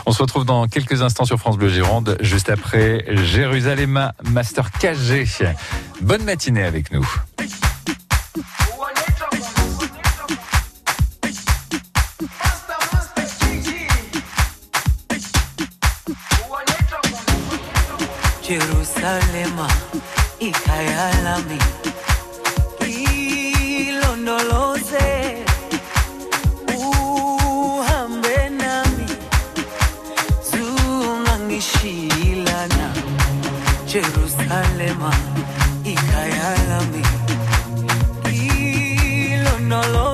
On 0.07 0.12
se 0.12 0.22
retrouve 0.22 0.45
dans 0.45 0.66
quelques 0.68 1.03
instants 1.03 1.25
sur 1.25 1.39
France 1.39 1.57
Bleu 1.57 1.68
Gironde, 1.68 2.16
juste 2.20 2.51
après 2.51 3.05
Jérusalem 3.09 4.11
Master 4.25 4.70
KG. 4.72 5.27
Bonne 6.01 6.25
matinée 6.25 6.64
avec 6.64 6.93
nous. 6.93 7.07
Jerusalema 33.95 35.12
y 35.84 35.95
Kayalami. 35.95 37.03
Y 38.32 39.36
lo 39.36 39.61
no 39.61 39.86
lo 39.86 40.14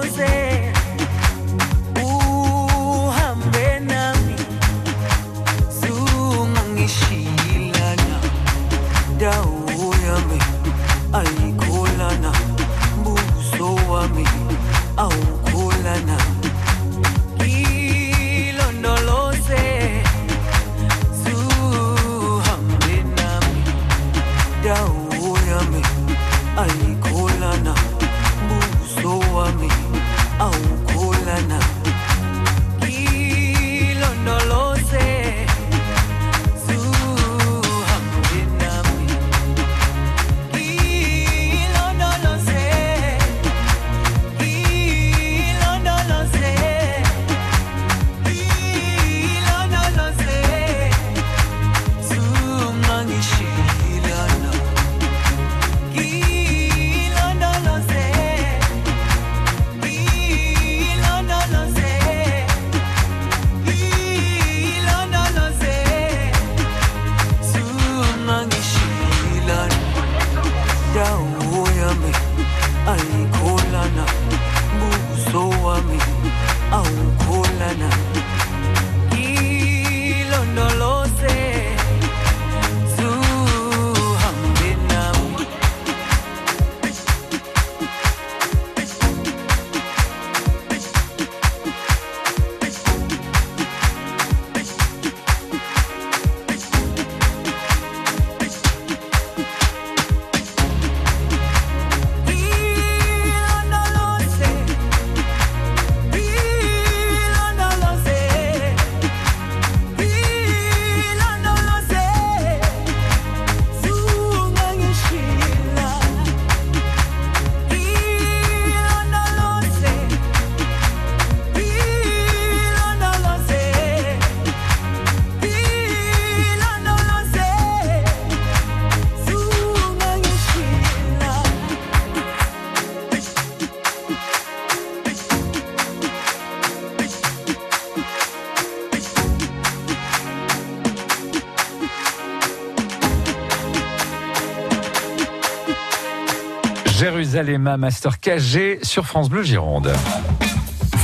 Jérusalem 147.60 147.80
Master 147.80 148.20
KG 148.20 148.78
sur 148.82 149.06
France 149.06 149.28
Bleu 149.28 149.42
Gironde. 149.42 149.92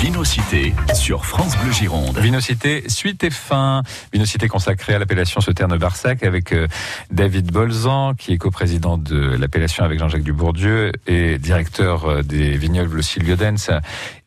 Vinocité 0.01 0.75
sur 0.95 1.25
France 1.25 1.57
Bleu 1.59 1.73
Gironde. 1.73 2.19
Vinocité, 2.19 2.85
suite 2.89 3.25
et 3.25 3.31
fin. 3.31 3.83
Vinocité 4.13 4.49
consacrée 4.49 4.95
à 4.95 4.99
l'appellation 4.99 5.41
Sauterne-Barsac 5.41 6.23
avec 6.23 6.53
euh, 6.53 6.67
David 7.11 7.51
Bolzan, 7.53 8.15
qui 8.15 8.33
est 8.33 8.39
coprésident 8.39 8.97
de 8.97 9.37
l'appellation 9.37 9.85
avec 9.85 9.99
Jean-Jacques 9.99 10.23
Dubourdieu 10.23 10.93
et 11.07 11.39
directeur 11.39 12.07
euh, 12.07 12.23
des 12.23 12.57
vignobles 12.57 13.03
Sylviodens 13.03 13.81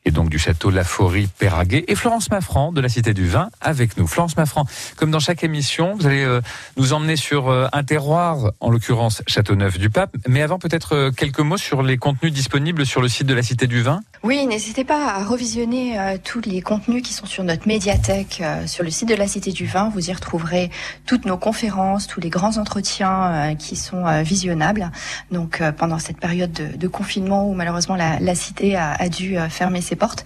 et 0.09 0.11
donc 0.11 0.29
du 0.29 0.39
château 0.39 0.71
Laforie 0.71 1.29
Péraguet 1.37 1.85
et 1.87 1.93
Florence 1.93 2.31
Maffran 2.31 2.71
de 2.71 2.81
la 2.81 2.89
Cité 2.89 3.13
du 3.13 3.27
Vin 3.27 3.49
avec 3.61 3.95
nous. 3.95 4.07
Florence 4.07 4.35
Maffran, 4.37 4.65
comme 4.95 5.11
dans 5.11 5.19
chaque 5.19 5.43
émission, 5.43 5.95
vous 5.95 6.07
allez 6.07 6.23
euh, 6.23 6.41
nous 6.77 6.93
emmener 6.93 7.15
sur 7.15 7.49
euh, 7.49 7.67
un 7.73 7.83
terroir, 7.83 8.53
en 8.59 8.71
l'occurrence 8.71 9.21
Châteauneuf 9.27 9.77
du 9.77 9.91
Pape, 9.91 10.15
mais 10.27 10.41
avant 10.41 10.57
peut-être 10.57 10.95
euh, 10.95 11.11
quelques 11.11 11.41
mots 11.41 11.57
sur 11.57 11.83
les 11.83 11.97
contenus 11.97 12.33
disponibles 12.33 12.87
sur 12.87 13.03
le 13.03 13.07
site 13.07 13.27
de 13.27 13.35
la 13.35 13.43
Cité 13.43 13.67
du 13.67 13.83
Vin. 13.83 14.01
Oui, 14.21 14.45
n'hésitez 14.45 14.83
pas 14.83 15.13
à 15.13 15.23
revisionner 15.23 15.97
euh, 15.97 16.17
tous 16.21 16.41
les 16.41 16.61
contenus 16.61 17.01
qui 17.01 17.13
sont 17.13 17.25
sur 17.25 17.45
notre 17.45 17.69
médiathèque, 17.69 18.41
euh, 18.41 18.67
sur 18.67 18.83
le 18.83 18.91
site 18.91 19.07
de 19.07 19.15
la 19.15 19.27
Cité 19.27 19.51
du 19.51 19.65
Vin. 19.65 19.89
Vous 19.93 20.09
y 20.09 20.13
retrouverez 20.13 20.71
toutes 21.05 21.23
nos 21.23 21.37
conférences, 21.37 22.05
tous 22.05 22.19
les 22.19 22.29
grands 22.29 22.57
entretiens 22.57 23.31
euh, 23.31 23.55
qui 23.55 23.77
sont 23.77 24.03
visionnables. 24.23 24.91
Donc 25.31 25.61
pendant 25.77 25.99
cette 25.99 26.19
période 26.19 26.51
de, 26.51 26.75
de 26.75 26.87
confinement 26.89 27.49
où 27.49 27.53
malheureusement 27.53 27.95
la, 27.95 28.19
la 28.19 28.35
Cité 28.35 28.75
a, 28.75 28.91
a 28.93 29.07
dû 29.07 29.37
fermer 29.49 29.81
ses 29.81 29.95
portes, 29.95 30.25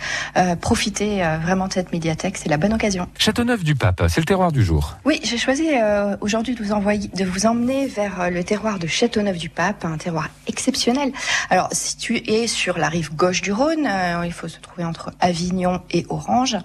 profitez 0.61 1.23
vraiment 1.41 1.67
de 1.67 1.73
cette 1.73 1.91
médiathèque, 1.91 2.37
c'est 2.37 2.49
la 2.49 2.57
bonne 2.57 2.73
occasion. 2.73 3.07
Châteauneuf 3.17 3.63
du 3.63 3.75
Pape, 3.75 4.03
c'est 4.07 4.21
le 4.21 4.25
terroir 4.25 4.51
du 4.51 4.63
jour. 4.63 4.97
Oui, 5.05 5.19
j'ai 5.23 5.37
choisi 5.37 5.67
aujourd'hui 6.21 6.55
de 6.55 6.63
vous 6.63 6.71
envoyer, 6.71 7.09
de 7.09 7.25
vous 7.25 7.45
emmener 7.45 7.87
vers 7.87 8.29
le 8.31 8.43
terroir 8.43 8.79
de 8.79 8.87
Châteauneuf-du-Pape, 8.87 9.85
un 9.85 9.97
terroir 9.97 10.29
exceptionnel. 10.47 11.11
Alors, 11.49 11.69
situé 11.71 12.47
sur 12.47 12.77
la 12.77 12.89
rive 12.89 13.13
gauche 13.15 13.41
du 13.41 13.51
Rhône, 13.51 13.82
euh, 13.87 14.25
il 14.25 14.33
faut 14.33 14.47
se 14.47 14.59
trouver 14.59 14.83
entre 14.83 15.11
Avignon 15.19 15.81
et 15.91 16.05
Orange. 16.09 16.57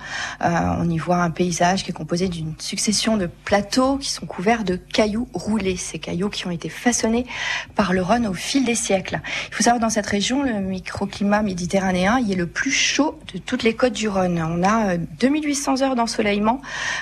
Euh, 0.42 0.48
on 0.78 0.88
y 0.88 0.98
voit 0.98 1.16
un 1.16 1.30
paysage 1.30 1.84
qui 1.84 1.90
est 1.90 1.94
composé 1.94 2.28
d'une 2.28 2.54
succession 2.58 3.16
de 3.16 3.26
plateaux 3.26 3.96
qui 3.98 4.10
sont 4.10 4.26
couverts 4.26 4.64
de 4.64 4.76
cailloux 4.76 5.28
roulés. 5.32 5.76
Ces 5.76 5.98
cailloux 5.98 6.28
qui 6.28 6.46
ont 6.46 6.50
été 6.50 6.68
façonnés 6.68 7.26
par 7.74 7.92
le 7.92 8.02
Rhône 8.02 8.26
au 8.26 8.34
fil 8.34 8.64
des 8.64 8.74
siècles. 8.74 9.20
Il 9.50 9.54
faut 9.54 9.62
savoir 9.62 9.80
dans 9.80 9.90
cette 9.90 10.06
région, 10.06 10.42
le 10.42 10.54
microclimat 10.60 11.42
méditerranéen 11.42 12.18
y 12.20 12.32
est 12.32 12.36
le 12.36 12.46
plus 12.46 12.70
chaud 12.70 13.18
de 13.32 13.38
toutes 13.38 13.62
les 13.62 13.74
côtes 13.74 13.92
du 13.92 14.08
Rhône. 14.08 14.40
On 14.40 14.62
a 14.62 14.94
euh, 14.94 14.98
2800 15.20 15.82
heures 15.82 15.96
d'ensoleillement 15.96 16.60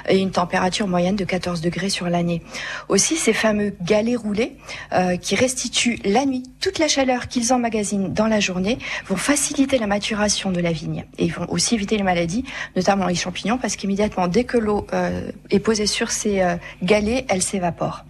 et 0.08 0.18
une 0.18 0.30
température 0.30 0.88
moyenne 0.88 1.16
de 1.16 1.24
14 1.24 1.60
degrés 1.60 1.90
sur 1.90 2.08
l'année. 2.08 2.42
Aussi, 2.88 3.16
ces 3.16 3.32
fameux 3.32 3.74
galets 3.82 4.18
roulés 4.18 4.56
euh, 4.92 5.16
qui 5.16 5.34
restituent 5.34 5.98
la 6.04 6.24
nuit 6.26 6.44
toute 6.60 6.78
la 6.78 6.88
chaleur 6.88 7.28
qu'ils 7.28 7.52
emmagasinent 7.52 8.12
dans 8.12 8.26
la 8.26 8.40
journée 8.40 8.78
vont 9.06 9.16
faciliter 9.16 9.78
la 9.78 9.86
de 10.14 10.60
la 10.60 10.72
vigne 10.72 11.04
et 11.18 11.24
ils 11.24 11.32
vont 11.32 11.46
aussi 11.48 11.74
éviter 11.74 11.96
les 11.96 12.02
maladies, 12.02 12.44
notamment 12.76 13.06
les 13.06 13.14
champignons, 13.14 13.58
parce 13.58 13.76
qu'immédiatement, 13.76 14.28
dès 14.28 14.44
que 14.44 14.56
l'eau 14.56 14.86
euh, 14.92 15.30
est 15.50 15.58
posée 15.58 15.86
sur 15.86 16.10
ces 16.10 16.40
euh, 16.40 16.56
galets, 16.82 17.24
elle 17.28 17.42
s'évapore. 17.42 18.04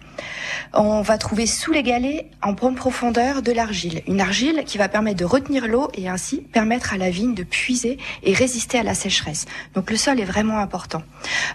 On 0.73 1.01
va 1.01 1.17
trouver 1.17 1.45
sous 1.45 1.71
les 1.71 1.83
galets, 1.83 2.27
en 2.41 2.53
profondeur, 2.53 3.41
de 3.41 3.51
l'argile. 3.51 4.01
Une 4.07 4.21
argile 4.21 4.63
qui 4.65 4.77
va 4.77 4.89
permettre 4.89 5.17
de 5.17 5.25
retenir 5.25 5.67
l'eau 5.67 5.89
et 5.93 6.09
ainsi 6.09 6.37
permettre 6.41 6.93
à 6.93 6.97
la 6.97 7.09
vigne 7.09 7.33
de 7.33 7.43
puiser 7.43 7.97
et 8.23 8.33
résister 8.33 8.77
à 8.77 8.83
la 8.83 8.93
sécheresse. 8.93 9.45
Donc 9.73 9.89
le 9.91 9.97
sol 9.97 10.19
est 10.19 10.25
vraiment 10.25 10.59
important. 10.59 11.03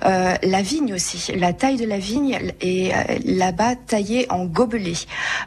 Euh, 0.05 0.35
la 0.43 0.63
vigne 0.63 0.95
aussi, 0.95 1.33
la 1.37 1.53
taille 1.53 1.77
de 1.77 1.87
la 1.87 1.99
vigne 1.99 2.39
est 2.61 2.95
euh, 2.95 3.19
là-bas 3.25 3.77
taillée 3.77 4.27
en 4.31 4.45
gobelet. 4.45 4.93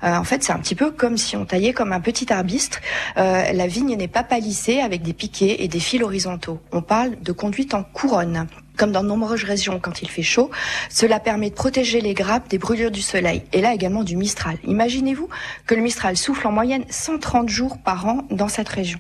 Euh, 0.04 0.16
en 0.16 0.24
fait, 0.24 0.44
c'est 0.44 0.54
un 0.54 0.60
petit 0.60 0.76
peu 0.76 0.92
comme 0.92 1.18
si 1.18 1.36
on 1.36 1.46
taillait 1.46 1.74
comme 1.74 1.92
un 1.92 2.02
petit 2.02 2.32
arbuste. 2.32 2.82
Euh, 3.18 3.52
la 3.52 3.68
vigne 3.68 3.96
n'est 3.96 4.08
pas 4.08 4.24
palissée 4.24 4.80
avec 4.80 5.02
des 5.02 5.14
piquets 5.14 5.64
et 5.64 5.68
des 5.68 5.80
fils 5.80 6.02
horizontaux. 6.02 6.60
On 6.72 6.82
parle 6.82 7.20
de 7.22 7.32
conduite 7.32 7.74
en 7.74 7.84
couronne 7.84 8.48
comme 8.76 8.92
dans 8.92 9.04
de 9.04 9.08
nombreuses 9.08 9.44
régions 9.44 9.80
quand 9.80 10.02
il 10.02 10.10
fait 10.10 10.24
chaud. 10.24 10.52
Cela 10.90 11.20
permet 11.20 11.50
de 11.50 11.56
protéger 11.56 12.02
les 12.02 12.14
grappes 12.14 12.50
des 12.50 12.58
brûlures 12.58 12.92
du 12.92 13.02
soleil 13.02 13.44
et 13.54 13.62
là 13.62 13.74
également 13.74 14.04
du 14.04 14.16
Mistral. 14.16 14.58
Imaginez-vous 14.64 15.30
que 15.66 15.76
le 15.76 15.82
Mistral 15.82 16.18
souffle 16.18 16.48
en 16.48 16.52
moyenne 16.52 16.86
130 16.90 17.50
jours 17.50 17.78
par 17.78 18.08
an 18.08 18.26
dans 18.32 18.48
cette 18.48 18.70
région. 18.70 19.00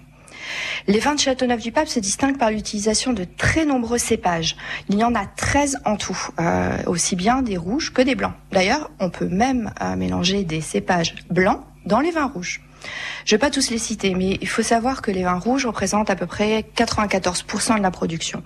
Les 0.87 0.99
vins 0.99 1.15
de 1.15 1.19
Châteauneuf-du-Pape 1.19 1.87
se 1.87 1.99
distinguent 1.99 2.37
par 2.37 2.51
l'utilisation 2.51 3.13
de 3.13 3.23
très 3.23 3.65
nombreux 3.65 3.97
cépages. 3.97 4.55
Il 4.89 4.97
y 4.97 5.03
en 5.03 5.15
a 5.15 5.25
13 5.25 5.79
en 5.85 5.95
tout, 5.95 6.17
euh, 6.39 6.77
aussi 6.85 7.15
bien 7.15 7.41
des 7.41 7.57
rouges 7.57 7.91
que 7.91 8.01
des 8.01 8.15
blancs. 8.15 8.33
D'ailleurs, 8.51 8.91
on 8.99 9.09
peut 9.09 9.27
même 9.27 9.71
euh, 9.81 9.95
mélanger 9.95 10.43
des 10.43 10.61
cépages 10.61 11.15
blancs 11.29 11.61
dans 11.85 11.99
les 11.99 12.11
vins 12.11 12.27
rouges. 12.27 12.61
Je 13.25 13.35
vais 13.35 13.39
pas 13.39 13.49
tous 13.49 13.69
les 13.69 13.77
citer, 13.77 14.13
mais 14.13 14.37
il 14.41 14.47
faut 14.47 14.61
savoir 14.61 15.01
que 15.01 15.11
les 15.11 15.23
vins 15.23 15.39
rouges 15.39 15.65
représentent 15.65 16.09
à 16.09 16.15
peu 16.15 16.25
près 16.25 16.65
94% 16.75 17.77
de 17.77 17.81
la 17.81 17.91
production. 17.91 18.43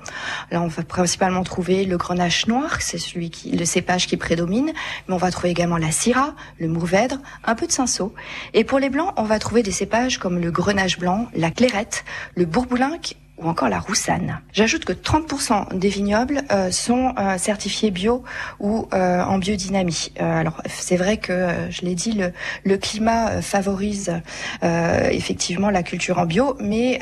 Là, 0.51 0.61
on 0.61 0.67
va 0.67 0.83
principalement 0.83 1.43
trouver 1.43 1.85
le 1.85 1.97
grenache 1.97 2.47
noir, 2.47 2.81
c'est 2.81 2.97
celui 2.97 3.29
qui, 3.29 3.51
le 3.51 3.65
cépage 3.65 4.07
qui 4.07 4.17
prédomine, 4.17 4.71
mais 5.07 5.13
on 5.13 5.17
va 5.17 5.31
trouver 5.31 5.49
également 5.49 5.77
la 5.77 5.91
syrah, 5.91 6.33
le 6.59 6.67
mourvèdre, 6.67 7.19
un 7.43 7.55
peu 7.55 7.67
de 7.67 7.71
cinsault. 7.71 8.13
Et 8.53 8.63
pour 8.63 8.79
les 8.79 8.89
blancs, 8.89 9.13
on 9.17 9.23
va 9.23 9.39
trouver 9.39 9.63
des 9.63 9.71
cépages 9.71 10.17
comme 10.17 10.39
le 10.39 10.51
grenache 10.51 10.99
blanc, 10.99 11.27
la 11.35 11.51
clairette, 11.51 12.05
le 12.35 12.45
bourboulinque 12.45 13.15
ou 13.41 13.47
encore 13.47 13.69
la 13.69 13.79
roussanne. 13.79 14.39
J'ajoute 14.53 14.85
que 14.85 14.93
30% 14.93 15.77
des 15.77 15.89
vignobles 15.89 16.41
euh, 16.51 16.71
sont 16.71 17.13
euh, 17.17 17.37
certifiés 17.37 17.91
bio 17.91 18.23
ou 18.59 18.87
euh, 18.93 19.21
en 19.23 19.37
biodynamie. 19.37 20.11
Euh, 20.19 20.39
alors 20.39 20.61
c'est 20.67 20.97
vrai 20.97 21.17
que, 21.17 21.49
je 21.69 21.81
l'ai 21.81 21.95
dit, 21.95 22.19
le, 22.65 22.77
climat 22.77 23.41
favorise 23.41 24.13
effectivement 24.61 25.69
la 25.69 25.83
culture 25.83 26.17
en 26.17 26.25
bio, 26.25 26.55
mais 26.61 26.99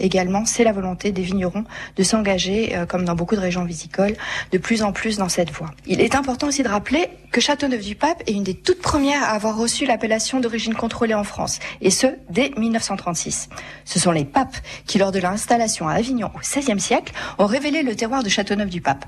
également 0.00 0.46
c'est 0.46 0.64
la 0.64 0.72
volonté 0.72 1.12
des 1.12 1.22
vignerons 1.22 1.64
de 1.96 2.02
s'engager, 2.02 2.74
comme 2.88 3.04
dans 3.04 3.14
beaucoup 3.14 3.36
de 3.36 3.40
régions 3.40 3.64
viticoles, 3.64 4.14
de 4.52 4.58
plus 4.58 4.82
en 4.82 4.92
plus 4.92 5.18
dans 5.18 5.28
cette 5.28 5.50
voie. 5.50 5.70
Il 5.86 6.00
est 6.00 6.14
important 6.14 6.46
aussi 6.46 6.62
de 6.62 6.68
rappeler 6.68 7.08
que 7.30 7.40
Châteauneuf-du-Pape 7.40 8.22
est 8.26 8.32
une 8.32 8.42
des 8.42 8.54
toutes 8.54 8.80
premières 8.80 9.22
à 9.22 9.28
avoir 9.28 9.56
reçu 9.56 9.84
l'appellation 9.84 10.40
d'origine 10.40 10.74
contrôlée 10.74 11.14
en 11.14 11.24
France, 11.24 11.58
et 11.82 11.90
ce, 11.90 12.06
dès 12.30 12.52
1936. 12.56 13.50
Ce 13.84 13.98
sont 13.98 14.12
les 14.12 14.24
papes 14.24 14.56
qui, 14.86 14.98
lors 14.98 15.12
de 15.12 15.18
l'installation 15.18 15.77
à 15.86 15.92
Avignon 15.92 16.30
au 16.34 16.38
XVIe 16.38 16.80
siècle, 16.80 17.12
ont 17.38 17.46
révélé 17.46 17.82
le 17.82 17.94
terroir 17.94 18.22
de 18.22 18.28
Châteauneuf-du-Pape. 18.28 19.04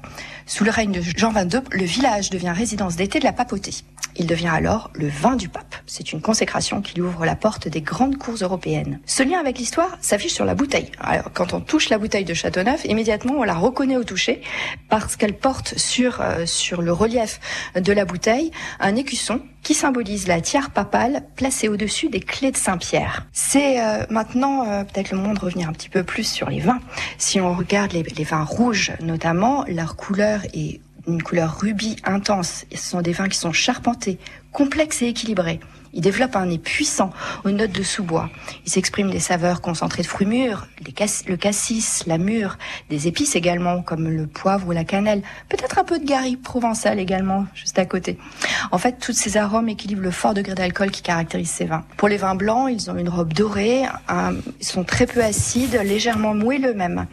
Sous 0.46 0.64
le 0.64 0.70
règne 0.70 0.92
de 0.92 1.00
Jean 1.00 1.32
XXII, 1.32 1.62
le 1.70 1.84
village 1.84 2.30
devient 2.30 2.52
résidence 2.54 2.96
d'été 2.96 3.18
de 3.18 3.24
la 3.24 3.32
papauté. 3.32 3.72
Il 4.16 4.26
devient 4.26 4.48
alors 4.48 4.90
le 4.94 5.08
vin 5.08 5.36
du 5.36 5.48
pape. 5.48 5.74
C'est 5.86 6.12
une 6.12 6.20
consécration 6.20 6.82
qui 6.82 6.94
lui 6.94 7.02
ouvre 7.02 7.24
la 7.24 7.36
porte 7.36 7.68
des 7.68 7.80
grandes 7.80 8.18
cours 8.18 8.34
européennes. 8.40 9.00
Ce 9.06 9.22
lien 9.22 9.38
avec 9.38 9.58
l'histoire 9.58 9.96
s'affiche 10.00 10.34
sur 10.34 10.44
la 10.44 10.54
bouteille. 10.54 10.90
Alors, 11.00 11.32
quand 11.32 11.52
on 11.52 11.60
touche 11.60 11.88
la 11.88 11.98
bouteille 11.98 12.24
de 12.24 12.34
Châteauneuf, 12.34 12.84
immédiatement 12.84 13.34
on 13.38 13.44
la 13.44 13.54
reconnaît 13.54 13.96
au 13.96 14.04
toucher 14.04 14.42
parce 14.88 15.16
qu'elle 15.16 15.34
porte 15.34 15.78
sur, 15.78 16.20
euh, 16.20 16.44
sur 16.44 16.82
le 16.82 16.92
relief 16.92 17.40
de 17.76 17.92
la 17.92 18.04
bouteille 18.04 18.50
un 18.80 18.96
écusson 18.96 19.40
qui 19.62 19.74
symbolise 19.74 20.26
la 20.26 20.40
tiare 20.40 20.70
papale 20.70 21.22
placée 21.36 21.68
au-dessus 21.68 22.08
des 22.08 22.20
clés 22.20 22.50
de 22.50 22.56
Saint-Pierre. 22.56 23.26
C'est 23.32 23.80
euh, 23.80 24.04
maintenant 24.10 24.66
euh, 24.66 24.84
peut-être 24.84 25.10
le 25.10 25.18
moment 25.18 25.34
de 25.34 25.40
revenir 25.40 25.68
un 25.68 25.72
petit 25.72 25.88
peu 25.88 26.02
plus 26.02 26.24
sur 26.24 26.48
les 26.48 26.60
vins. 26.60 26.80
Si 27.18 27.40
on 27.40 27.54
regarde 27.54 27.92
les, 27.92 28.24
vins 28.24 28.44
rouges 28.44 28.92
notamment, 29.00 29.64
leur 29.66 29.96
couleur 29.96 30.40
est 30.54 30.80
une 31.06 31.22
couleur 31.22 31.58
rubis 31.60 31.96
intense. 32.04 32.64
Ce 32.74 32.90
sont 32.90 33.00
des 33.00 33.12
vins 33.12 33.28
qui 33.28 33.38
sont 33.38 33.52
charpentés, 33.52 34.18
complexes 34.52 35.02
et 35.02 35.08
équilibrés. 35.08 35.60
Ils 35.92 36.00
développent 36.00 36.36
un 36.36 36.46
nez 36.46 36.58
puissant 36.58 37.10
aux 37.44 37.50
notes 37.50 37.72
de 37.72 37.82
sous-bois. 37.82 38.30
Ils 38.66 38.72
s'expriment 38.72 39.10
des 39.10 39.20
saveurs 39.20 39.60
concentrées 39.60 40.02
de 40.02 40.06
fruits 40.06 40.26
mûrs, 40.26 40.66
le 40.84 41.36
cassis, 41.36 42.04
la 42.06 42.18
mûre, 42.18 42.58
des 42.88 43.08
épices 43.08 43.36
également, 43.36 43.82
comme 43.82 44.08
le 44.08 44.26
poivre 44.26 44.68
ou 44.68 44.72
la 44.72 44.84
cannelle. 44.84 45.22
Peut-être 45.48 45.78
un 45.78 45.84
peu 45.84 45.98
de 45.98 46.04
garri 46.04 46.36
provençal 46.36 46.98
également, 46.98 47.46
juste 47.54 47.78
à 47.78 47.84
côté. 47.86 48.18
En 48.70 48.78
fait, 48.78 48.98
tous 49.00 49.12
ces 49.12 49.36
arômes 49.36 49.68
équilibrent 49.68 50.02
le 50.02 50.10
fort 50.10 50.34
degré 50.34 50.54
d'alcool 50.54 50.90
qui 50.90 51.02
caractérise 51.02 51.50
ces 51.50 51.64
vins. 51.64 51.84
Pour 51.96 52.08
les 52.08 52.16
vins 52.16 52.34
blancs, 52.34 52.70
ils 52.70 52.90
ont 52.90 52.96
une 52.96 53.08
robe 53.08 53.32
dorée, 53.32 53.82
ils 54.60 54.66
sont 54.66 54.84
très 54.84 55.06
peu 55.06 55.22
acides, 55.22 55.80
légèrement 55.84 56.34
moelleux 56.34 56.74
même. 56.74 57.06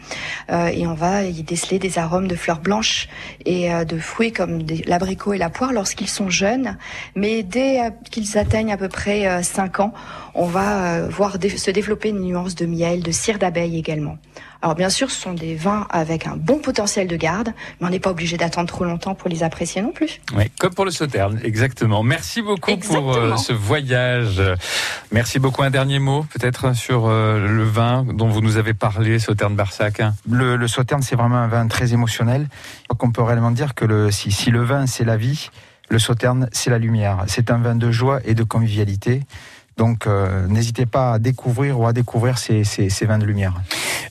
Euh, 0.50 0.68
et 0.68 0.86
on 0.86 0.94
va 0.94 1.24
y 1.24 1.42
déceler 1.42 1.78
des 1.78 1.98
arômes 1.98 2.28
de 2.28 2.34
fleurs 2.34 2.60
blanches 2.60 3.08
et 3.44 3.72
euh, 3.72 3.84
de 3.84 3.98
fruits 3.98 4.32
comme 4.32 4.62
l'abricot 4.86 5.32
et 5.32 5.38
la 5.38 5.50
poire 5.50 5.72
lorsqu'ils 5.72 6.08
sont 6.08 6.30
jeunes. 6.30 6.76
Mais 7.14 7.42
dès 7.42 7.80
euh, 7.80 7.90
qu'ils 8.10 8.38
atteignent 8.38 8.67
à 8.72 8.76
peu 8.76 8.88
près 8.88 9.42
5 9.42 9.80
ans, 9.80 9.92
on 10.34 10.46
va 10.46 10.84
euh, 10.84 11.08
voir 11.08 11.32
se 11.32 11.70
développer 11.70 12.10
une 12.10 12.20
nuance 12.20 12.54
de 12.54 12.64
miel, 12.64 13.02
de 13.02 13.10
cire 13.10 13.38
d'abeille 13.38 13.76
également. 13.76 14.18
Alors 14.62 14.74
bien 14.74 14.88
sûr, 14.88 15.10
ce 15.10 15.20
sont 15.20 15.34
des 15.34 15.54
vins 15.54 15.86
avec 15.90 16.26
un 16.26 16.36
bon 16.36 16.58
potentiel 16.58 17.06
de 17.06 17.16
garde, 17.16 17.52
mais 17.80 17.86
on 17.86 17.90
n'est 17.90 18.00
pas 18.00 18.10
obligé 18.10 18.36
d'attendre 18.36 18.68
trop 18.68 18.84
longtemps 18.84 19.14
pour 19.14 19.28
les 19.28 19.42
apprécier 19.42 19.82
non 19.82 19.92
plus. 19.92 20.20
Oui, 20.36 20.50
comme 20.58 20.74
pour 20.74 20.84
le 20.84 20.90
Sauterne, 20.90 21.40
exactement. 21.44 22.02
Merci 22.02 22.42
beaucoup 22.42 22.76
pour 22.76 23.14
euh, 23.14 23.36
ce 23.36 23.52
voyage. 23.52 24.42
Merci 25.12 25.38
beaucoup. 25.38 25.62
Un 25.62 25.70
dernier 25.70 26.00
mot, 26.00 26.24
peut-être, 26.32 26.74
sur 26.74 27.06
euh, 27.06 27.46
le 27.46 27.64
vin 27.64 28.04
dont 28.04 28.28
vous 28.28 28.40
nous 28.40 28.56
avez 28.56 28.74
parlé, 28.74 29.18
Sauterne-Barsac. 29.20 30.02
Le, 30.28 30.56
le 30.56 30.68
Sauterne, 30.68 31.02
c'est 31.02 31.16
vraiment 31.16 31.36
un 31.36 31.48
vin 31.48 31.66
très 31.68 31.92
émotionnel. 31.92 32.48
Donc 32.90 33.02
on 33.04 33.12
peut 33.12 33.22
réellement 33.22 33.52
dire 33.52 33.74
que 33.74 33.84
le, 33.84 34.10
si, 34.10 34.32
si 34.32 34.50
le 34.50 34.62
vin, 34.62 34.86
c'est 34.86 35.04
la 35.04 35.16
vie, 35.16 35.50
le 35.90 35.98
Sauterne, 35.98 36.48
c'est 36.52 36.70
la 36.70 36.78
lumière. 36.78 37.24
C'est 37.26 37.50
un 37.50 37.58
vin 37.58 37.74
de 37.74 37.90
joie 37.90 38.20
et 38.24 38.34
de 38.34 38.42
convivialité. 38.42 39.22
Donc 39.78 40.08
euh, 40.08 40.46
n'hésitez 40.48 40.86
pas 40.86 41.12
à 41.12 41.18
découvrir 41.20 41.78
ou 41.78 41.86
à 41.86 41.92
découvrir 41.92 42.36
ces, 42.36 42.64
ces, 42.64 43.06
vins 43.06 43.18
de 43.18 43.24
lumière. 43.24 43.54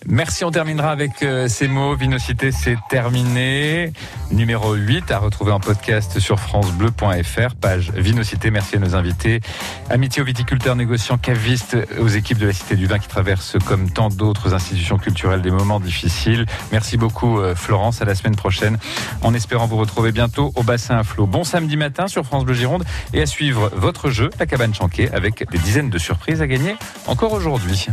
Merci, 0.07 0.45
on 0.45 0.51
terminera 0.51 0.91
avec 0.91 1.22
euh, 1.22 1.49
ces 1.49 1.68
mots. 1.68 1.93
Vinocité, 1.93 2.53
c'est 2.53 2.78
terminé. 2.89 3.91
Numéro 4.32 4.76
8 4.76 5.11
à 5.11 5.20
retrouver 5.20 5.51
en 5.51 5.59
podcast 5.59 6.20
sur 6.20 6.39
francebleu.fr, 6.39 7.55
page 7.59 7.91
Vinocité. 7.91 8.49
Merci 8.49 8.78
à 8.78 8.80
nos 8.80 8.95
invités. 8.95 9.41
Amitié 9.89 10.22
aux 10.22 10.26
viticulteurs, 10.26 10.78
négociants, 10.78 11.18
cavistes, 11.18 11.78
aux 11.99 12.07
équipes 12.07 12.38
de 12.38 12.47
la 12.47 12.53
Cité 12.53 12.78
du 12.78 12.88
Vin 12.88 12.99
qui 12.99 13.09
traversent, 13.09 13.57
comme 13.65 13.91
tant 13.91 14.07
d'autres 14.07 14.53
institutions 14.53 14.97
culturelles, 14.97 15.41
des 15.41 15.51
moments 15.51 15.82
difficiles. 15.82 16.45
Merci 16.72 16.95
beaucoup, 16.95 17.39
euh, 17.39 17.55
Florence. 17.55 18.01
À 18.01 18.05
la 18.05 18.15
semaine 18.15 18.38
prochaine, 18.38 18.78
en 19.22 19.34
espérant 19.34 19.68
vous 19.68 19.78
retrouver 19.78 20.13
bientôt 20.13 20.53
au 20.55 20.63
bassin 20.63 20.97
à 20.97 21.03
flot. 21.03 21.28
Bon 21.28 21.43
samedi 21.43 21.76
matin 21.76 22.07
sur 22.07 22.24
France 22.24 22.45
Bleu 22.45 22.53
Gironde 22.53 22.86
et 23.13 23.22
à 23.22 23.26
suivre 23.26 23.70
votre 23.76 24.09
jeu, 24.09 24.30
la 24.39 24.45
cabane 24.45 24.74
chanquée, 24.74 25.11
avec 25.11 25.45
des 25.58 25.64
dizaines 25.64 25.89
de 25.89 25.97
surprises 25.97 26.41
à 26.41 26.47
gagner 26.47 26.76
encore 27.08 27.34
aujourd'hui. 27.34 27.88